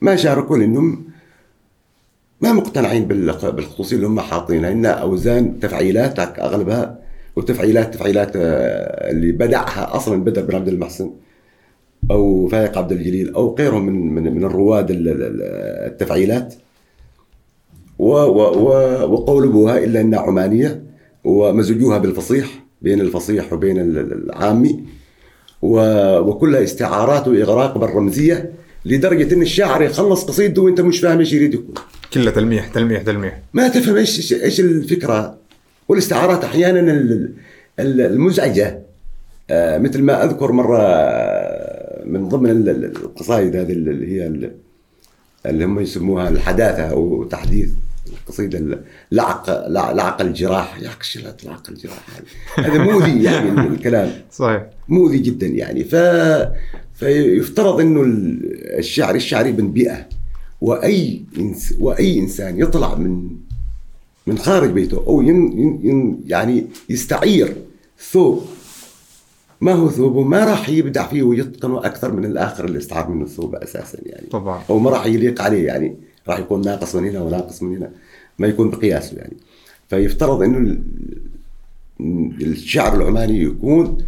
ما 0.00 0.16
شاركوا 0.16 0.56
لأنهم 0.58 1.04
ما 2.40 2.52
مقتنعين 2.52 3.04
بال- 3.04 3.52
بالخصوصية 3.52 3.96
اللي 3.96 4.06
هم 4.06 4.20
حاطينها. 4.20 4.72
انها 4.72 4.90
أوزان 4.90 5.60
تفعيلات 5.60 6.18
أغلبها 6.18 6.98
وتفعيلات 7.40 7.94
تفعيلات 7.94 8.32
آه، 8.36 9.10
اللي 9.10 9.32
بدعها 9.32 9.96
أصلا 9.96 10.24
بدر 10.24 10.42
بن 10.44 10.54
عبد 10.54 10.68
المحسن 10.68 11.10
أو 12.10 12.48
فايق 12.48 12.78
عبد 12.78 12.92
الجليل 12.92 13.34
أو 13.34 13.54
غيرهم 13.58 13.86
من 13.86 14.14
من 14.14 14.34
من 14.34 14.44
الرواد 14.44 14.90
ال- 14.90 15.08
ال- 15.08 15.42
التفعيلات. 15.92 16.54
و 17.98 18.12
و 18.12 18.40
و 18.42 18.68
وقولبوها 19.12 19.78
إلا 19.78 20.00
إنها 20.00 20.20
عمانية 20.20 20.82
ومزجوها 21.24 21.98
بالفصيح 21.98 22.64
بين 22.82 23.00
الفصيح 23.00 23.52
وبين 23.52 23.78
ال- 23.78 23.98
ال- 23.98 24.24
العامي. 24.24 24.84
و- 25.62 26.18
وكلها 26.18 26.62
استعارات 26.64 27.28
وإغراق 27.28 27.78
بالرمزية 27.78 28.52
لدرجة 28.84 29.34
إن 29.34 29.42
الشاعر 29.42 29.82
يخلص 29.82 30.24
قصيدته 30.24 30.62
وأنت 30.62 30.80
مش 30.80 31.00
فاهم 31.00 31.18
إيش 31.18 31.32
يريد 31.32 31.54
يقول. 31.54 31.74
كلها 32.14 32.30
تلميح 32.32 32.68
تلميح 32.68 33.02
تلميح. 33.02 33.40
ما 33.54 33.68
تفهم 33.68 33.96
إيش 33.96 34.32
إيش 34.32 34.60
الفكرة؟ 34.60 35.39
والاستعارات 35.90 36.44
أحيانا 36.44 36.80
ال- 36.80 37.34
ال- 37.80 38.00
المزعجة. 38.00 38.78
آه، 39.50 39.78
مثل 39.78 40.02
ما 40.02 40.24
أذكر 40.24 40.52
مرة 40.52 40.78
آه، 40.82 42.04
من 42.06 42.28
ضمن 42.28 42.50
ال- 42.50 42.68
ال- 42.68 42.84
القصائد 42.84 43.56
هذه 43.56 43.72
اللي 43.72 44.12
هي 44.12 44.26
ال- 44.26 44.52
اللي 45.46 45.64
هم 45.64 45.80
يسموها 45.80 46.28
الحداثة 46.28 46.82
أو 46.82 47.24
تحديث 47.24 47.70
القصيده 48.12 48.78
لعق 49.12 49.68
لع- 49.68 49.92
لعق 49.92 50.20
الجراح. 50.22 50.80
يا 50.82 50.90
شو 51.00 51.20
لعق 51.44 51.70
الجراح 51.70 52.06
هذا؟ 52.16 52.68
هذا 52.68 52.78
مؤذي 52.78 53.22
يعني 53.22 53.50
الكلام. 53.68 54.10
صحيح. 54.32 54.66
مؤذي 54.88 55.18
جدا 55.18 55.46
يعني. 55.46 55.84
ف 55.84 55.94
فيفترض 56.94 57.80
إنه 57.80 58.02
الشعر 58.78 59.14
الشعر 59.14 59.48
ابن 59.48 59.72
بيئة 59.72 60.06
وأي 60.60 61.22
إنس 61.38 61.74
وأي 61.80 62.18
إنسان 62.18 62.58
يطلع 62.60 62.94
من 62.94 63.30
من 64.26 64.38
خارج 64.38 64.70
بيته 64.70 64.96
أو 65.06 65.22
ين 65.22 65.58
ين 65.58 65.80
ين 65.82 66.20
يعني 66.26 66.66
يستعير 66.88 67.56
ثوب. 68.10 68.44
ما 69.60 69.72
هو 69.72 69.90
ثوبه؟ 69.90 70.22
ما 70.22 70.44
راح 70.44 70.68
يبدع 70.68 71.06
فيه 71.08 71.22
ويتقنه 71.22 71.78
أكثر 71.86 72.12
من 72.12 72.24
الآخر 72.24 72.64
اللي 72.64 72.78
استعار 72.78 73.10
منه 73.10 73.24
الثوب 73.24 73.54
أساسا 73.54 73.98
يعني. 74.06 74.26
طبعا. 74.26 74.62
أو 74.70 74.78
ما 74.78 74.90
راح 74.90 75.06
يليق 75.06 75.42
عليه 75.42 75.66
يعني 75.66 75.96
راح 76.28 76.38
يكون 76.38 76.60
ناقص 76.60 76.94
من 76.96 77.08
هنا 77.08 77.20
وناقص 77.22 77.62
من 77.62 77.76
هنا 77.76 77.90
ما 78.38 78.46
يكون 78.46 78.70
بقياسه 78.70 79.16
يعني. 79.16 79.36
فيفترض 79.88 80.42
إنه 80.42 80.58
ال- 80.58 80.82
الشعر 82.42 82.96
العماني 82.96 83.42
يكون 83.42 83.98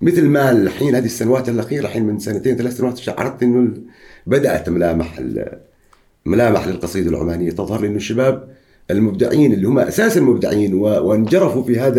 مثل 0.00 0.24
ما 0.24 0.50
الحين 0.50 0.94
هذه 0.94 1.04
السنوات 1.04 1.48
الأخيرة 1.48 1.86
الحين 1.86 2.04
من 2.04 2.18
سنتين 2.18 2.56
ثلاث 2.56 2.76
سنوات 2.76 2.96
شعرت 2.98 3.42
إنه 3.42 3.72
بدأت 4.26 4.68
ملامح 4.68 5.20
ملامح 6.26 6.66
للقصيدة 6.66 7.10
العمانية. 7.10 7.50
تظهر 7.50 7.80
لأنه 7.80 7.96
الشباب 7.96 8.54
المبدعين 8.90 9.52
اللي 9.52 9.68
هم 9.68 9.78
أساسا 9.78 10.20
مبدعين 10.20 10.74
و- 10.74 10.84
وانجرفوا 11.08 11.62
في 11.62 11.78
هذا 11.80 11.98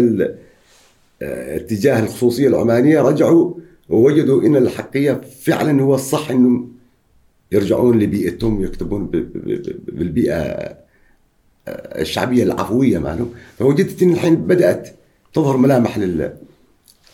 آه، 1.22 1.56
اتجاه 1.56 2.00
الخصوصية 2.04 2.48
العمانية 2.48 3.02
رجعوا 3.02 3.54
ووجدوا 3.90 4.42
إن 4.42 4.56
الحقيقة 4.56 5.22
فعلا 5.42 5.82
هو 5.82 5.96
الصح 5.96 6.32
إنهم 6.32 6.72
يرجعون 7.52 8.00
لبيئتهم 8.00 8.62
ب- 9.12 9.30
بالبيئة 9.88 10.34
آه، 10.36 12.02
الشعبية 12.02 12.44
العفوية 12.44 12.98
معهم 13.00 13.32
فوجدت 13.60 14.04
إن 14.04 14.12
الحين 14.14 14.36
بدأت 14.36 14.90
تظهر 15.34 15.58
ملامح 15.58 15.98
لل 15.98 16.18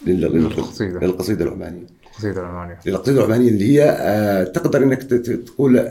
لل- 0.08 0.22
لل- 0.22 0.32
للقصيدة. 0.44 1.00
للقصيدة 1.00 1.46
العمانية. 1.46 1.86
القصيدة 2.06 2.42
العمانية. 2.42 2.80
القصيده 2.88 3.20
العمانية 3.20 3.50
اللي 3.50 3.66
هي 3.80 3.84
آه، 4.00 4.44
تقدر 4.44 4.84
إنك 4.84 5.04
تقول 5.04 5.88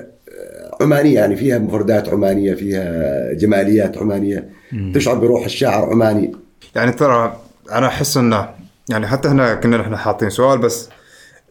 عمانية 0.80 1.14
يعني 1.14 1.36
فيها 1.36 1.58
مفردات 1.58 2.08
عمانية 2.08 2.54
فيها 2.54 3.32
جماليات 3.32 3.98
عمانية. 3.98 4.48
تشعر 4.94 5.14
بروح 5.14 5.44
الشاعر 5.44 5.90
عماني. 5.90 6.32
يعني 6.76 6.92
ترى 6.92 7.36
أنا 7.72 7.86
أحس 7.86 8.16
إنه 8.16 8.48
يعني 8.90 9.06
حتى 9.06 9.28
هنا 9.28 9.54
كنا 9.54 9.76
نحن 9.76 9.96
حاطين 9.96 10.30
سؤال 10.30 10.58
بس 10.58 10.88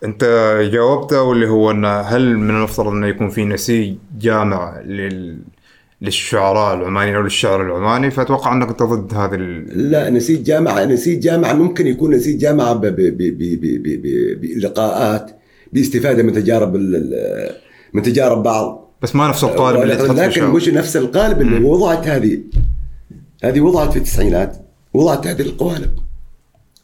أنت 0.03 0.23
جاوبته 0.73 1.21
واللي 1.21 1.47
هو 1.47 1.71
إنه 1.71 1.87
هل 1.99 2.37
من 2.37 2.49
المفترض 2.49 2.87
إنه 2.87 3.07
يكون 3.07 3.29
في 3.29 3.45
نسيج 3.45 3.95
جامع 4.19 4.79
لل 4.85 5.37
للشعراء 6.01 6.75
العمانيين 6.75 7.15
أو 7.15 7.21
للشعر 7.21 7.61
العماني؟ 7.61 8.11
فأتوقع 8.11 8.53
إنك 8.53 8.67
أنت 8.69 8.83
ضد 8.83 9.13
هذه 9.13 9.35
ال... 9.35 9.91
لا 9.91 10.09
نسيج 10.09 10.43
جامعة 10.43 10.85
نسيج 10.85 11.19
جامعة 11.19 11.53
ممكن 11.53 11.87
يكون 11.87 12.11
نسيج 12.11 12.37
جامعة 12.39 12.73
ب- 12.73 12.81
ب- 12.85 12.95
ب- 12.95 13.17
ب- 13.17 13.61
ب- 13.61 13.83
ب- 13.83 14.01
ب- 14.01 14.41
بلقاءات 14.41 15.31
باستفادة 15.73 16.23
من 16.23 16.33
تجارب 16.33 16.75
ال- 16.75 17.55
من 17.93 18.01
تجارب 18.01 18.43
بعض. 18.43 18.88
بس 19.01 19.15
ما 19.15 19.27
نفس 19.27 19.43
القالب 19.43 19.81
اللي 19.81 19.95
تحط 19.95 20.11
فيه 20.11 20.25
لكن. 20.25 20.45
مش 20.45 20.69
نفس 20.69 20.97
القالب 20.97 21.41
اللي 21.41 21.63
وضعت 21.63 22.07
هذه؟ 22.07 22.39
هذه 23.43 23.61
وضعت 23.61 23.91
في 23.91 23.97
التسعينات 23.97 24.57
وضعت 24.93 25.27
هذه 25.27 25.41
القوالب. 25.41 25.91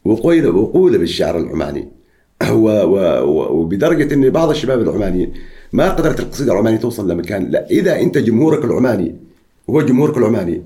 وقيل 0.05 0.47
وقولب 0.47 1.01
الشعر 1.01 1.37
العماني. 1.37 1.87
و 2.49 2.67
و 2.67 2.97
و 3.23 3.61
وبدرجة 3.61 4.13
إن 4.13 4.29
بعض 4.29 4.49
الشباب 4.49 4.81
العمانيين 4.81 5.33
ما 5.73 5.89
قدرت 5.89 6.19
القصيدة 6.19 6.53
العمانية 6.53 6.77
توصل 6.77 7.11
لمكان. 7.11 7.51
لا 7.51 7.69
إذا 7.69 7.99
أنت 7.99 8.17
جمهورك 8.17 8.65
العماني 8.65 9.15
هو 9.69 9.81
جمهورك 9.81 10.17
العماني 10.17 10.63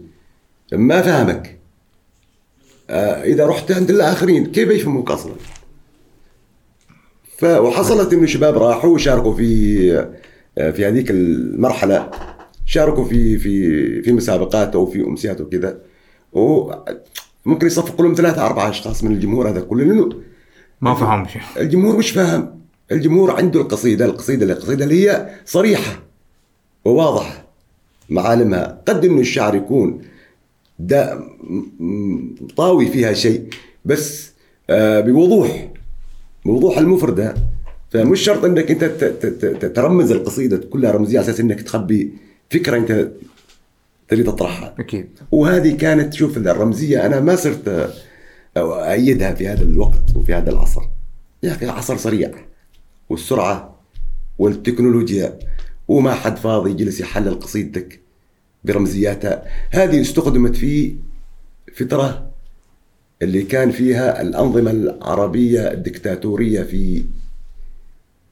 ما 0.73 1.01
فهمك. 1.01 1.59
آه، 2.89 3.23
إذا 3.23 3.45
رحت 3.45 3.71
عند 3.71 3.89
الآخرين 3.89 4.45
كيف 4.45 4.69
يفهموك 4.69 5.11
أصلا؟ 5.11 5.33
وحصلت 7.43 8.13
إنه 8.13 8.25
شباب 8.25 8.57
راحوا 8.57 8.93
وشاركوا 8.93 9.33
في 9.33 10.07
في 10.55 10.85
هذيك 10.85 11.11
المرحلة 11.11 12.11
شاركوا 12.65 13.05
في 13.05 13.37
في 13.37 14.01
في 14.01 14.11
مسابقات 14.11 14.75
أو 14.75 14.85
في 14.85 15.01
أمسيات 15.01 15.41
وكذا. 15.41 15.79
وممكن 16.33 17.67
يصفقوا 17.67 18.05
لهم 18.05 18.13
ثلاثة 18.13 18.45
أربعة 18.45 18.69
أشخاص 18.69 19.03
من 19.03 19.11
الجمهور 19.11 19.49
هذا 19.49 19.61
كله. 19.61 19.83
لأنه 19.83 20.09
ما 20.81 20.93
فهم 20.93 21.27
شيء 21.27 21.41
الجمهور 21.57 21.97
مش 21.97 22.11
فاهم. 22.11 22.59
الجمهور 22.91 23.31
عنده 23.31 23.61
القصيدة 23.61 24.05
القصيدة 24.05 24.45
القصيدة 24.45 24.83
اللي 24.83 25.09
هي 25.09 25.29
صريحة 25.45 26.03
وواضحة. 26.85 27.45
معالمها. 28.09 28.81
قد 28.87 29.05
إنه 29.05 29.21
الشعر 29.21 29.55
يكون 29.55 30.01
دا 30.79 31.23
طاوي 32.57 32.85
فيها 32.85 33.13
شيء 33.13 33.47
بس 33.85 34.31
آه 34.69 34.99
بوضوح 34.99 35.71
بوضوح 36.45 36.77
المفردة. 36.77 37.35
فمش 37.89 38.21
شرط 38.21 38.45
إنك 38.45 38.71
أنت 38.71 39.65
ترمز 39.65 40.11
القصيدة 40.11 40.57
كلها 40.57 40.91
رمزية 40.91 41.19
على 41.19 41.25
أساس 41.25 41.39
إنك 41.39 41.61
تخبي 41.61 42.13
فكرة 42.49 42.77
أنت 42.77 43.11
تريد 44.07 44.25
تطرحها. 44.25 44.75
أكيد. 44.79 45.07
وهذه 45.31 45.75
كانت 45.77 46.13
شوف 46.13 46.37
الرمزية 46.37 47.05
أنا 47.05 47.19
ما 47.19 47.35
صرت 47.35 47.93
أؤيدها 48.57 49.33
في 49.33 49.47
هذا 49.47 49.63
الوقت 49.63 50.15
وفي 50.15 50.33
هذا 50.33 50.49
العصر. 50.49 50.81
يا 51.43 51.51
أخي 51.51 51.65
العصر 51.65 51.97
سريع. 51.97 52.31
والسرعة 53.09 53.79
والتكنولوجيا 54.39 55.39
وما 55.87 56.13
حد 56.13 56.37
فاضي 56.37 56.71
يجلس 56.71 56.99
يحلل 56.99 57.39
قصيدتك 57.39 57.99
برمزياتها. 58.63 59.43
هذه 59.71 60.01
استخدمت 60.01 60.55
في 60.55 60.95
فترة 61.75 62.29
اللي 63.21 63.43
كان 63.43 63.71
فيها 63.71 64.21
الأنظمة 64.21 64.71
العربية 64.71 65.71
الدكتاتورية 65.71 66.63
في 66.63 67.03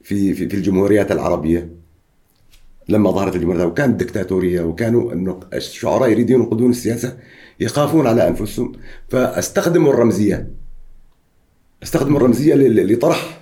في 0.08 0.34
في, 0.34 0.50
في 0.50 0.56
الجمهوريات 0.56 1.12
العربية 1.12 1.70
لما 2.90 3.12
ظهرت 3.12 3.36
الجمهورية 3.36 3.64
وكانت 3.66 4.00
دكتاتورية 4.04 4.62
وكانوا 4.62 5.14
انه 5.14 5.40
الشعراء 5.54 6.10
يريدون 6.12 6.42
ينقذون 6.42 6.70
السياسة 6.72 7.18
يخافون 7.60 8.08
على 8.08 8.28
أنفسهم 8.28 8.72
فاستخدموا 9.10 9.94
الرمزية 9.94 10.48
استخدموا 11.84 12.18
الرمزية 12.20 12.56
ل- 12.56 12.94
لطرح 12.94 13.40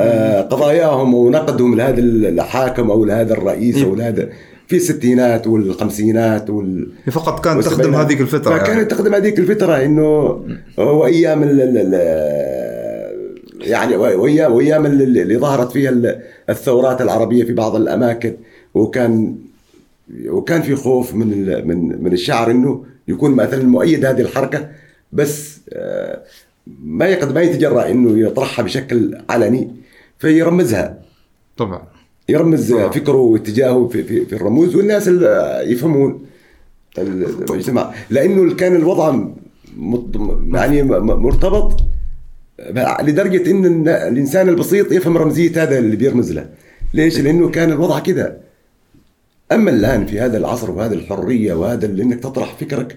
آه، 0.00 0.40
قضاياهم 0.42 1.14
ونقدهم 1.14 1.74
لهذا 1.74 2.00
الحاكم 2.00 2.90
أو 2.90 3.04
لهذا 3.04 3.32
الرئيس 3.32 3.76
أو 3.82 3.94
لهذا 3.94 4.28
في 4.66 4.76
الستينات 4.76 5.46
والخمسينات 5.46 6.50
وال 6.50 6.92
فقط 7.10 7.44
كان 7.44 7.60
تخدم. 7.60 7.94
هذيك 7.94 8.20
الفترة 8.20 8.54
فكانت 8.54 8.68
يعني. 8.68 8.84
تخدم 8.84 9.14
هذيك 9.14 9.38
الفترة 9.38 9.84
إنه 9.84 10.40
وايام 10.76 11.42
ال 11.42 11.60
ال- 11.60 11.78
ال- 11.78 12.73
يعني 13.66 13.96
وايام 13.96 14.52
وايام 14.52 14.86
اللي 14.86 15.22
اللي 15.22 15.36
ظهرت 15.38 15.72
فيها 15.72 15.90
ال- 15.90 16.20
الثورات 16.50 17.00
العربية 17.02 17.44
في 17.44 17.52
بعض 17.52 17.76
الأماكن. 17.76 18.34
وكان 18.74 19.36
وكان 20.26 20.62
في 20.62 20.74
خوف 20.76 21.14
من 21.14 21.28
من 21.68 22.02
من 22.04 22.12
الشعر 22.12 22.50
إنه 22.50 22.84
يكون 23.08 23.30
مثلا 23.30 23.62
مؤيد 23.64 24.04
هذه 24.04 24.20
الحركة 24.20 24.68
بس 25.12 25.58
آه، 25.72 26.22
ما 26.84 27.06
يقدر 27.06 27.34
ما 27.34 27.42
يتجرأ 27.42 27.90
إنه 27.90 28.18
يطرحها 28.26 28.62
بشكل 28.62 29.18
علني 29.30 29.70
فيرمزها. 30.18 30.98
طبعا. 31.56 31.82
يرمز 32.28 32.72
طبعا. 32.72 32.90
فكره 32.90 33.16
واتجاهه 33.16 33.88
في, 33.88 34.02
في, 34.04 34.26
في 34.26 34.32
الرموز 34.36 34.76
والناس 34.76 35.08
اللي 35.08 35.60
يفهمون 35.66 36.24
المجتمع. 36.98 37.92
لأنه 38.10 38.54
كان 38.54 38.76
الوضع 38.76 39.18
يعني 40.54 40.82
مرتبط 41.00 41.80
لدرجة 43.02 43.50
إن 43.50 43.88
الإنسان 43.88 44.48
البسيط 44.48 44.92
يفهم 44.92 45.18
رمزية 45.18 45.62
هذا 45.62 45.78
اللي 45.78 45.96
بيرمز 45.96 46.32
له. 46.32 46.48
ليش؟ 46.94 47.20
لأنه 47.20 47.48
كان 47.48 47.72
الوضع 47.72 47.98
كذا 47.98 48.36
أما 49.52 49.70
الآن 49.70 50.06
في 50.06 50.20
هذا 50.20 50.38
العصر 50.38 50.70
وهذه 50.70 50.92
الحرية 50.92 51.54
وهذا 51.54 51.86
اللي 51.86 52.02
إنك 52.02 52.20
تطرح 52.20 52.54
فكرك 52.54 52.96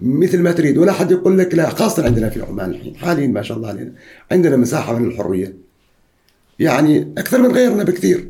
مثل 0.00 0.42
ما 0.42 0.52
تريد 0.52 0.78
ولا 0.78 0.92
حد 0.92 1.10
يقول 1.10 1.38
لك 1.38 1.54
لا 1.54 1.68
خاصة 1.68 2.04
عندنا 2.04 2.28
في 2.28 2.42
عمان 2.42 2.70
الحين 2.70 2.96
حاليا 2.96 3.26
ما 3.26 3.42
شاء 3.42 3.56
الله 3.56 3.68
علينا 3.68 3.92
عندنا 4.32 4.56
مساحة 4.56 4.98
من 4.98 5.08
الحرية. 5.08 5.54
يعني 6.58 7.12
أكثر 7.18 7.42
من 7.42 7.52
غيرنا 7.52 7.84
بكثير. 7.84 8.28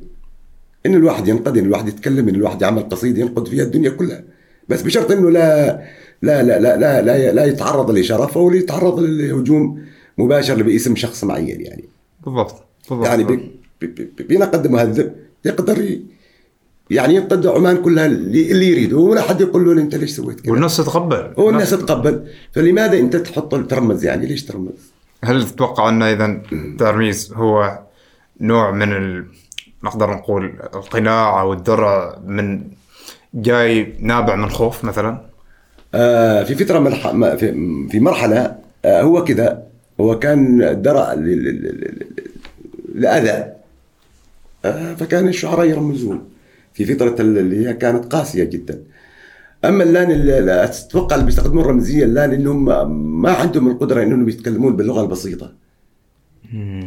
إن 0.87 0.95
الواحد 0.95 1.29
ينقد 1.29 1.59
ان 1.59 1.64
الواحد 1.64 1.89
يتكلم 1.89 2.29
إن 2.29 2.35
الواحد 2.35 2.62
يعمل 2.62 2.83
قصيده 2.83 3.20
ينقد 3.20 3.49
فيها 3.49 3.64
الدنيا 3.64 3.91
كلها. 3.91 4.24
بس 4.68 4.83
بشرط 4.83 5.11
إنه 5.11 5.31
لا 5.31 5.81
لا 6.22 6.43
لا 6.43 6.59
لا 6.59 6.76
لا 6.76 7.03
لا, 7.03 7.33
لا 7.33 7.45
يتعرض 7.45 7.91
لشرف 7.91 8.39
أو 8.39 8.53
يتعرض 8.53 9.01
لهجوم 9.01 9.83
مباشر 10.19 10.62
باسم 10.62 10.97
شخص 10.97 11.25
معين 11.25 11.61
يعني. 11.61 11.85
بالضبط 12.25 12.55
بالضبط. 12.91 13.07
يعني 13.07 13.25
بي- 13.25 13.51
بي- 13.81 13.87
بي- 13.87 14.23
بينقد 14.25 14.66
مهذب 14.66 15.12
يقدر 15.45 15.99
يعني 16.91 17.14
ينقد 17.14 17.47
عمان 17.47 17.77
كلها 17.83 18.07
اللي 18.07 18.71
يريده 18.71 18.97
ولا 18.97 19.23
حد 19.23 19.41
يقول 19.41 19.64
له 19.77 19.83
أنت 19.83 19.95
ليش 19.95 20.11
سويت 20.11 20.41
كذا؟ 20.41 20.53
والناس 20.53 20.77
تتقبل. 20.77 21.33
هو 21.39 21.51
الناس 21.51 21.71
تتقبل. 21.71 22.27
فلماذا 22.53 22.99
أنت 22.99 23.16
تحط 23.16 23.55
ترمز 23.71 24.05
يعني؟ 24.05 24.27
ليش 24.27 24.45
ترمز؟ 24.45 24.93
هل 25.25 25.47
تتوقع 25.47 25.89
أن 25.89 26.03
إذا 26.03 26.43
الترميز 26.53 27.33
هو 27.33 27.79
نوع 28.41 28.71
من 28.71 28.93
ال... 28.93 29.27
نقدر 29.85 30.11
نقول 30.11 30.45
القناع 30.75 31.41
أو 31.41 31.53
الدرع 31.53 32.19
من 32.27 32.62
جاي 33.35 33.93
نابع 34.01 34.37
من 34.37 34.49
خوف 34.51 34.85
مثلا؟ 34.85 35.23
آه، 35.95 36.45
في 36.45 36.55
فترة 36.55 36.79
من 36.79 37.37
في 37.37 37.53
في 37.91 38.01
مرحلة 38.01 38.57
آه، 38.85 39.03
هو 39.03 39.25
كذا. 39.25 39.62
هو 40.01 40.19
كان 40.19 40.63
ل- 41.15 42.07
لأذى. 42.95 43.53
آه، 44.65 44.95
فكان 44.95 45.29
الشعراء 45.29 45.67
يرمزون 45.67 46.29
في 46.75 46.85
فتره 46.85 47.17
اللي 47.21 47.69
هي 47.69 47.75
كانت 47.75 48.13
قاسية 48.13 48.45
جدا. 48.45 48.83
أما 49.65 49.85
الآن 49.85 50.11
اللي 50.11 50.39
اللي 50.39 50.65
أتوقع 50.65 51.15
اللي 51.15 51.27
بيستخدمون 51.27 51.65
الرمزية 51.65 52.05
الآن 52.05 52.33
إنهم 52.33 52.65
ما 53.23 53.31
عندهم 53.33 53.69
القدرة 53.71 54.03
إنهم 54.03 54.29
يتكلمون 54.29 54.77
باللغة 54.77 55.03
البسيطة. 55.03 55.53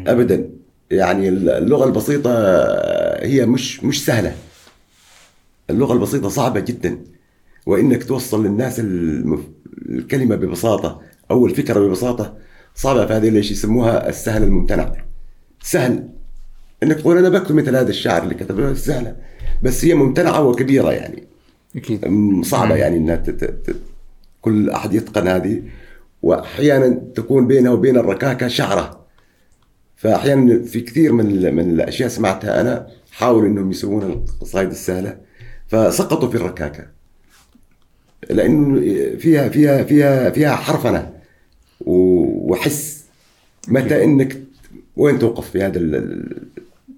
ابدا. 0.07 0.49
يعني 0.91 1.30
اللغة 1.30 1.86
البسيطة 1.86 2.32
هي 3.26 3.45
مش 3.45 3.84
مش 3.84 4.05
سهلة. 4.05 4.36
اللغة 5.70 5.93
البسيطة 5.93 6.30
صعبة 6.30 6.59
جدا. 6.59 6.97
وإنك 7.66 8.03
توصل 8.03 8.45
للناس 8.45 8.80
المف... 8.80 9.39
الكلمة 9.89 10.36
ببساطة 10.36 11.01
أو 11.32 11.45
الفكرة 11.45 11.80
صعبة 12.76 13.05
فهذه 13.05 13.30
ليش 13.30 13.51
يسموها 13.51 14.09
السهل 14.09 14.43
الممتنع. 14.43 14.93
سهل. 15.63 16.09
إنك 16.84 16.97
تقول 16.97 17.17
أنا 17.17 17.30
بكتب 17.30 17.55
مثل 17.55 17.76
هذا 17.76 17.89
الشاعر 17.89 18.24
اللي 18.24 18.36
كتبه 18.36 18.74
سهلة. 18.74 19.15
بس 19.63 19.86
هي 19.86 19.93
ممتنعة 19.93 20.43
وكبيرة 20.43 20.91
يعني. 20.91 21.24
أكيد. 21.76 22.05
صعبة 22.45 22.76
يعني 22.76 22.97
إنها 22.97 23.15
تت... 23.15 23.76
كل 24.41 24.69
أحد 24.69 24.93
يتقن 24.93 25.28
هذه. 25.28 25.61
وأحيانا 26.22 27.01
تكون 27.15 27.47
بينها 27.47 27.72
وبين 27.72 27.97
الركاكة 27.97 28.47
شعرة. 28.47 29.05
فأحيانا 29.95 30.63
في 30.63 30.82
كثير 30.82 31.13
من 31.13 31.55
من 31.55 31.69
الأشياء 31.69 32.09
سمعتها 32.09 32.61
أنا 32.61 32.88
حاولوا 33.11 33.47
إنهم 33.47 33.72
يسوون 33.72 34.03
القصائد 34.03 34.69
السهلة. 34.69 35.17
فسقطوا 35.67 36.30
في 36.30 36.36
الركاكة. 36.36 36.88
لأنه 38.30 38.80
فيها 39.17 39.49
فيها 39.49 39.84
فيها 39.84 40.30
فيها 40.30 40.55
حرفنة. 40.55 41.20
و- 41.86 42.51
وحس 42.51 43.03
متى 43.67 44.03
إنك 44.03 44.38
وين 44.97 45.19
توقف 45.19 45.49
في 45.49 45.61
هذا 45.63 45.77
ال- 45.77 45.95
ال- 45.95 46.47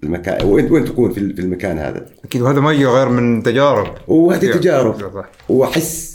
المكان؟ 0.04 0.46
وين 0.46 0.72
وين 0.72 0.86
تكون 0.86 1.12
في 1.12 1.18
ال- 1.20 1.36
في 1.36 1.42
المكان 1.42 1.78
هذا؟ 1.80 2.06
أكيد 2.26 2.42
وهذا 2.42 2.60
ما 2.60 2.72
يجي 2.74 2.86
غير 2.86 3.10
من 3.10 3.44
تجارب. 3.44 3.88
وهذه 4.08 4.52
تجارب. 4.52 5.26
وحس 5.50 6.14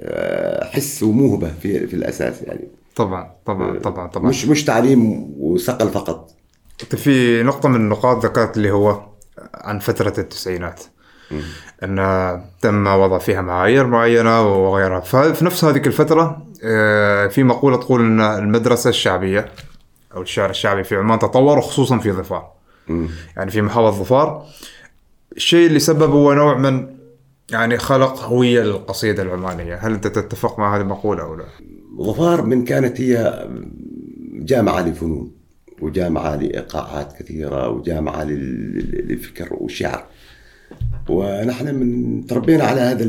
آه، 0.00 0.64
حس 0.64 1.02
وموهبة 1.02 1.52
في 1.62 1.86
في 1.86 1.94
الأساس 1.94 2.42
يعني. 2.42 2.68
طبعا 2.96 3.30
طبعا 3.46 3.78
طبعا 3.78 4.06
طبعا. 4.06 4.28
مش 4.28 4.46
مش 4.46 4.64
تعليم 4.64 5.30
وصقل 5.40 5.88
فقط. 5.88 6.30
انت 6.82 6.94
في 6.96 7.42
نقطة 7.42 7.68
من 7.68 7.76
النقاط 7.76 8.24
ذكرت 8.26 8.56
اللي 8.56 8.70
هو 8.70 9.00
عن 9.54 9.78
فترة 9.78 10.14
التسعينات. 10.20 10.80
إن 11.82 12.42
تم 12.60 12.86
وضع 12.86 13.18
فيها 13.18 13.40
معايير 13.40 13.86
معينة 13.86 14.42
وغيرها. 14.46 15.00
ففي 15.00 15.44
نفس 15.44 15.64
هذه 15.64 15.76
الفترة 15.86 16.22
آه، 16.22 16.42
في 17.30 17.42
مقولة 17.44 17.76
تقول 17.76 18.00
إن 18.00 18.20
المدرسة 18.20 18.90
الشعبية 18.90 19.48
أو 20.14 20.22
الشعر 20.22 20.50
الشعبي 20.50 20.84
في 20.84 20.96
عمان 20.96 21.18
تطور 21.18 21.60
خصوصا 21.60 21.98
في 21.98 22.12
ظفار. 22.12 22.52
يعني 23.36 23.50
في 23.50 23.62
محافظة 23.62 24.02
ظفار 24.02 24.46
الشيء 25.36 25.66
اللي 25.66 25.78
سبب 25.78 26.10
هو 26.10 26.32
نوع 26.34 26.58
من 26.58 26.86
يعني 27.50 27.78
خلق 27.78 28.20
هوية 28.24 28.62
للقصيدة 28.62 29.22
العمانية. 29.22 29.74
هل 29.74 29.92
أنت 29.92 30.06
تتفق 30.06 30.58
مع 30.58 30.76
هذه 30.76 30.80
المقولة 30.80 31.22
أو 31.22 31.34
لا؟ 31.34 31.44
ظفار 32.00 32.42
من 32.42 32.64
كانت 32.64 33.00
هي 33.00 33.46
جامعة 34.32 34.88
لفنون 34.88 35.32
وجامعة 35.80 36.36
لإيقاعات 36.36 37.12
كثيرة 37.22 37.68
وجامعة 37.68 38.24
لل- 38.24 38.78
لل- 38.78 39.08
للفكر 39.08 39.48
والشعر. 39.50 40.04
ونحن 41.08 41.74
من 41.74 42.26
تربينا 42.26 42.64
على 42.64 42.80
هذا 42.80 43.04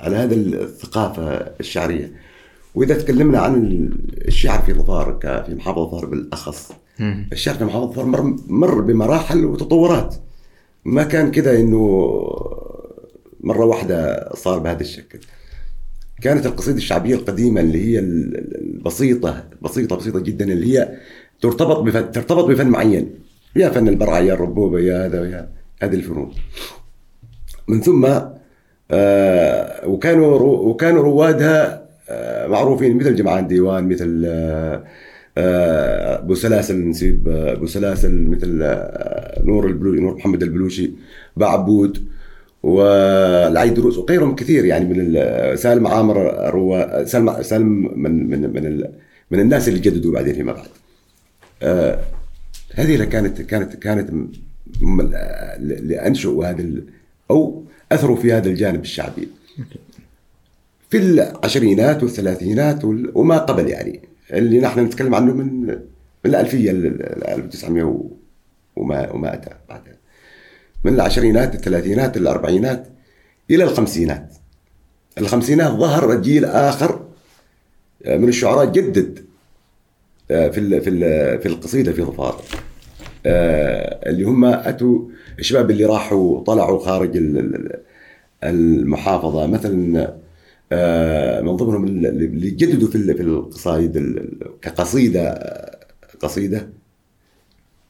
على 0.00 0.16
هذا 0.16 0.34
الثقافة 0.34 1.22
الشعرية. 1.60 2.12
وإذا 2.74 2.98
تكلمنا 2.98 3.38
عن 3.38 3.90
الشعر 4.28 4.62
في 4.62 4.72
ظفار 4.72 5.18
في 5.46 5.54
محافظة 5.54 5.86
ظفار 5.86 6.06
بالأخص. 6.06 6.72
الشعر 7.32 7.54
في 7.54 7.64
محافظة 7.64 7.90
ظفار 7.90 8.04
مر, 8.04 8.36
مر 8.48 8.80
بمراحل 8.80 9.44
وتطورات. 9.44 10.14
ما 10.84 11.02
كان 11.04 11.30
كذا 11.30 11.60
إنه 11.60 11.78
مرة 13.40 13.64
واحدة 13.64 14.30
صار 14.34 14.58
بهذا 14.58 14.80
الشكل. 14.80 15.18
كانت 16.22 16.46
القصيدة 16.46 16.76
الشعبية 16.76 17.14
القديمة 17.14 17.60
اللي 17.60 17.84
هي 17.84 17.98
ال- 17.98 18.36
ال- 18.38 18.76
البسيطة 18.76 19.44
بسيطة 19.62 19.96
بسيطة 19.96 20.20
جدا 20.20 20.44
اللي 20.52 20.78
هي 20.78 20.98
ترتبط 21.40 21.78
بفن 21.78 22.12
ترتبط 22.12 22.44
بفن 22.44 22.66
معين. 22.68 23.10
يا 23.56 23.68
فن 23.70 23.88
البرعة 23.88 24.18
يا 24.18 24.34
الربوبة 24.34 24.80
يا 24.80 25.06
هذا 25.06 25.30
يا 25.30 25.48
هذه 25.82 25.94
الفنون. 25.94 26.32
من 27.68 27.80
ثم 27.80 28.08
وكانوا 29.86 30.38
رو 30.38 30.68
وكانوا 30.68 31.02
روادها 31.02 31.84
آه 32.08 32.46
معروفين 32.46 32.96
مثل 32.96 33.14
جمعان 33.16 33.46
ديوان 33.46 33.88
مثل 33.88 34.22
آه 34.26 34.84
آه، 35.38 36.18
أبو 36.18 36.34
سلاسل 36.34 36.88
نسيب 36.88 37.28
آه، 37.28 37.52
أبو 37.52 37.66
سلاسل 37.66 38.26
مثل 38.28 38.60
آه، 38.62 39.42
نور 39.44 39.66
البلوشي 39.66 40.00
نور 40.00 40.14
محمد 40.16 40.42
البلوشي 40.42 40.90
بعبود 41.36 42.04
والعيدروس 42.62 43.98
وغيرهم 43.98 44.34
كثير 44.34 44.64
يعني 44.64 44.84
من 44.84 44.96
ال- 45.00 45.58
سالم 45.58 45.86
عامر 45.86 46.16
روا 46.54 47.04
سالم 47.04 47.42
سالم 47.42 48.02
من 48.02 48.30
من 48.30 48.40
من 48.52 48.84
من 49.30 49.40
الناس 49.40 49.68
اللي 49.68 49.80
جددوا 49.80 50.12
بعدين 50.12 50.34
فيما 50.34 50.52
بعد. 50.52 50.66
آه 51.62 51.98
هذه 52.74 53.04
كانت 53.04 53.42
كانت 53.42 53.76
كانت 53.76 54.10
اللي 54.82 56.06
انشئوا 56.06 56.46
هذا 56.46 56.64
أو 57.30 57.64
أثروا 57.94 58.16
في 58.16 58.32
هذا 58.32 58.48
الجانب 58.48 58.80
الشعبي. 58.82 59.28
في 60.90 60.96
العشرينات 60.96 62.02
والثلاثينات 62.02 62.84
وال- 62.84 63.12
وما 63.14 63.38
قبل 63.38 63.68
يعني. 63.68 64.00
اللي 64.32 64.60
نحن 64.60 64.80
نتكلم 64.80 65.14
عنه 65.14 65.32
من 65.34 65.60
من 66.24 66.30
الألفية 66.30 66.70
ال- 66.70 66.86
ال- 66.86 67.26
1900 67.26 67.82
و- 67.84 68.10
وما 68.76 69.10
وما 69.12 69.34
أتى 69.34 69.50
بعدها. 69.68 69.94
من 70.84 70.94
العشرينات 70.94 71.54
الثلاثينات 71.54 72.16
الأربعينات 72.16 72.86
إلى 73.50 73.64
الخمسينات. 73.64 74.34
الخمسينات 75.18 75.70
ظهر 75.72 76.14
جيل 76.20 76.44
آخر 76.44 77.04
آه، 78.06 78.16
من 78.16 78.28
الشعراء 78.28 78.64
جدد 78.72 79.24
آه، 80.30 80.48
في 80.48 80.80
في 80.80 80.90
في 81.38 81.46
القصيدة 81.48 81.92
في 81.92 82.02
ظفار 82.02 82.42
آه، 83.26 84.10
اللي 84.10 84.24
هم 84.24 84.44
أتوا 84.44 85.08
الشباب 85.38 85.70
اللي 85.70 85.84
راحوا 85.84 86.44
طلعوا 86.44 86.84
خارج 86.86 87.16
ال- 87.16 87.38
ال- 87.38 87.80
المحافظة 88.44 89.46
مثلا 89.46 90.14
آه، 90.72 91.40
من 91.40 91.56
ضمنهم 91.56 91.84
اللي 91.84 92.50
جددوا 92.50 92.88
في 92.88 93.14
في 93.14 93.22
القصائد 93.22 93.96
ال- 93.96 94.38
كقصيدة 94.62 95.34
قصيدة 96.20 96.68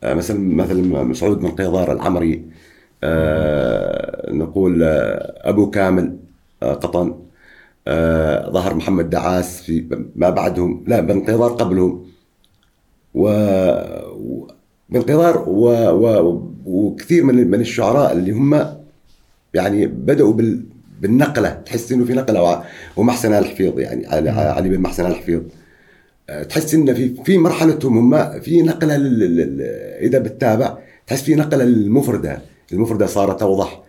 آه، 0.03 0.15
مثلا 0.15 0.39
مثلا 0.41 1.03
مسعود 1.03 1.39
بن 1.41 1.49
قيضار 1.49 1.93
العمري 1.93 2.45
آه، 3.05 4.33
نقول 4.33 4.83
أبو 4.83 5.71
كامل 5.71 6.17
قطن 6.63 7.21
ظهر 8.51 8.75
محمد 8.75 9.11
دعاس 9.11 9.63
في 9.63 9.87
ما 10.17 10.31
بعدهم 10.31 10.85
لا 10.89 11.01
بنقيضار 11.01 11.51
قبلهم 11.53 12.07
و 13.15 13.29
و- 14.91 14.93
بنقيضار 14.95 15.45
و... 15.49 15.69
و... 15.91 16.43
وكثير 16.67 17.25
من 17.25 17.51
من 17.51 17.61
الشعراء 17.61 18.13
اللي 18.13 18.33
هم 18.33 18.67
يعني 19.55 19.87
بدأوا 19.87 20.33
بال... 20.33 20.63
بالنقلة 21.01 21.51
تحس 21.51 21.93
إنه 21.93 22.05
في 22.05 22.13
نقلة 22.15 22.43
وع- 22.43 22.65
ومحسن 22.97 23.33
آل 23.35 23.39
الحفيظ 23.39 23.79
يعني 23.79 24.07
علي, 24.07 24.31
علي 24.31 24.69
بن 24.69 24.79
محسن 24.81 25.07
آل 25.07 25.11
الحفيظ 25.11 25.43
آه، 26.31 26.43
تحس 26.43 26.75
ان 26.75 26.95
في 26.95 27.15
في 27.25 27.39
مرحلتهم 27.39 27.99
هم 28.15 28.41
في 28.41 28.63
نقلة 28.63 28.97
لل... 28.97 29.19
لل... 29.37 29.61
إذا 30.01 30.19
بتتابع 30.19 30.79
تحس 31.07 31.23
في 31.23 31.35
نقلة 31.35 31.65
للمفردة. 31.65 32.39
المفردة 32.73 33.07
صارت 33.07 33.43
أوضح 33.43 33.83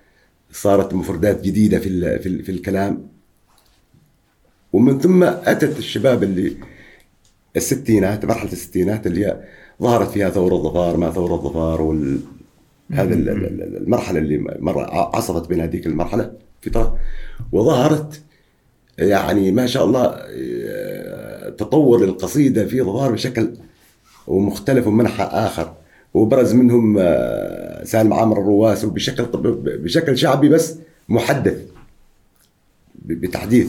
صارت 0.52 0.94
مفردات 0.94 1.42
جديدة 1.42 1.80
في 1.80 1.90
ال... 1.90 2.20
في, 2.20 2.30
ال... 2.30 2.44
في 2.44 2.52
الكلام. 2.52 3.08
ومن 4.74 5.00
ثم 5.00 5.24
أتت 5.24 5.78
الشباب 5.78 6.24
اللي 6.24 6.58
الستينات 7.56 8.26
مرحلة 8.26 8.52
الستينات 8.52 9.08
اللي 9.08 9.26
هي 9.26 9.40
ظهرت 9.82 10.10
فيها 10.10 10.30
ثورة 10.30 10.56
الظفار 10.56 10.98
ما 10.98 11.12
ثورة 11.12 11.36
الظفار 11.36 11.82
وال 11.82 12.20
هذا 12.92 13.14
ال- 13.14 13.30
ال- 13.30 13.46
ال- 13.62 13.78
المرحلة 13.78 14.20
اللي 14.20 14.38
مر 14.60 14.80
عصفت 15.16 15.50
بين 15.50 15.60
هذيك 15.62 15.88
المرحلة 15.88 16.32
فتره 16.62 16.98
وظهرت 17.52 18.22
يعني 18.98 19.52
ما 19.52 19.68
شاء 19.68 19.86
الله 19.86 20.06
آه، 20.06 21.50
تطور 21.50 22.04
القصيدة 22.04 22.66
في 22.66 22.82
ظفار 22.82 23.12
بشكل 23.12 23.50
ومختلف 24.28 24.88
ومنحى 24.88 25.24
آخر. 25.24 25.74
وبرز 26.14 26.54
منهم 26.54 26.98
آه، 27.00 27.84
سالم 27.84 28.14
عامر 28.14 28.42
الرواس 28.42 28.84
وبشكل 28.86 29.26
بشكل 29.64 30.18
شعبي 30.18 30.50
بس 30.50 30.76
محدث 31.10 31.58
بتحديث. 33.06 33.68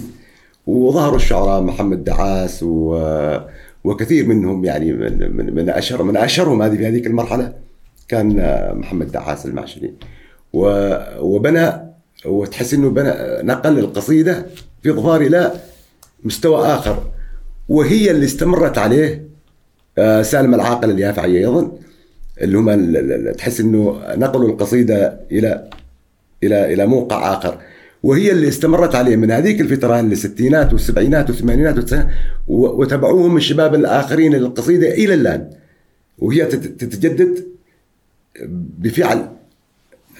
وظهروا 0.66 1.16
الشعراء 1.16 1.60
محمد 1.62 2.04
دعاس 2.04 2.62
و 2.62 2.96
وكثير 3.86 4.26
منهم 4.26 4.64
يعني 4.64 4.92
من 4.92 5.36
من, 5.36 5.54
من 5.54 5.68
اشهر 5.70 6.02
من 6.02 6.16
أشهرهم 6.16 6.62
هذه 6.62 6.76
في 6.76 6.86
هذيك 6.86 7.06
المرحلة 7.06 7.52
كان 8.08 8.36
محمد 8.74 9.12
دعاس 9.12 9.46
المعشري. 9.46 9.94
وبنى 11.20 11.72
وتحس 12.24 12.74
إنه 12.74 12.90
بنى 12.90 13.12
نقل 13.42 13.78
القصيدة 13.78 14.46
في 14.82 14.90
ظفار 14.90 15.20
إلى 15.20 15.52
مستوى 16.24 16.66
آخر. 16.66 17.02
وهي 17.68 18.10
اللي 18.10 18.24
استمرت 18.24 18.78
عليه 18.78 19.26
آه، 19.98 20.22
سالم 20.22 20.54
العاقل 20.54 20.90
اليافعي 20.90 21.38
أيضا 21.38 21.72
اللي 22.40 22.58
هم 22.58 23.32
تحس 23.32 23.60
إنه 23.60 24.00
نقلوا 24.14 24.48
القصيدة 24.48 25.20
إلى 25.32 25.70
إلى 26.42 26.72
إلى 26.72 26.86
موقع 26.86 27.32
آخر. 27.32 27.58
وهي 28.02 28.32
اللي 28.32 28.48
استمرت 28.48 28.94
عليه 28.94 29.16
من 29.16 29.30
هذيك 29.30 29.60
الفترة 29.60 30.00
الستينات 30.00 30.72
والسبعينات 30.72 31.30
والثمانينات 31.30 31.76
والتسعينات 31.76 32.10
وتبعوهم 32.48 33.36
الشباب 33.36 33.74
الآخرين 33.74 34.34
للقصيده 34.34 34.88
إلى 34.94 35.14
الآن. 35.14 35.50
وهي 36.18 36.44
تت- 36.46 36.80
تتجدد 36.84 37.44
بفعل 38.78 39.28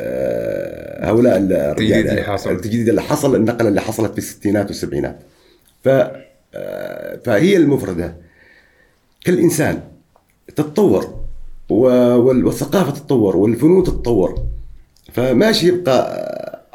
آه، 0.01 1.07
هؤلاء 1.11 1.37
ال- 1.37 1.53
التجديد 1.53 2.07
اللي 2.07 2.22
حصل. 2.22 2.53
التجديد 2.53 2.89
اللي 2.89 3.03
حصل 3.03 3.37
النقلة 3.37 3.68
اللي 3.68 3.81
حصلت 3.81 4.12
في 4.12 4.18
الستينات 4.18 4.66
والسبعينات 4.66 5.18
ف 5.85 5.89
آه، 6.55 7.20
فهي 7.24 7.57
المفردة. 7.57 8.14
كالإنسان 9.24 9.81
تتطور 10.57 11.20
والثقافة 11.68 12.91
تتطور 12.91 13.37
والفنون 13.37 13.85
تتطور. 13.85 14.43
فماشي 15.12 15.68
يبقى 15.68 16.27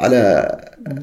على 0.01 0.51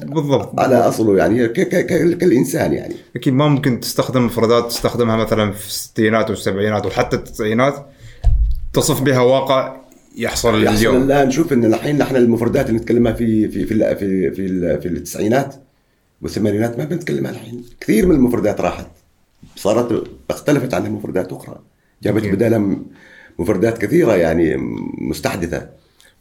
بالضبط. 0.03 0.59
على 0.59 0.75
أصله 0.75 1.17
يعني 1.17 1.47
ك- 1.47 1.51
ك- 1.53 1.85
ك- 1.85 2.17
كالإنسان 2.17 2.73
يعني. 2.73 2.95
أكيد 3.15 3.33
ما 3.33 3.47
ممكن 3.47 3.79
تستخدم 3.79 4.25
مفردات 4.25 4.67
تستخدمها 4.67 5.15
مثلا 5.15 5.51
في 5.51 5.67
الستينات 5.67 6.29
والسبعينات 6.29 6.85
وحتى 6.85 7.15
التسعينات 7.15 7.85
تصف 8.73 9.01
بها 9.01 9.19
واقع 9.21 9.75
يحصل 10.17 10.63
يحصل 10.63 10.77
اليوم. 10.77 11.03
الآن. 11.03 11.27
نشوف 11.27 11.53
إن 11.53 11.65
الحين 11.65 11.97
نحن 11.97 12.15
المفردات 12.15 12.69
اللي 12.69 12.79
نتكلمها 12.79 13.13
في 13.13 13.47
في 13.47 13.65
في 13.65 13.95
في 13.95 14.31
في, 14.31 14.79
في 14.81 14.87
التسعينات 14.87 15.55
والثمانينات 16.21 16.77
ما 16.77 16.85
بنتكلمها 16.85 17.31
الحين. 17.31 17.63
كثير 17.81 18.05
من 18.05 18.15
المفردات 18.15 18.61
راحت. 18.61 18.87
صارت 19.55 20.03
اختلفت 20.29 20.73
عن 20.73 20.85
المفردات 20.85 21.31
أخرى. 21.33 21.59
جابت. 22.03 22.25
بدالها 22.25 22.75
مفردات 23.39 23.77
كثيرة 23.77 24.15
يعني 24.15 24.55
مستحدثة. 24.97 25.69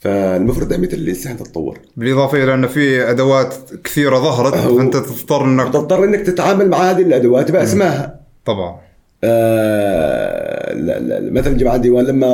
فالمفردة 0.00 0.76
مثل 0.78 0.94
الانسان 0.96 1.36
تتطور. 1.36 1.78
بالإضافة 1.96 2.44
إلى 2.44 2.54
أن 2.54 2.66
في 2.66 3.10
أدوات 3.10 3.54
كثيرة 3.84 4.16
ظهرت 4.18 4.54
فأنت 4.54 4.96
تضطر 4.96 5.44
إنك 5.44 5.72
تضطر 5.72 6.04
إنك 6.04 6.20
تتعامل 6.20 6.68
مع 6.68 6.78
هذه 6.90 7.02
الأدوات 7.02 7.50
باسمائها 7.50 8.20
طبعا. 8.44 8.76
آه، 9.24 10.74
لا- 10.74 10.98
لا- 10.98 11.30
مثلا 11.30 11.56
جماعة 11.56 11.76
الديوان 11.76 12.04
لما 12.04 12.28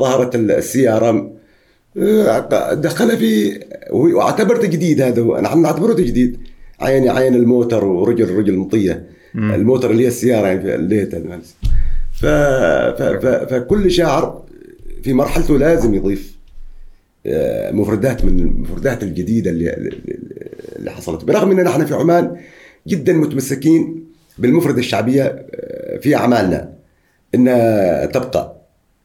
ظهرت 0.00 0.34
السيارة 0.34 1.30
آه، 1.98 2.74
دخل 2.74 3.16
في 3.16 3.60
واعتبر 3.90 4.56
تجديد 4.56 5.02
هذا 5.02 5.22
هو. 5.22 5.40
نحن 5.40 5.62
نعتبره 5.62 5.92
تجديد. 5.92 6.38
عين 6.80 7.08
عين 7.08 7.34
الموتر 7.34 7.84
ورجل 7.84 8.34
رجل 8.34 8.56
مطية. 8.56 9.06
الموتر 9.34 9.90
اللي 9.90 10.02
هي 10.02 10.08
السيارة 10.08 10.46
يعني 10.46 10.60
في 10.60 10.74
الليت 10.74 11.14
هذا. 11.14 11.38
ف... 12.12 12.26
ف... 12.26 13.02
ف... 13.02 13.26
فكل 13.54 13.90
شاعر 13.90 14.42
في 15.02 15.12
مرحلته 15.12 15.58
لازم 15.58 15.94
يضيف. 15.94 16.39
مفردات 17.72 18.24
من 18.24 18.38
المفردات 18.40 19.02
الجديدة 19.02 19.50
اللي 19.50 19.90
اللي 20.78 20.90
حصلت. 20.90 21.24
برغم 21.24 21.50
ان 21.50 21.64
نحن 21.64 21.84
في 21.84 21.94
عمان 21.94 22.36
جدا 22.88 23.12
متمسكين 23.12 24.04
بالمفردة 24.38 24.78
الشعبية 24.78 25.22
آه، 25.24 25.98
في 25.98 26.16
أعمالنا 26.16 26.72
انها 27.34 28.06
تبقى 28.06 28.56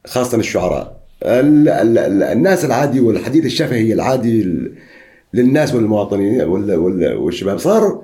خاصة 0.07 0.37
الشعراء. 0.37 0.99
ال- 1.23 1.69
ال- 1.69 1.97
ال- 1.97 2.23
الناس 2.23 2.65
العادي 2.65 2.99
والحديث 2.99 3.45
الشفهي 3.45 3.93
العادي 3.93 4.47
للناس 5.33 5.75
والمواطنين 5.75 6.41
وال- 6.41 6.75
وال- 6.75 7.15
والشباب 7.17 7.57
صار 7.57 8.01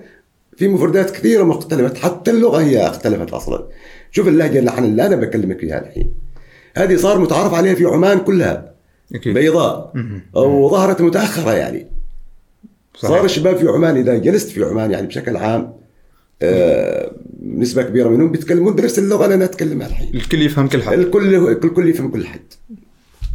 في 0.57 0.67
مفردات 0.67 1.11
كثيرة 1.11 1.43
مختلفة 1.43 1.99
حتى 1.99 2.31
اللغة 2.31 2.61
هي 2.61 2.87
اختلفت 2.87 3.33
أصلا. 3.33 3.67
شوف 4.11 4.27
اللهجة 4.27 4.59
اللي 4.59 4.69
إحنا 4.69 4.85
اللي 4.85 5.05
أنا 5.05 5.15
بكلمك 5.15 5.59
فيها 5.59 5.79
الحين. 5.81 6.13
هذه 6.77 6.95
صار 6.95 7.19
متعارف 7.19 7.53
عليها 7.53 7.75
في 7.75 7.85
عمان 7.85 8.19
كلها. 8.19 8.70
أكيد. 9.15 9.33
بيضاء. 9.33 9.93
وظهرت 10.33 11.01
متأخرة 11.01 11.53
يعني. 11.53 11.87
صحيح. 12.95 13.11
صار 13.11 13.25
الشباب 13.25 13.57
في 13.57 13.67
عمان 13.67 13.97
اذا 13.97 14.17
جلست 14.17 14.49
في 14.49 14.63
عمان 14.63 14.91
يعني 14.91 15.07
بشكل 15.07 15.37
عام. 15.37 15.73
آه، 16.41 17.11
نسبة 17.45 17.83
كبيرة 17.83 18.09
منهم 18.09 18.31
بيتكلمون 18.31 18.75
بنفس 18.75 18.99
اللغة 18.99 19.23
اللي 19.23 19.35
أنا 19.35 19.45
اتكلمها 19.45 19.87
الحين. 19.87 20.15
الكل 20.15 20.41
يفهم 20.41 20.67
كل 20.67 20.83
حد. 20.83 20.93
الكل 20.93 21.35
الكل 21.35 21.69
كل 21.69 21.89
يفهم 21.89 22.11
كل 22.11 22.25
حد. 22.25 22.39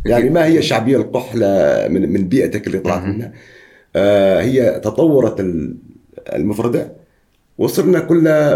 يعني 0.06 0.30
ما 0.30 0.44
هي 0.46 0.58
الشعبيه 0.58 0.96
القحلة 0.96 1.46
من 1.88 2.12
من 2.12 2.28
بيئتك 2.28 2.66
اللي 2.66 2.78
طلعت 2.78 3.02
منها. 3.02 3.32
آه، 3.96 4.40
هي 4.42 4.80
تطورت 4.84 5.40
ال- 5.40 5.76
المفردة. 6.34 6.92
وصرنا 7.58 8.00
كلنا 8.00 8.54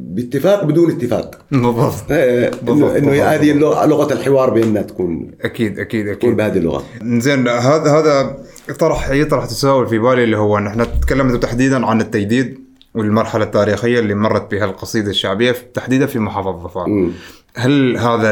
باتفاق 0.00 0.64
بدون 0.64 0.90
اتفاق 0.90 1.38
بالضبط 1.50 1.94
آه، 2.10 2.48
انه 2.48 2.56
بالضبط. 2.62 2.92
هذه 3.06 3.52
لغة 3.86 4.12
الحوار 4.12 4.50
بيننا 4.50 4.82
تكون 4.82 5.30
أكيد 5.42 5.78
أكيد 5.78 6.04
تكون 6.06 6.14
أكيد 6.30 6.36
بهذه 6.36 6.58
اللغة 6.58 6.84
زين 7.02 7.48
هذا 7.48 7.90
هذا 7.98 8.36
طرح 8.78 9.10
يطرح 9.10 9.44
تساؤل 9.46 9.86
في 9.86 9.98
بالي 9.98 10.24
اللي 10.24 10.36
هو 10.36 10.58
ان 10.58 10.66
إحنا 10.66 10.84
تكلمنا 10.84 11.38
تحديدا 11.38 11.86
عن 11.86 12.00
التجديد 12.00 12.58
والمرحلة 12.94 13.44
التاريخية 13.44 13.98
اللي 14.00 14.14
مرت 14.14 14.50
بها 14.50 14.64
القصيدة 14.64 15.10
الشعبية 15.10 15.52
في- 15.52 15.64
تحديدا 15.74 16.06
في 16.06 16.18
محافظة 16.18 16.62
ظفار. 16.64 17.10
هل 17.56 17.96
هذا 17.98 18.30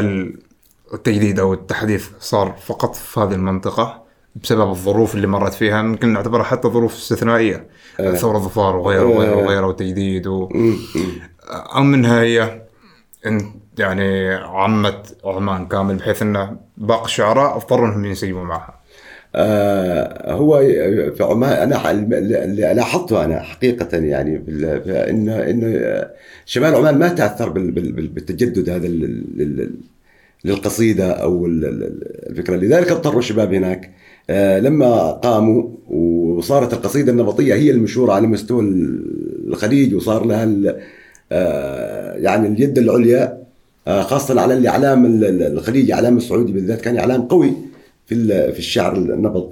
التجديد 0.93 1.39
أو 1.39 1.53
التحديث 1.53 2.05
صار 2.19 2.55
فقط 2.65 2.95
في 2.95 3.19
هذه 3.19 3.33
المنطقة 3.33 4.04
بسبب 4.43 4.69
الظروف 4.69 5.15
اللي 5.15 5.27
مرت 5.27 5.53
فيها 5.53 5.81
ممكن 5.81 6.13
نعتبرها 6.13 6.43
حتى 6.43 6.67
ظروف 6.67 6.95
استثنائية. 6.95 7.67
ثورة 7.97 8.37
ظفار 8.37 8.75
وغيره 8.75 9.03
وغيره 9.05 9.35
وغيره 9.35 9.67
وتجديد 9.67 10.27
و... 10.27 10.49
أو 11.49 11.83
منها 11.83 12.21
هي 12.21 12.61
إن 13.25 13.51
يعني 13.79 14.33
عمت 14.33 15.17
عمان 15.25 15.67
كامل 15.67 15.95
بحيث 15.95 16.21
إن 16.21 16.57
باقي 16.77 17.05
الشعراء 17.05 17.55
اضطروا 17.55 17.87
إنهم 17.87 18.05
ينسجموا 18.05 18.43
معها. 18.43 18.79
آه، 19.35 20.33
هو 20.33 20.59
في 21.15 21.23
عمان 21.23 21.71
أنا 21.71 21.91
اللي 21.91 22.73
لاحظته 22.73 23.25
أنا 23.25 23.39
حقيقة 23.39 23.97
يعني 23.97 24.43
انه 25.09 25.35
انه 25.49 26.03
شمال 26.45 26.75
عمان 26.75 26.99
ما 26.99 27.07
تأثر 27.09 27.49
بال- 27.49 27.71
بال- 27.71 27.91
بال- 27.91 28.07
بالتجدد 28.07 28.69
هذا 28.69 28.87
لل- 28.87 29.23
لل- 29.37 29.75
للقصيدة 30.45 31.11
أو 31.11 31.45
ال- 31.45 31.65
ال- 31.65 32.29
الفكرة. 32.29 32.55
لذلك 32.55 32.91
اضطروا 32.91 33.19
الشباب 33.19 33.53
هناك 33.53 33.85
آه، 33.85 33.89
لما 34.59 35.11
قاموا 35.11 35.63
وصارت 35.89 36.73
القصيدة 36.73 37.11
النبطية 37.11 37.53
هي 37.53 37.71
المشهورة 37.71 38.13
على 38.13 38.27
مستوى 38.27 38.61
الخليج 39.47 39.95
وصار 39.95 40.25
لها 40.25 40.75
آه، 41.31 42.13
يعني 42.17 42.47
اليد 42.47 42.77
العليا 42.77 43.37
آه، 43.87 44.01
خاصة 44.01 44.41
على 44.41 44.53
الاعلام 44.53 45.05
ال- 45.05 45.25
ال- 45.25 45.43
الخليجي 45.57 45.93
اعلام 45.93 46.17
السعودي 46.17 46.51
بالذات 46.51 46.81
كان 46.81 46.97
اعلام 46.97 47.21
قوي 47.21 47.51
في 48.07 48.15
في 48.51 48.59
الشعر 48.59 48.95
النبض 48.97 49.51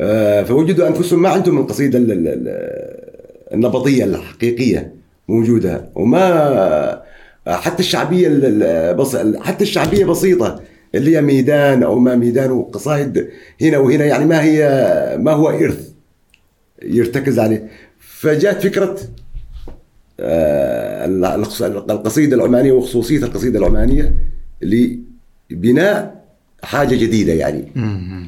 آه، 0.00 0.42
فوجدوا 0.42 0.88
أنفسهم 0.88 1.22
ما 1.22 1.28
عندهم 1.28 1.58
القصيدة 1.58 1.98
ال- 1.98 2.12
ال- 2.12 2.28
ال- 2.28 3.54
النبطية 3.54 4.04
الحقيقية 4.04 4.92
موجودة. 5.28 5.84
وما 5.94 7.02
حتى 7.46 7.80
الشعبية 7.80 8.28
ال- 8.28 8.62
ال- 8.62 8.94
بس 8.96 9.16
حتى 9.40 9.64
الشعبية 9.64 10.04
بسيطة. 10.04 10.60
اللي 10.94 11.16
هي 11.16 11.22
ميدان 11.22 11.82
أو 11.82 11.98
ما 11.98 12.16
ميدان 12.16 12.50
وقصائد 12.50 13.28
هنا 13.62 13.78
وهنا 13.78 14.04
يعني 14.04 14.24
ما 14.26 14.42
هي 14.42 14.60
ما 15.20 15.32
هو 15.32 15.48
إرث 15.50 15.88
يرتكز 16.82 17.38
عليه. 17.38 17.68
فجاءت 17.98 18.62
فكرة 18.62 18.98
آه، 20.20 21.06
القص- 21.36 21.62
القصيدة 21.62 22.36
العمانية 22.36 22.72
وخصوصية 22.72 23.18
القصيدة 23.18 23.58
العمانية 23.58 24.14
لبناء 25.50 26.24
حاجة 26.62 26.94
جديدة 26.96 27.32
يعني 27.32 27.64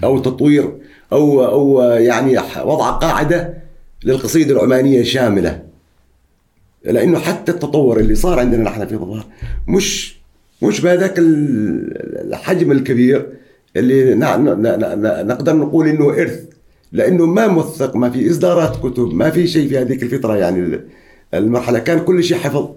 أو 0.05 0.19
تطوير 0.19 0.73
أو 1.13 1.45
أو 1.45 1.83
يعني 1.93 2.39
وضع 2.65 2.91
قاعدة 2.91 3.55
للقصيدة 4.05 4.53
العمانية 4.55 5.03
شاملة. 5.03 5.63
لأنه 6.85 7.19
حتى 7.19 7.53
التطور 7.53 8.01
اللي 8.01 8.15
صار 8.15 8.39
عندنا 8.39 8.63
نحن 8.65 8.87
في 8.87 8.97
ظفار 8.97 9.27
مش 9.69 10.16
مش 10.63 10.81
بهذاك 10.81 11.19
ال- 11.19 12.29
الحجم 12.33 12.73
الكبير 12.73 13.27
اللي 13.77 14.15
نقدر 15.25 15.57
نقول 15.57 15.89
إنه 15.89 16.11
إرث. 16.11 16.41
لأنه 16.93 17.27
ما 17.27 17.47
موثق 17.47 17.97
ما 17.97 18.11
في 18.11 18.31
إصدارات 18.31 18.77
كتب 18.77 19.15
ما 19.15 19.31
في 19.31 19.47
شيء 19.47 19.69
في 19.69 19.79
هذيك 19.79 20.03
الفترة 20.03 20.37
يعني. 20.37 20.59
ال- 20.61 20.85
المرحلة 21.35 21.79
كان 21.79 22.01
كل 22.01 22.25
شيء 22.25 22.37
حفظ 22.39 22.69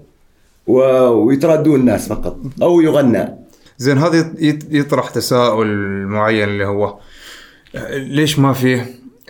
و- 0.68 1.08
ويتردون 1.10 1.80
الناس 1.80 2.08
فقط 2.08 2.38
أو 2.62 2.82
يغنى. 2.82 3.28
زين 3.78 3.98
هذا 3.98 4.34
يطرح 4.72 5.10
تساؤل 5.10 5.68
معين 6.08 6.50
اللي 6.50 6.66
هو 6.66 6.98
ليش 7.94 8.40
ما 8.40 8.54
في 8.54 8.82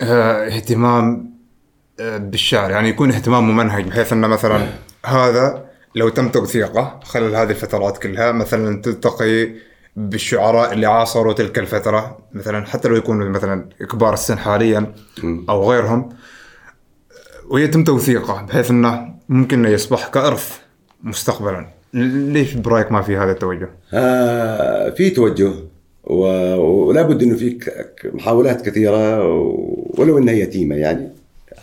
آه، 0.02 0.46
اهتمام 0.46 1.30
آه، 2.00 2.16
بالشعر؟ 2.16 2.70
يعني 2.70 2.88
يكون 2.88 3.10
اهتمام 3.12 3.50
ممنهج 3.50 3.84
بحيث 3.84 4.12
إنه 4.12 4.26
مثلا 4.26 4.66
هذا 5.06 5.64
لو 5.94 6.08
تم 6.08 6.28
توثيقه 6.28 7.00
خلال 7.04 7.36
هذه 7.36 7.50
الفترات 7.50 7.98
كلها 7.98 8.32
مثلا 8.32 8.82
تلتقي 8.82 9.48
بالشعراء 9.96 10.72
اللي 10.72 10.86
عاصروا 10.86 11.32
تلك 11.32 11.58
الفترة 11.58 12.18
مثلا 12.32 12.66
حتى 12.66 12.88
لو 12.88 12.96
يكونوا 12.96 13.28
مثلا 13.28 13.68
كبار 13.92 14.14
السن 14.14 14.38
حاليا 14.38 14.92
أو 15.48 15.70
غيرهم 15.72 16.08
ويتم 17.50 17.84
توثيقه 17.84 18.42
بحيث 18.42 18.70
إنه 18.70 19.14
ممكن 19.28 19.58
انه 19.58 19.68
يصبح 19.68 20.08
كإرث 20.08 20.58
مستقبلا. 21.02 21.66
ليش 21.94 22.54
برأيك 22.54 22.92
ما 22.92 23.02
في 23.02 23.16
هذا 23.16 23.32
التوجه؟ 23.32 23.68
آه 23.94 24.90
في 24.90 25.10
توجه 25.10 25.52
و- 26.04 26.56
ولا 26.86 27.02
بد 27.02 27.22
إنه 27.22 27.36
في 27.36 27.58
محاولات 28.04 28.68
كثيرة 28.68 29.24
و- 29.34 29.94
ولو 29.98 30.18
إنها 30.18 30.34
يتيمة 30.34 30.74
يعني. 30.76 31.08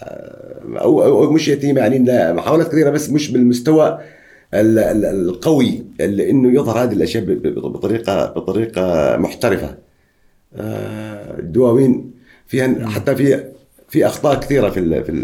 آه، 0.03 0.63
أو 0.81 1.03
أو 1.03 1.31
مش 1.31 1.47
يتيمة 1.47 1.81
يعني 1.81 2.33
محاولات 2.33 2.67
كثيرة 2.71 2.89
بس 2.89 3.09
مش 3.09 3.31
بالمستوى 3.31 3.87
ال- 3.87 3.99
ال- 3.99 4.16
القوي 4.53 5.85
اللي 6.01 6.29
إنه 6.29 6.53
يظهر 6.53 6.83
هذه 6.83 6.93
الأشياء 6.93 7.23
بطريقه 7.25 8.25
بطريقة 8.25 9.17
محترفة. 9.17 9.77
آه، 10.55 11.39
الدواوين 11.39 12.11
فيها 12.47 12.87
حتى 12.87 13.15
في 13.15 13.43
في 13.89 14.05
أخطاء 14.05 14.39
كثيرة 14.39 14.69
في 14.69 14.79
ال 14.79 15.03
في 15.03 15.11
ال 15.11 15.21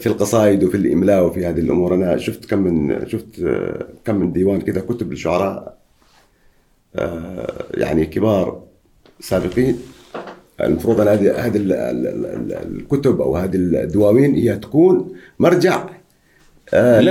في 0.00 0.06
القصائد 0.06 0.64
وفي 0.64 0.76
الإملاء 0.76 1.24
وفي 1.26 1.46
هذه 1.46 1.60
الأمور. 1.60 1.94
أنا 1.94 2.16
شفت 2.16 2.44
كم 2.44 2.58
من 2.58 3.06
شفت 3.08 3.42
آه، 3.44 3.86
كم 4.04 4.14
من 4.16 4.32
ديوان 4.32 4.60
كذا 4.60 4.80
كتب 4.80 5.10
للشعراء 5.10 5.78
آه، 6.96 7.64
يعني 7.74 8.06
كبار 8.06 8.62
سابقين. 9.20 9.78
المفروض 10.60 11.00
أن 11.00 11.08
هذه 11.08 11.46
هذه 11.46 11.56
ال- 11.56 11.72
ال- 11.72 12.06
ال- 12.26 12.52
الكتب 12.52 13.20
أو 13.20 13.36
هذه 13.36 13.56
الدواوين 13.56 14.34
هي 14.34 14.56
تكون 14.56 15.12
مرجع 15.38 15.88
آه، 16.74 17.00
لا-. 17.00 17.10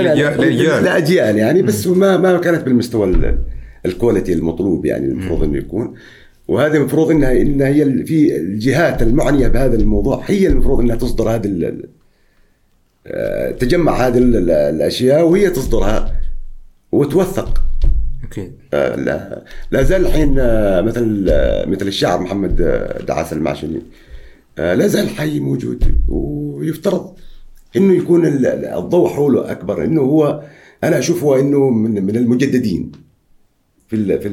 لاجيال 0.84 1.36
يعني 1.36 1.62
بس 1.62 1.86
ما 1.86 2.16
ما 2.16 2.38
كانت 2.38 2.62
بالمستوى 2.64 3.08
ال- 3.10 3.38
الكواليتي 3.86 4.32
المطلوب 4.32 4.86
يعني 4.86 5.06
المفروض 5.06 5.42
إنه 5.42 5.58
يكون. 5.58 5.94
وهذه 6.48 6.76
المفروض 6.76 7.10
إنها 7.10 7.32
إنها 7.32 7.66
هي 7.68 8.04
في 8.04 8.36
الجهات 8.36 9.02
المعنية 9.02 9.48
بهذا 9.48 9.76
الموضوع 9.76 10.22
هي 10.26 10.46
المفروض 10.46 10.80
إنها 10.80 10.96
تصدر 10.96 11.28
هذه 11.34 11.72
آه، 13.06 13.50
تجمع 13.50 14.06
هذه 14.06 14.18
ال- 14.18 14.36
ال- 14.36 14.50
الأشياء 14.50 15.28
وهي 15.28 15.50
تصدرها 15.50 16.12
وتوثق. 16.92 17.62
أكيد 18.24 18.52
آه، 18.74 18.96
لا, 18.96 19.44
لا 19.70 19.82
زال 19.82 20.06
الحين 20.06 20.30
مثل 20.86 21.24
مثل 21.66 21.86
الشاعر 21.88 22.20
محمد 22.20 22.56
دعاس 23.08 23.32
المعشني. 23.32 23.82
آه، 24.58 24.74
لا 24.74 24.86
زال 24.86 25.08
حي 25.08 25.40
موجود 25.40 25.84
ويفترض. 26.08 27.12
إنه 27.76 27.94
يكون 27.94 28.26
ال- 28.26 28.46
ال- 28.46 28.64
الضوء 28.64 29.08
حوله 29.08 29.50
أكبر. 29.50 29.84
إنه 29.84 30.00
هو 30.02 30.42
أنا 30.84 30.98
أشوفه 30.98 31.40
إنه 31.40 31.70
من 31.70 32.04
من 32.04 32.16
المجددين 32.16 32.92
في 33.88 34.18
في 34.18 34.28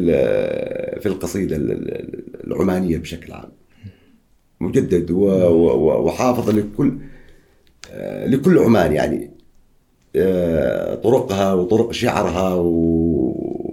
في 0.99 1.05
القصيدة 1.05 1.55
ال- 1.55 1.71
ال- 1.71 2.23
العمانية 2.47 2.97
بشكل 2.97 3.33
عام. 3.33 3.49
مجدد 4.61 5.11
وحافظ 5.11 6.49
لكل 6.49 6.97
آه، 7.91 8.27
لكل 8.27 8.57
عمان 8.59 8.91
يعني. 8.93 9.31
آه، 10.15 10.95
طرقها 10.95 11.53
وطرق 11.53 11.91
شعرها 11.91 12.53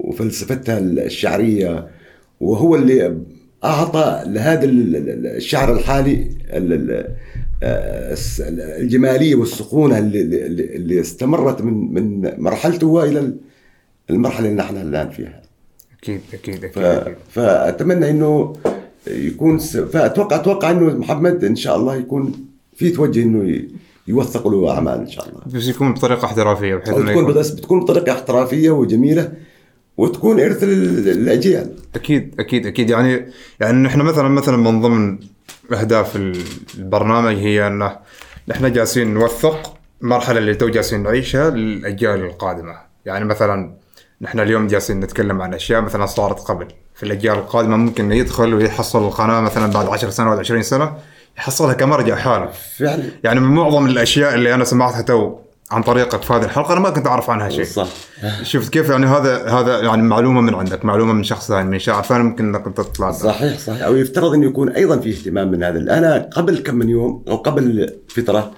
وفلسفتها 0.08 0.78
الشعرية. 0.78 1.88
وهو 2.40 2.76
اللي 2.76 3.18
أعطى 3.64 4.22
لهذا 4.26 4.64
ال- 4.64 4.96
ال- 4.96 5.26
الشعر 5.26 5.72
الحالي 5.72 6.28
ال- 7.64 7.70
ال- 7.70 8.12
الس- 8.12 8.40
الجمالية 8.80 9.34
والسخونة 9.34 9.98
اللي, 9.98 10.20
اللي 10.76 11.00
استمرت 11.00 11.62
من 11.62 11.94
من 11.94 12.30
مرحلته 12.38 13.04
إلى 13.04 13.32
المرحلة 14.10 14.48
اللي 14.48 14.62
نحن 14.62 14.76
الآن 14.76 15.10
فيها 15.10 15.42
أكيد 16.02 16.20
أكيد. 16.34 16.64
أكيد, 16.64 16.78
أكيد. 16.84 17.14
فأتمنى 17.30 18.10
إنه 18.10 18.52
يكون 19.06 19.58
س... 19.58 19.76
فأتوقع 19.76 20.36
أتوقع 20.36 20.70
إنه 20.70 20.84
محمد 20.98 21.44
إن 21.44 21.56
شاء 21.56 21.76
الله 21.76 21.96
يكون 21.96 22.32
في 22.76 22.90
توجه 22.90 23.22
إنه 23.22 23.48
ي... 23.50 23.68
يوثق 24.08 24.48
له 24.48 24.70
أعمال 24.70 24.98
إن 25.00 25.08
شاء 25.10 25.28
الله 25.28 25.40
بس 25.58 25.68
يكون 25.68 25.94
بطريقة 25.94 26.24
احترافية 26.24 26.74
بحيث 26.74 26.94
إنه 26.94 27.10
تكون 27.10 27.32
بس 27.34 27.50
بتكون 27.50 27.80
بطريقة 27.80 28.12
احترافية 28.12 28.70
وجميلة 28.70 29.32
وتكون 29.96 30.40
إرث 30.40 30.64
لل- 30.64 31.04
للأجيال 31.04 31.70
أكيد 31.94 32.34
أكيد 32.38 32.66
أكيد 32.66 32.90
يعني 32.90 33.26
يعني 33.60 33.76
نحن 33.82 34.00
مثلا 34.00 34.28
مثلا 34.28 34.56
من 34.56 34.80
ضمن 34.80 35.18
أهداف 35.72 36.16
البرنامج 36.78 37.34
هي 37.34 37.66
انه 37.66 37.96
نحن 38.48 38.72
جالسين 38.72 39.14
نوثق 39.14 39.76
المرحله 40.02 40.38
اللي 40.38 40.54
تو 40.54 40.68
جالسين 40.68 41.02
نعيشها 41.02 41.50
للأجيال 41.50 42.24
القادمة. 42.24 42.76
يعني 43.06 43.24
مثلا 43.24 43.74
نحن 44.20 44.40
اليوم 44.40 44.66
جالسين 44.66 45.00
نتكلم 45.00 45.42
عن 45.42 45.54
أشياء 45.54 45.80
مثلا 45.80 46.06
صارت 46.06 46.40
قبل. 46.40 46.68
في 46.94 47.02
الأجيال 47.02 47.38
القادمة 47.38 47.76
ممكن 47.76 48.12
يدخل 48.12 48.54
ويحصل 48.54 49.04
القناة 49.04 49.40
مثلا 49.40 49.72
بعد 49.72 49.86
10 49.86 50.10
سنوات 50.10 50.38
20 50.38 50.62
سنة 50.62 50.96
يحصلها 51.38 51.72
كمرجع 51.72 52.16
حالة. 52.16 52.50
فعلا. 52.78 53.04
يعني 53.24 53.40
من 53.40 53.54
معظم 53.54 53.86
الأشياء 53.86 54.34
اللي 54.34 54.54
أنا 54.54 54.64
سمعتها 54.64 55.02
تو 55.02 55.38
عن 55.70 55.82
طريقك 55.82 56.22
في 56.22 56.32
هذه 56.32 56.44
الحلقة. 56.44 56.72
أنا 56.72 56.80
ما 56.80 56.90
كنت 56.90 57.06
أعرف 57.06 57.30
عنها 57.30 57.48
شيء. 57.48 57.64
صح 57.64 57.88
شفت 58.42 58.72
كيف 58.72 58.88
يعني 58.90 59.06
هذا 59.06 59.48
هذا 59.48 59.80
يعني 59.80 60.02
معلومة 60.02 60.40
من 60.40 60.54
عندك 60.54 60.84
معلومة 60.84 61.12
من 61.12 61.24
شخص 61.24 61.48
ثاني 61.48 61.70
من 61.70 61.78
شاعر 61.78 62.02
ثاني 62.02 62.22
ممكن 62.24 62.44
إنك 62.44 62.66
أنت 62.66 62.76
تطلع 62.76 63.10
صحيح 63.10 63.58
صحيح. 63.58 63.82
أو 63.82 63.96
يفترض 63.96 64.34
إنه 64.34 64.46
يكون 64.46 64.68
أيضا 64.68 64.98
في 64.98 65.10
اهتمام 65.10 65.50
من 65.50 65.62
هذا. 65.62 65.98
أنا 65.98 66.28
قبل 66.32 66.58
كم 66.58 66.74
من 66.74 66.88
يوم 66.88 67.24
أو 67.28 67.36
قبل 67.36 67.94
فترة 68.08 68.52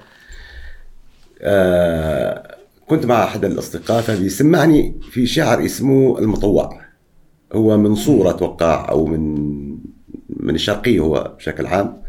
آه 1.40 2.56
كنت 2.88 3.06
مع 3.06 3.24
أحد 3.24 3.44
الأصدقاء 3.44 4.02
فبيسمعني 4.02 5.00
في 5.10 5.26
شاعر 5.26 5.64
اسمه 5.64 6.18
المطوع. 6.18 6.80
هو 7.52 7.76
من 7.76 7.94
صورة 7.94 8.30
أتوقع 8.30 8.88
أو 8.90 9.06
من 9.06 9.36
من 10.40 10.54
الشرقية 10.54 11.00
هو 11.00 11.34
بشكل 11.38 11.66
عام 11.66 12.02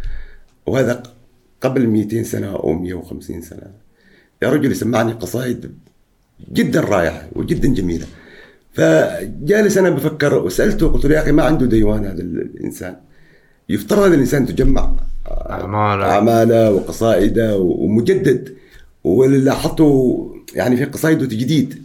وهذا 0.65 1.03
قبل 1.61 1.87
200 1.87 2.23
سنة 2.23 2.55
أو 2.55 2.73
150 2.73 3.41
سنة. 3.41 3.86
يا 4.41 4.49
رجل 4.49 4.71
يسمعني 4.71 5.11
قصائد 5.11 5.71
جدا 6.53 6.79
رائعة 6.79 7.27
وجدا 7.35 7.67
جميلة. 7.67 8.05
فجالس 8.73 9.77
أنا 9.77 9.89
بفكر 9.89 10.33
وسألته 10.45 10.87
قلت 10.87 11.05
له 11.05 11.15
يا 11.15 11.21
أخي 11.21 11.31
ما 11.31 11.43
عنده 11.43 11.65
ديوان 11.65 12.05
هذا 12.05 12.21
الإنسان. 12.21 12.95
يفترض 13.69 13.99
هذا 13.99 14.15
الإنسان 14.15 14.45
تجمع 14.45 14.93
اعمال 15.27 16.01
أعماله 16.01 16.71
وقصائده 16.71 17.57
ومجدد 17.57 18.53
واللي 19.03 19.37
لاحظته 19.37 20.35
يعني 20.55 20.77
في 20.77 20.85
قصائده 20.85 21.25
تجديد 21.25 21.83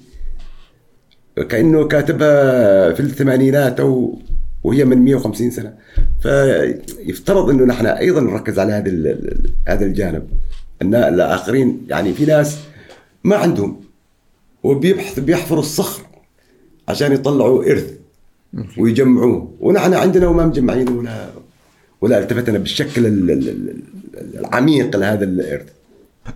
كأنه 1.49 1.89
كاتبها 1.89 2.93
في 2.93 3.01
الثمانينات 3.01 3.81
أو 3.81 4.19
وهي 4.65 4.85
من 4.85 4.99
150 4.99 5.51
سنة. 5.51 5.75
فيفترض 6.23 7.51
إنه 7.51 7.65
نحن 7.65 7.87
أيضا 7.87 8.21
نركز 8.21 8.59
على 8.59 8.73
هذا 8.73 9.19
هذا 9.69 9.87
الجانب. 9.87 10.29
أن 10.83 10.95
الآخرين 10.95 11.87
يعني 11.89 12.13
في 12.13 12.25
ناس 12.25 12.59
ما 13.25 13.37
عندهم 13.37 13.81
وبيبحث 14.63 15.19
بيحفروا 15.21 15.61
الصخر 15.61 16.03
عشان 16.89 17.13
يطلعوا 17.13 17.65
إرث 17.65 17.93
ويجمعوه. 18.79 19.49
ونحن 19.61 19.95
عندنا 19.95 20.27
وما 20.29 20.47
مجمعين 20.47 20.89
ولا 20.89 21.27
ولا 22.01 22.19
التفتنا 22.19 22.59
بالشكل 22.59 23.07
ال- 23.07 23.31
ال- 23.31 23.49
ال- 23.49 24.39
العميق 24.39 24.97
لهذا 24.97 25.25
الإرث. 25.25 25.67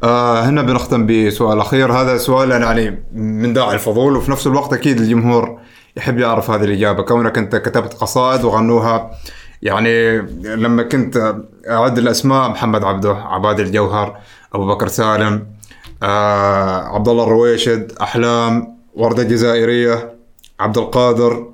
آه 0.05 0.41
هنا 0.49 0.63
بنختم 0.63 1.07
بسؤال 1.07 1.59
أخير. 1.61 1.93
هذا 1.93 2.17
سؤال 2.19 2.51
يعني 2.51 2.99
من 3.15 3.53
داعي 3.53 3.75
الفضول 3.75 4.17
وفي 4.17 4.31
نفس 4.31 4.47
الوقت 4.47 4.73
أكيد 4.73 5.01
الجمهور 5.01 5.59
يحب 5.97 6.19
يعرف 6.19 6.51
هذه 6.51 6.65
الإجابة. 6.65 7.03
كونك 7.03 7.39
أنت 7.39 7.57
كتبت 7.57 7.95
قصائد 7.95 8.45
وغنوها 8.45 9.11
يعني 9.63 10.19
لما 10.43 10.83
كنت 10.83 11.37
أعد 11.71 11.99
الأسماء 11.99 12.49
محمد 12.49 12.85
عبده 12.85 13.15
عباد 13.15 13.61
الجوهر 13.61 14.17
أبو 14.55 14.67
بكر 14.67 14.89
سالم 14.89 15.47
آه 16.03 16.95
عبد 16.95 17.09
الله 17.09 17.25
الرويشد 17.25 17.93
أحلام 18.03 18.77
وردة 18.95 19.23
جزائرية 19.23 20.13
عبد 20.61 20.79
القادر 20.79 21.53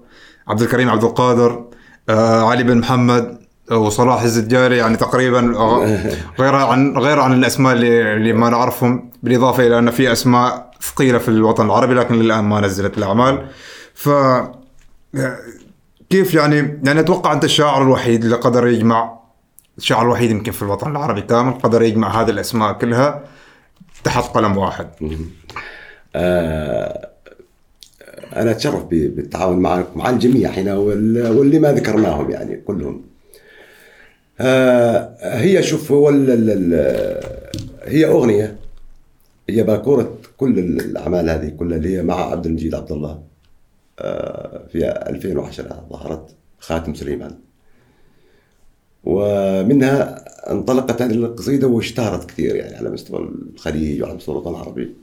عبد 0.48 0.62
الكريم 0.62 0.90
عبد 0.90 1.04
القادر 1.04 1.64
آه 2.08 2.50
علي 2.50 2.62
بن 2.62 2.78
محمد 2.78 3.42
وصلاح 3.70 4.22
الزجاري 4.22 4.76
يعني 4.76 4.96
تقريبا 4.96 5.40
غير 6.40 6.54
عن 6.54 6.98
غير 6.98 7.20
عن 7.20 7.32
الأسماء 7.32 7.72
اللي, 7.72 8.14
اللي 8.14 8.32
ما 8.32 8.50
نعرفهم 8.50 9.10
بالإضافة 9.22 9.66
إلى 9.66 9.78
أن 9.78 9.90
في 9.90 10.12
أسماء 10.12 10.72
ثقيلة 10.82 11.18
في 11.18 11.28
الوطن 11.28 11.66
العربي 11.66 11.94
لكن 11.94 12.14
للآن 12.14 12.44
ما 12.44 12.60
نزلت 12.60 12.98
الأعمال. 12.98 13.46
ف 13.94 14.08
كيف 16.12 16.34
يعني؟ 16.34 16.56
يعني 16.84 17.00
أتوقع 17.00 17.32
أنت 17.32 17.44
الشاعر 17.44 17.82
الوحيد 17.82 18.24
اللي 18.24 18.36
قدر 18.36 18.66
يجمع 18.66 19.18
الشاعر 19.78 20.02
الوحيد 20.06 20.30
يمكن 20.30 20.52
في 20.52 20.62
الوطن 20.62 20.90
العربي 20.90 21.20
كامل 21.22 21.52
قدر 21.52 21.82
يجمع 21.82 22.22
هذه 22.22 22.30
الأسماء 22.30 22.72
كلها 22.72 23.24
تحت 24.04 24.24
قلم 24.24 24.56
واحد. 24.58 24.86
آه، 26.16 27.08
أنا 28.36 28.50
أتشرف 28.50 28.84
بالتعاون 28.90 29.58
معك 29.58 29.96
مع 29.96 30.10
الجميع 30.10 30.50
هنا 30.50 30.74
وال- 30.76 31.38
واللي 31.38 31.58
ما 31.58 31.72
ذكرناهم 31.72 32.30
يعني 32.30 32.56
كلهم. 32.56 33.02
آه، 34.40 35.16
هي 35.38 35.62
شوف 35.62 35.92
هو 35.92 36.08
هي 37.84 38.06
أغنية 38.06 38.56
هي 39.50 39.62
باكورة 39.62 40.12
كل 40.36 40.58
الأعمال 40.58 41.30
هذه 41.30 41.48
كلها 41.48 41.76
اللي 41.78 41.96
هي 41.98 42.02
مع 42.02 42.14
عبد 42.30 42.46
المجيد 42.46 42.74
عبد 42.74 42.92
الله. 42.92 43.31
في 44.72 45.02
2010 45.08 45.86
ظهرت 45.90 46.34
خاتم 46.58 46.94
سليمان. 46.94 47.38
ومنها 49.04 50.24
انطلقت 50.52 51.02
هذه 51.02 51.12
القصيدة 51.12 51.66
واشتهرت 51.66 52.30
كثير 52.30 52.54
يعني 52.56 52.76
على 52.76 52.90
مستوى 52.90 53.30
الخليج 53.54 54.02
وعلى 54.02 54.14
مستوى 54.14 54.34
الوطن 54.34 54.50
العربي. 54.50 54.94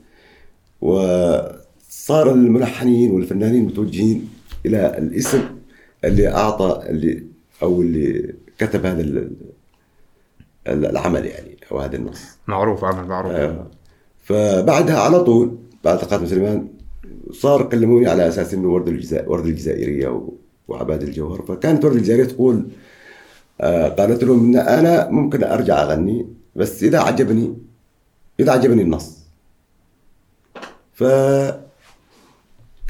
وصار 0.80 2.32
الملحنين 2.32 3.10
والفنانين 3.10 3.64
متوجهين 3.64 4.28
إلى 4.66 4.98
الاسم 4.98 5.42
اللي 6.04 6.28
أعطى 6.28 6.82
اللي 6.90 7.22
أو 7.62 7.82
اللي 7.82 8.34
كتب 8.58 8.86
هذا 8.86 9.00
ال- 9.00 9.30
ال- 10.66 10.86
العمل 10.86 11.26
يعني 11.26 11.56
أو 11.72 11.78
هذا 11.78 11.96
النص. 11.96 12.20
معروف 12.46 12.84
عمل 12.84 13.08
معروف. 13.08 13.32
آه. 13.32 13.66
فبعدها 14.24 14.98
على 15.00 15.24
طول 15.24 15.58
بعد 15.84 15.98
قاتل 15.98 16.28
سليمان 16.28 16.68
صار 17.32 17.68
كلموني 17.68 18.06
على 18.06 18.28
أساس 18.28 18.54
إنه 18.54 18.68
ورد 18.68 18.88
الجزائر 18.88 19.30
ورد 19.30 19.46
الجزائرية 19.46 20.28
وعباد 20.68 21.02
الجوهر. 21.02 21.42
فكانت 21.42 21.84
ورد 21.84 21.96
الجزائرية 21.96 22.24
تقول 22.24 22.68
آه 23.60 23.88
قالت 23.88 24.24
لهم 24.24 24.44
إن 24.44 24.56
أنا 24.56 25.10
ممكن 25.10 25.44
أرجع 25.44 25.82
أغني 25.82 26.26
بس 26.56 26.82
إذا 26.82 26.98
عجبني 26.98 27.56
إذا 28.40 28.52
عجبني 28.52 28.82
النص. 28.82 29.18
ف 30.92 31.04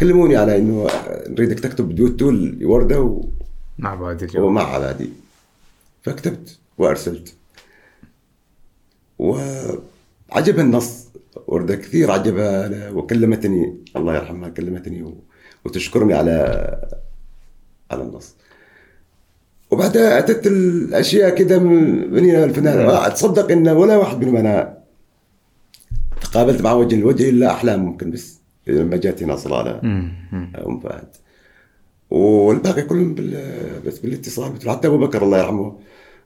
كلموني 0.00 0.36
على 0.36 0.58
إنه 0.58 0.86
نريدك 1.28 1.60
تكتب 1.60 1.94
دويتو 1.94 2.30
لورده 2.30 3.00
و- 3.00 3.24
مع 3.78 3.94
بعد 3.94 4.22
الجو 4.22 4.46
ومع 4.46 4.74
عبادي. 4.74 5.10
فكتبت 6.02 6.58
وأرسلت. 6.78 7.34
وعجبها 9.18 10.62
النص. 10.64 11.09
وردة 11.46 11.76
كثير 11.76 12.10
عجبها 12.10 12.66
أنا 12.66 12.90
وكلمتني 12.90 13.76
الله 13.96 14.14
يرحمها 14.14 14.48
كلمتني. 14.48 15.14
وتشكرني 15.64 16.14
على 16.14 16.32
على 17.90 18.02
النص. 18.02 18.34
وبعدها 19.70 20.18
أتت 20.18 20.46
الأشياء 20.46 21.34
كده 21.34 21.58
من 21.58 22.24
هنا 22.24 22.44
الفنان. 22.44 22.86
ما 22.86 23.08
تصدق 23.08 23.50
إن 23.50 23.68
ولا 23.68 23.96
واحد 23.96 24.24
منهم 24.24 24.36
أنا 24.36 24.78
تقابلت 26.20 26.62
معه 26.62 26.74
وجه 26.74 26.96
لوجه 26.96 27.30
إلا 27.30 27.50
أحلام 27.50 27.84
ممكن 27.84 28.10
بس 28.10 28.38
لما 28.66 28.96
جات 28.96 29.22
هنا 29.22 29.36
صلاله 29.36 29.80
أم 29.80 30.80
فهد. 30.82 31.08
والباقي 32.10 32.82
كلهم 32.82 33.14
بال... 33.14 33.36
بس 33.86 33.98
بالاتصال 33.98 34.70
حتى 34.70 34.88
أبو 34.88 34.98
بكر 34.98 35.22
الله 35.22 35.38
يرحمه 35.38 35.78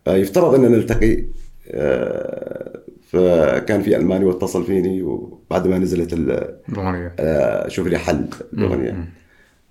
آه، 0.07 0.17
يفترض 0.17 0.55
ان 0.55 0.73
نلتقي 0.73 1.25
آه، 1.69 2.81
فكان 3.07 3.83
في 3.83 3.97
ألماني 3.97 4.25
واتصل 4.25 4.65
فيني 4.65 5.03
وبعد 5.03 5.67
ما 5.67 5.79
نزلت 5.79 6.13
ال- 6.13 6.57
الأغنية. 6.69 7.15
آه، 7.19 7.69
شوف 7.69 7.87
لي 7.87 7.99
حل 7.99 8.27
الأغنية. 8.53 9.09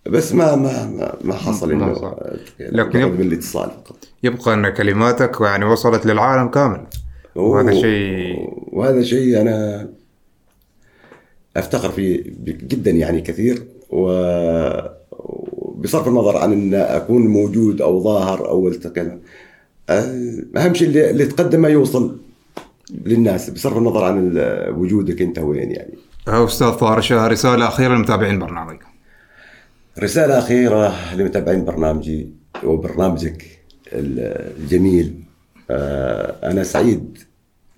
بس 0.09 0.34
ما 0.34 0.55
ما 0.55 1.15
ما, 1.23 1.34
حصل 1.34 1.71
إنه 1.71 1.93
صار. 1.93 2.38
لكن 2.59 2.75
لكن 2.77 2.99
يب- 2.99 3.17
بالاتصال 3.17 3.69
فقط. 3.86 3.97
يبقى 4.23 4.53
أن 4.53 4.69
كلماتك 4.69 5.41
يعني 5.41 5.65
وصلت 5.65 6.05
للعالم 6.05 6.47
كامل. 6.49 6.81
وهذا 7.36 7.73
شيء 7.81 8.36
وهذا 8.71 9.01
شيء 9.03 9.41
أنا 9.41 9.88
أفتخر 11.57 11.89
فيه 11.89 12.23
جدا 12.45 12.91
يعني 12.91 13.21
كثير. 13.21 13.63
و 13.89 14.07
بصرف 15.75 16.07
النظر 16.07 16.38
عن 16.38 16.51
أن 16.53 16.73
أكون 16.73 17.27
موجود 17.27 17.81
أو 17.81 18.03
ظاهر 18.03 18.47
أو 18.49 18.67
التقي. 18.67 19.17
آه، 19.89 20.34
أهم 20.57 20.73
شيء 20.73 20.88
اللي, 20.88 21.09
اللي 21.09 21.25
تقدم 21.25 21.61
ما 21.61 21.69
يوصل. 21.69 22.17
للناس 22.91 23.49
بصرف 23.49 23.77
النظر 23.77 24.03
عن 24.03 24.31
وجودك 24.77 25.21
انت 25.21 25.39
وين 25.39 25.71
يعني. 25.71 25.93
أستاذ 26.27 26.71
طاهر 26.71 27.01
شاه 27.01 27.27
رسالة 27.27 27.67
أخيرة 27.67 27.95
لمتابعين 27.95 28.39
برنامج 28.39 28.77
رسالة 29.99 30.39
أخيرة 30.39 31.15
لمتابعين 31.15 31.65
برنامجي 31.65 32.29
وبرنامجك 32.63 33.59
الجميل. 33.93 35.19
آه، 35.71 36.51
أنا 36.51 36.63
سعيد 36.63 37.17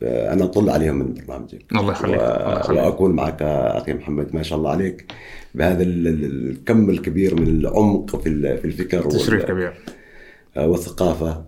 آه، 0.04 0.34
أنا 0.34 0.44
أطل 0.44 0.70
عليهم 0.70 0.96
من 0.96 1.14
برنامجك. 1.14 1.66
الله 1.72 1.92
يخليك، 1.92 2.20
و... 2.20 2.74
وأكون 2.74 3.12
معك 3.12 3.42
أخي 3.42 3.94
محمد 3.94 4.36
ما 4.36 4.44
شاء 4.44 4.58
الله 4.58 4.70
عليك 4.72 5.06
بهذا 5.56 5.84
ال- 5.84 6.08
ال- 6.08 6.50
الكم 6.50 6.90
الكبير 6.90 7.36
من 7.42 7.48
العمق 7.48 8.16
في 8.22 8.30
ال- 8.30 8.58
في 8.58 8.66
الفكر 8.66 9.02
تشريف 9.10 9.42
وال- 9.42 9.46
كبير. 9.52 9.74
آه، 10.58 10.68
والثقافة. 10.68 11.46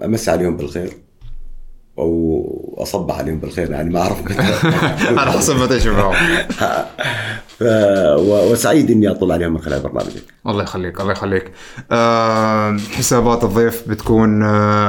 فأمسي 0.00 0.30
عليهم 0.30 0.56
بالخير. 0.56 0.90
أو 1.98 2.76
أصبح 2.78 3.18
عليهم 3.18 3.38
بالخير 3.38 3.70
يعني 3.70 3.90
ما 3.90 4.08
متى 4.08 4.34
على 5.20 5.32
حسب 5.32 5.56
ما 5.56 5.66
تشوفه 5.66 6.12
ف... 7.58 7.62
وسعيد 8.18 8.90
إني 8.90 9.10
أطل 9.10 9.32
عليهم 9.32 9.52
من 9.52 9.60
خلال 9.60 9.80
برنامجك 9.80 10.22
الله 10.46 10.62
يخليك 10.62 11.00
الله 11.00 11.12
يخليك. 11.12 11.52
آه 11.92 12.76
حسابات 12.92 13.44
الضيف 13.44 13.88
بتكون 13.88 14.40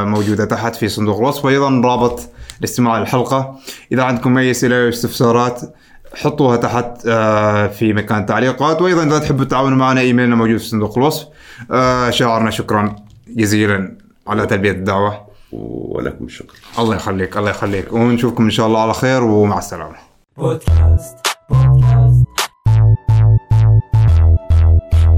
موجودة 0.03 0.45
تحت 0.45 0.75
في 0.75 0.89
صندوق 0.89 1.17
الوصف 1.17 1.45
وأيضا 1.45 1.81
رابط 1.85 2.29
الاستماع 2.59 2.99
للحلقة 2.99 3.59
إذا 3.91 4.03
عندكم 4.03 4.37
أي 4.37 4.51
أسئلة 4.51 4.83
أو 4.83 4.89
استفسارات 4.89 5.61
حطوها 6.15 6.57
تحت 6.57 7.07
آه 7.07 7.67
في 7.67 7.93
مكان 7.93 8.21
التعليقات 8.21 8.81
وأيضا 8.81 9.03
إذا 9.03 9.19
تحبوا 9.19 9.45
تتعاونوا 9.45 9.77
معنا 9.77 10.01
إيميلنا 10.01 10.35
موجود 10.35 10.57
في 10.57 10.65
صندوق 10.65 10.97
الوصف. 10.97 11.27
آه 11.71 12.09
شاعرنا 12.09 12.49
شكرا 12.49 12.95
جزيلا 13.27 13.97
على 14.27 14.45
تلبية 14.45 14.71
الدعوة. 14.71 15.32
ولكم 15.53 16.25
الشكر. 16.25 16.53
الله 16.79 16.95
يخليك 16.95 17.37
الله 17.37 17.49
يخليك. 17.49 17.93
ونشوفكم 17.93 18.43
إن 18.43 18.49
شاء 18.49 18.67
الله 18.67 18.81
على 18.81 18.93
خير 18.93 19.23
ومع 19.23 19.57
السلامة. 19.57 19.95
بودكاست 20.37 21.17
بودكاست. 21.49 22.23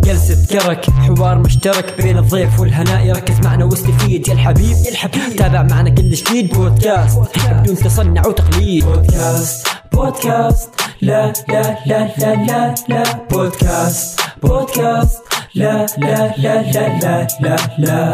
جلسة 0.04 0.48
كرك 0.60 0.90
حوار 0.90 1.38
مشترك 1.38 2.02
بين 2.02 2.18
الضيف 2.18 2.60
والهناء. 2.60 3.06
يركز 3.06 3.40
معنا 3.40 3.66
واستفيد 3.66 4.28
يا 4.28 4.34
الحبيب 4.34 4.78
يا 4.86 4.92
الحبيب. 4.92 5.36
تابع 5.38 5.64
معنا 5.64 5.90
كل 5.90 6.12
جديد. 6.12 6.54
بودكاست 6.54 7.20
بدون 7.48 7.76
تصنع 7.76 8.28
وتقليد. 8.28 8.86
بودكاست 8.86 9.68
بودكاست. 9.94 10.70
لا 11.02 11.34
لا 11.50 11.78
لا 11.86 12.10
لا 12.18 12.36
لا 12.48 12.76
لا. 12.90 13.04
بودكاست 13.32 14.20
بودكاست. 14.44 15.24
لا 15.56 15.86
لا 15.98 16.34
لا 16.38 16.62
لا 16.72 17.00
لا 17.00 17.28
لا 17.42 17.58
لا. 17.78 18.14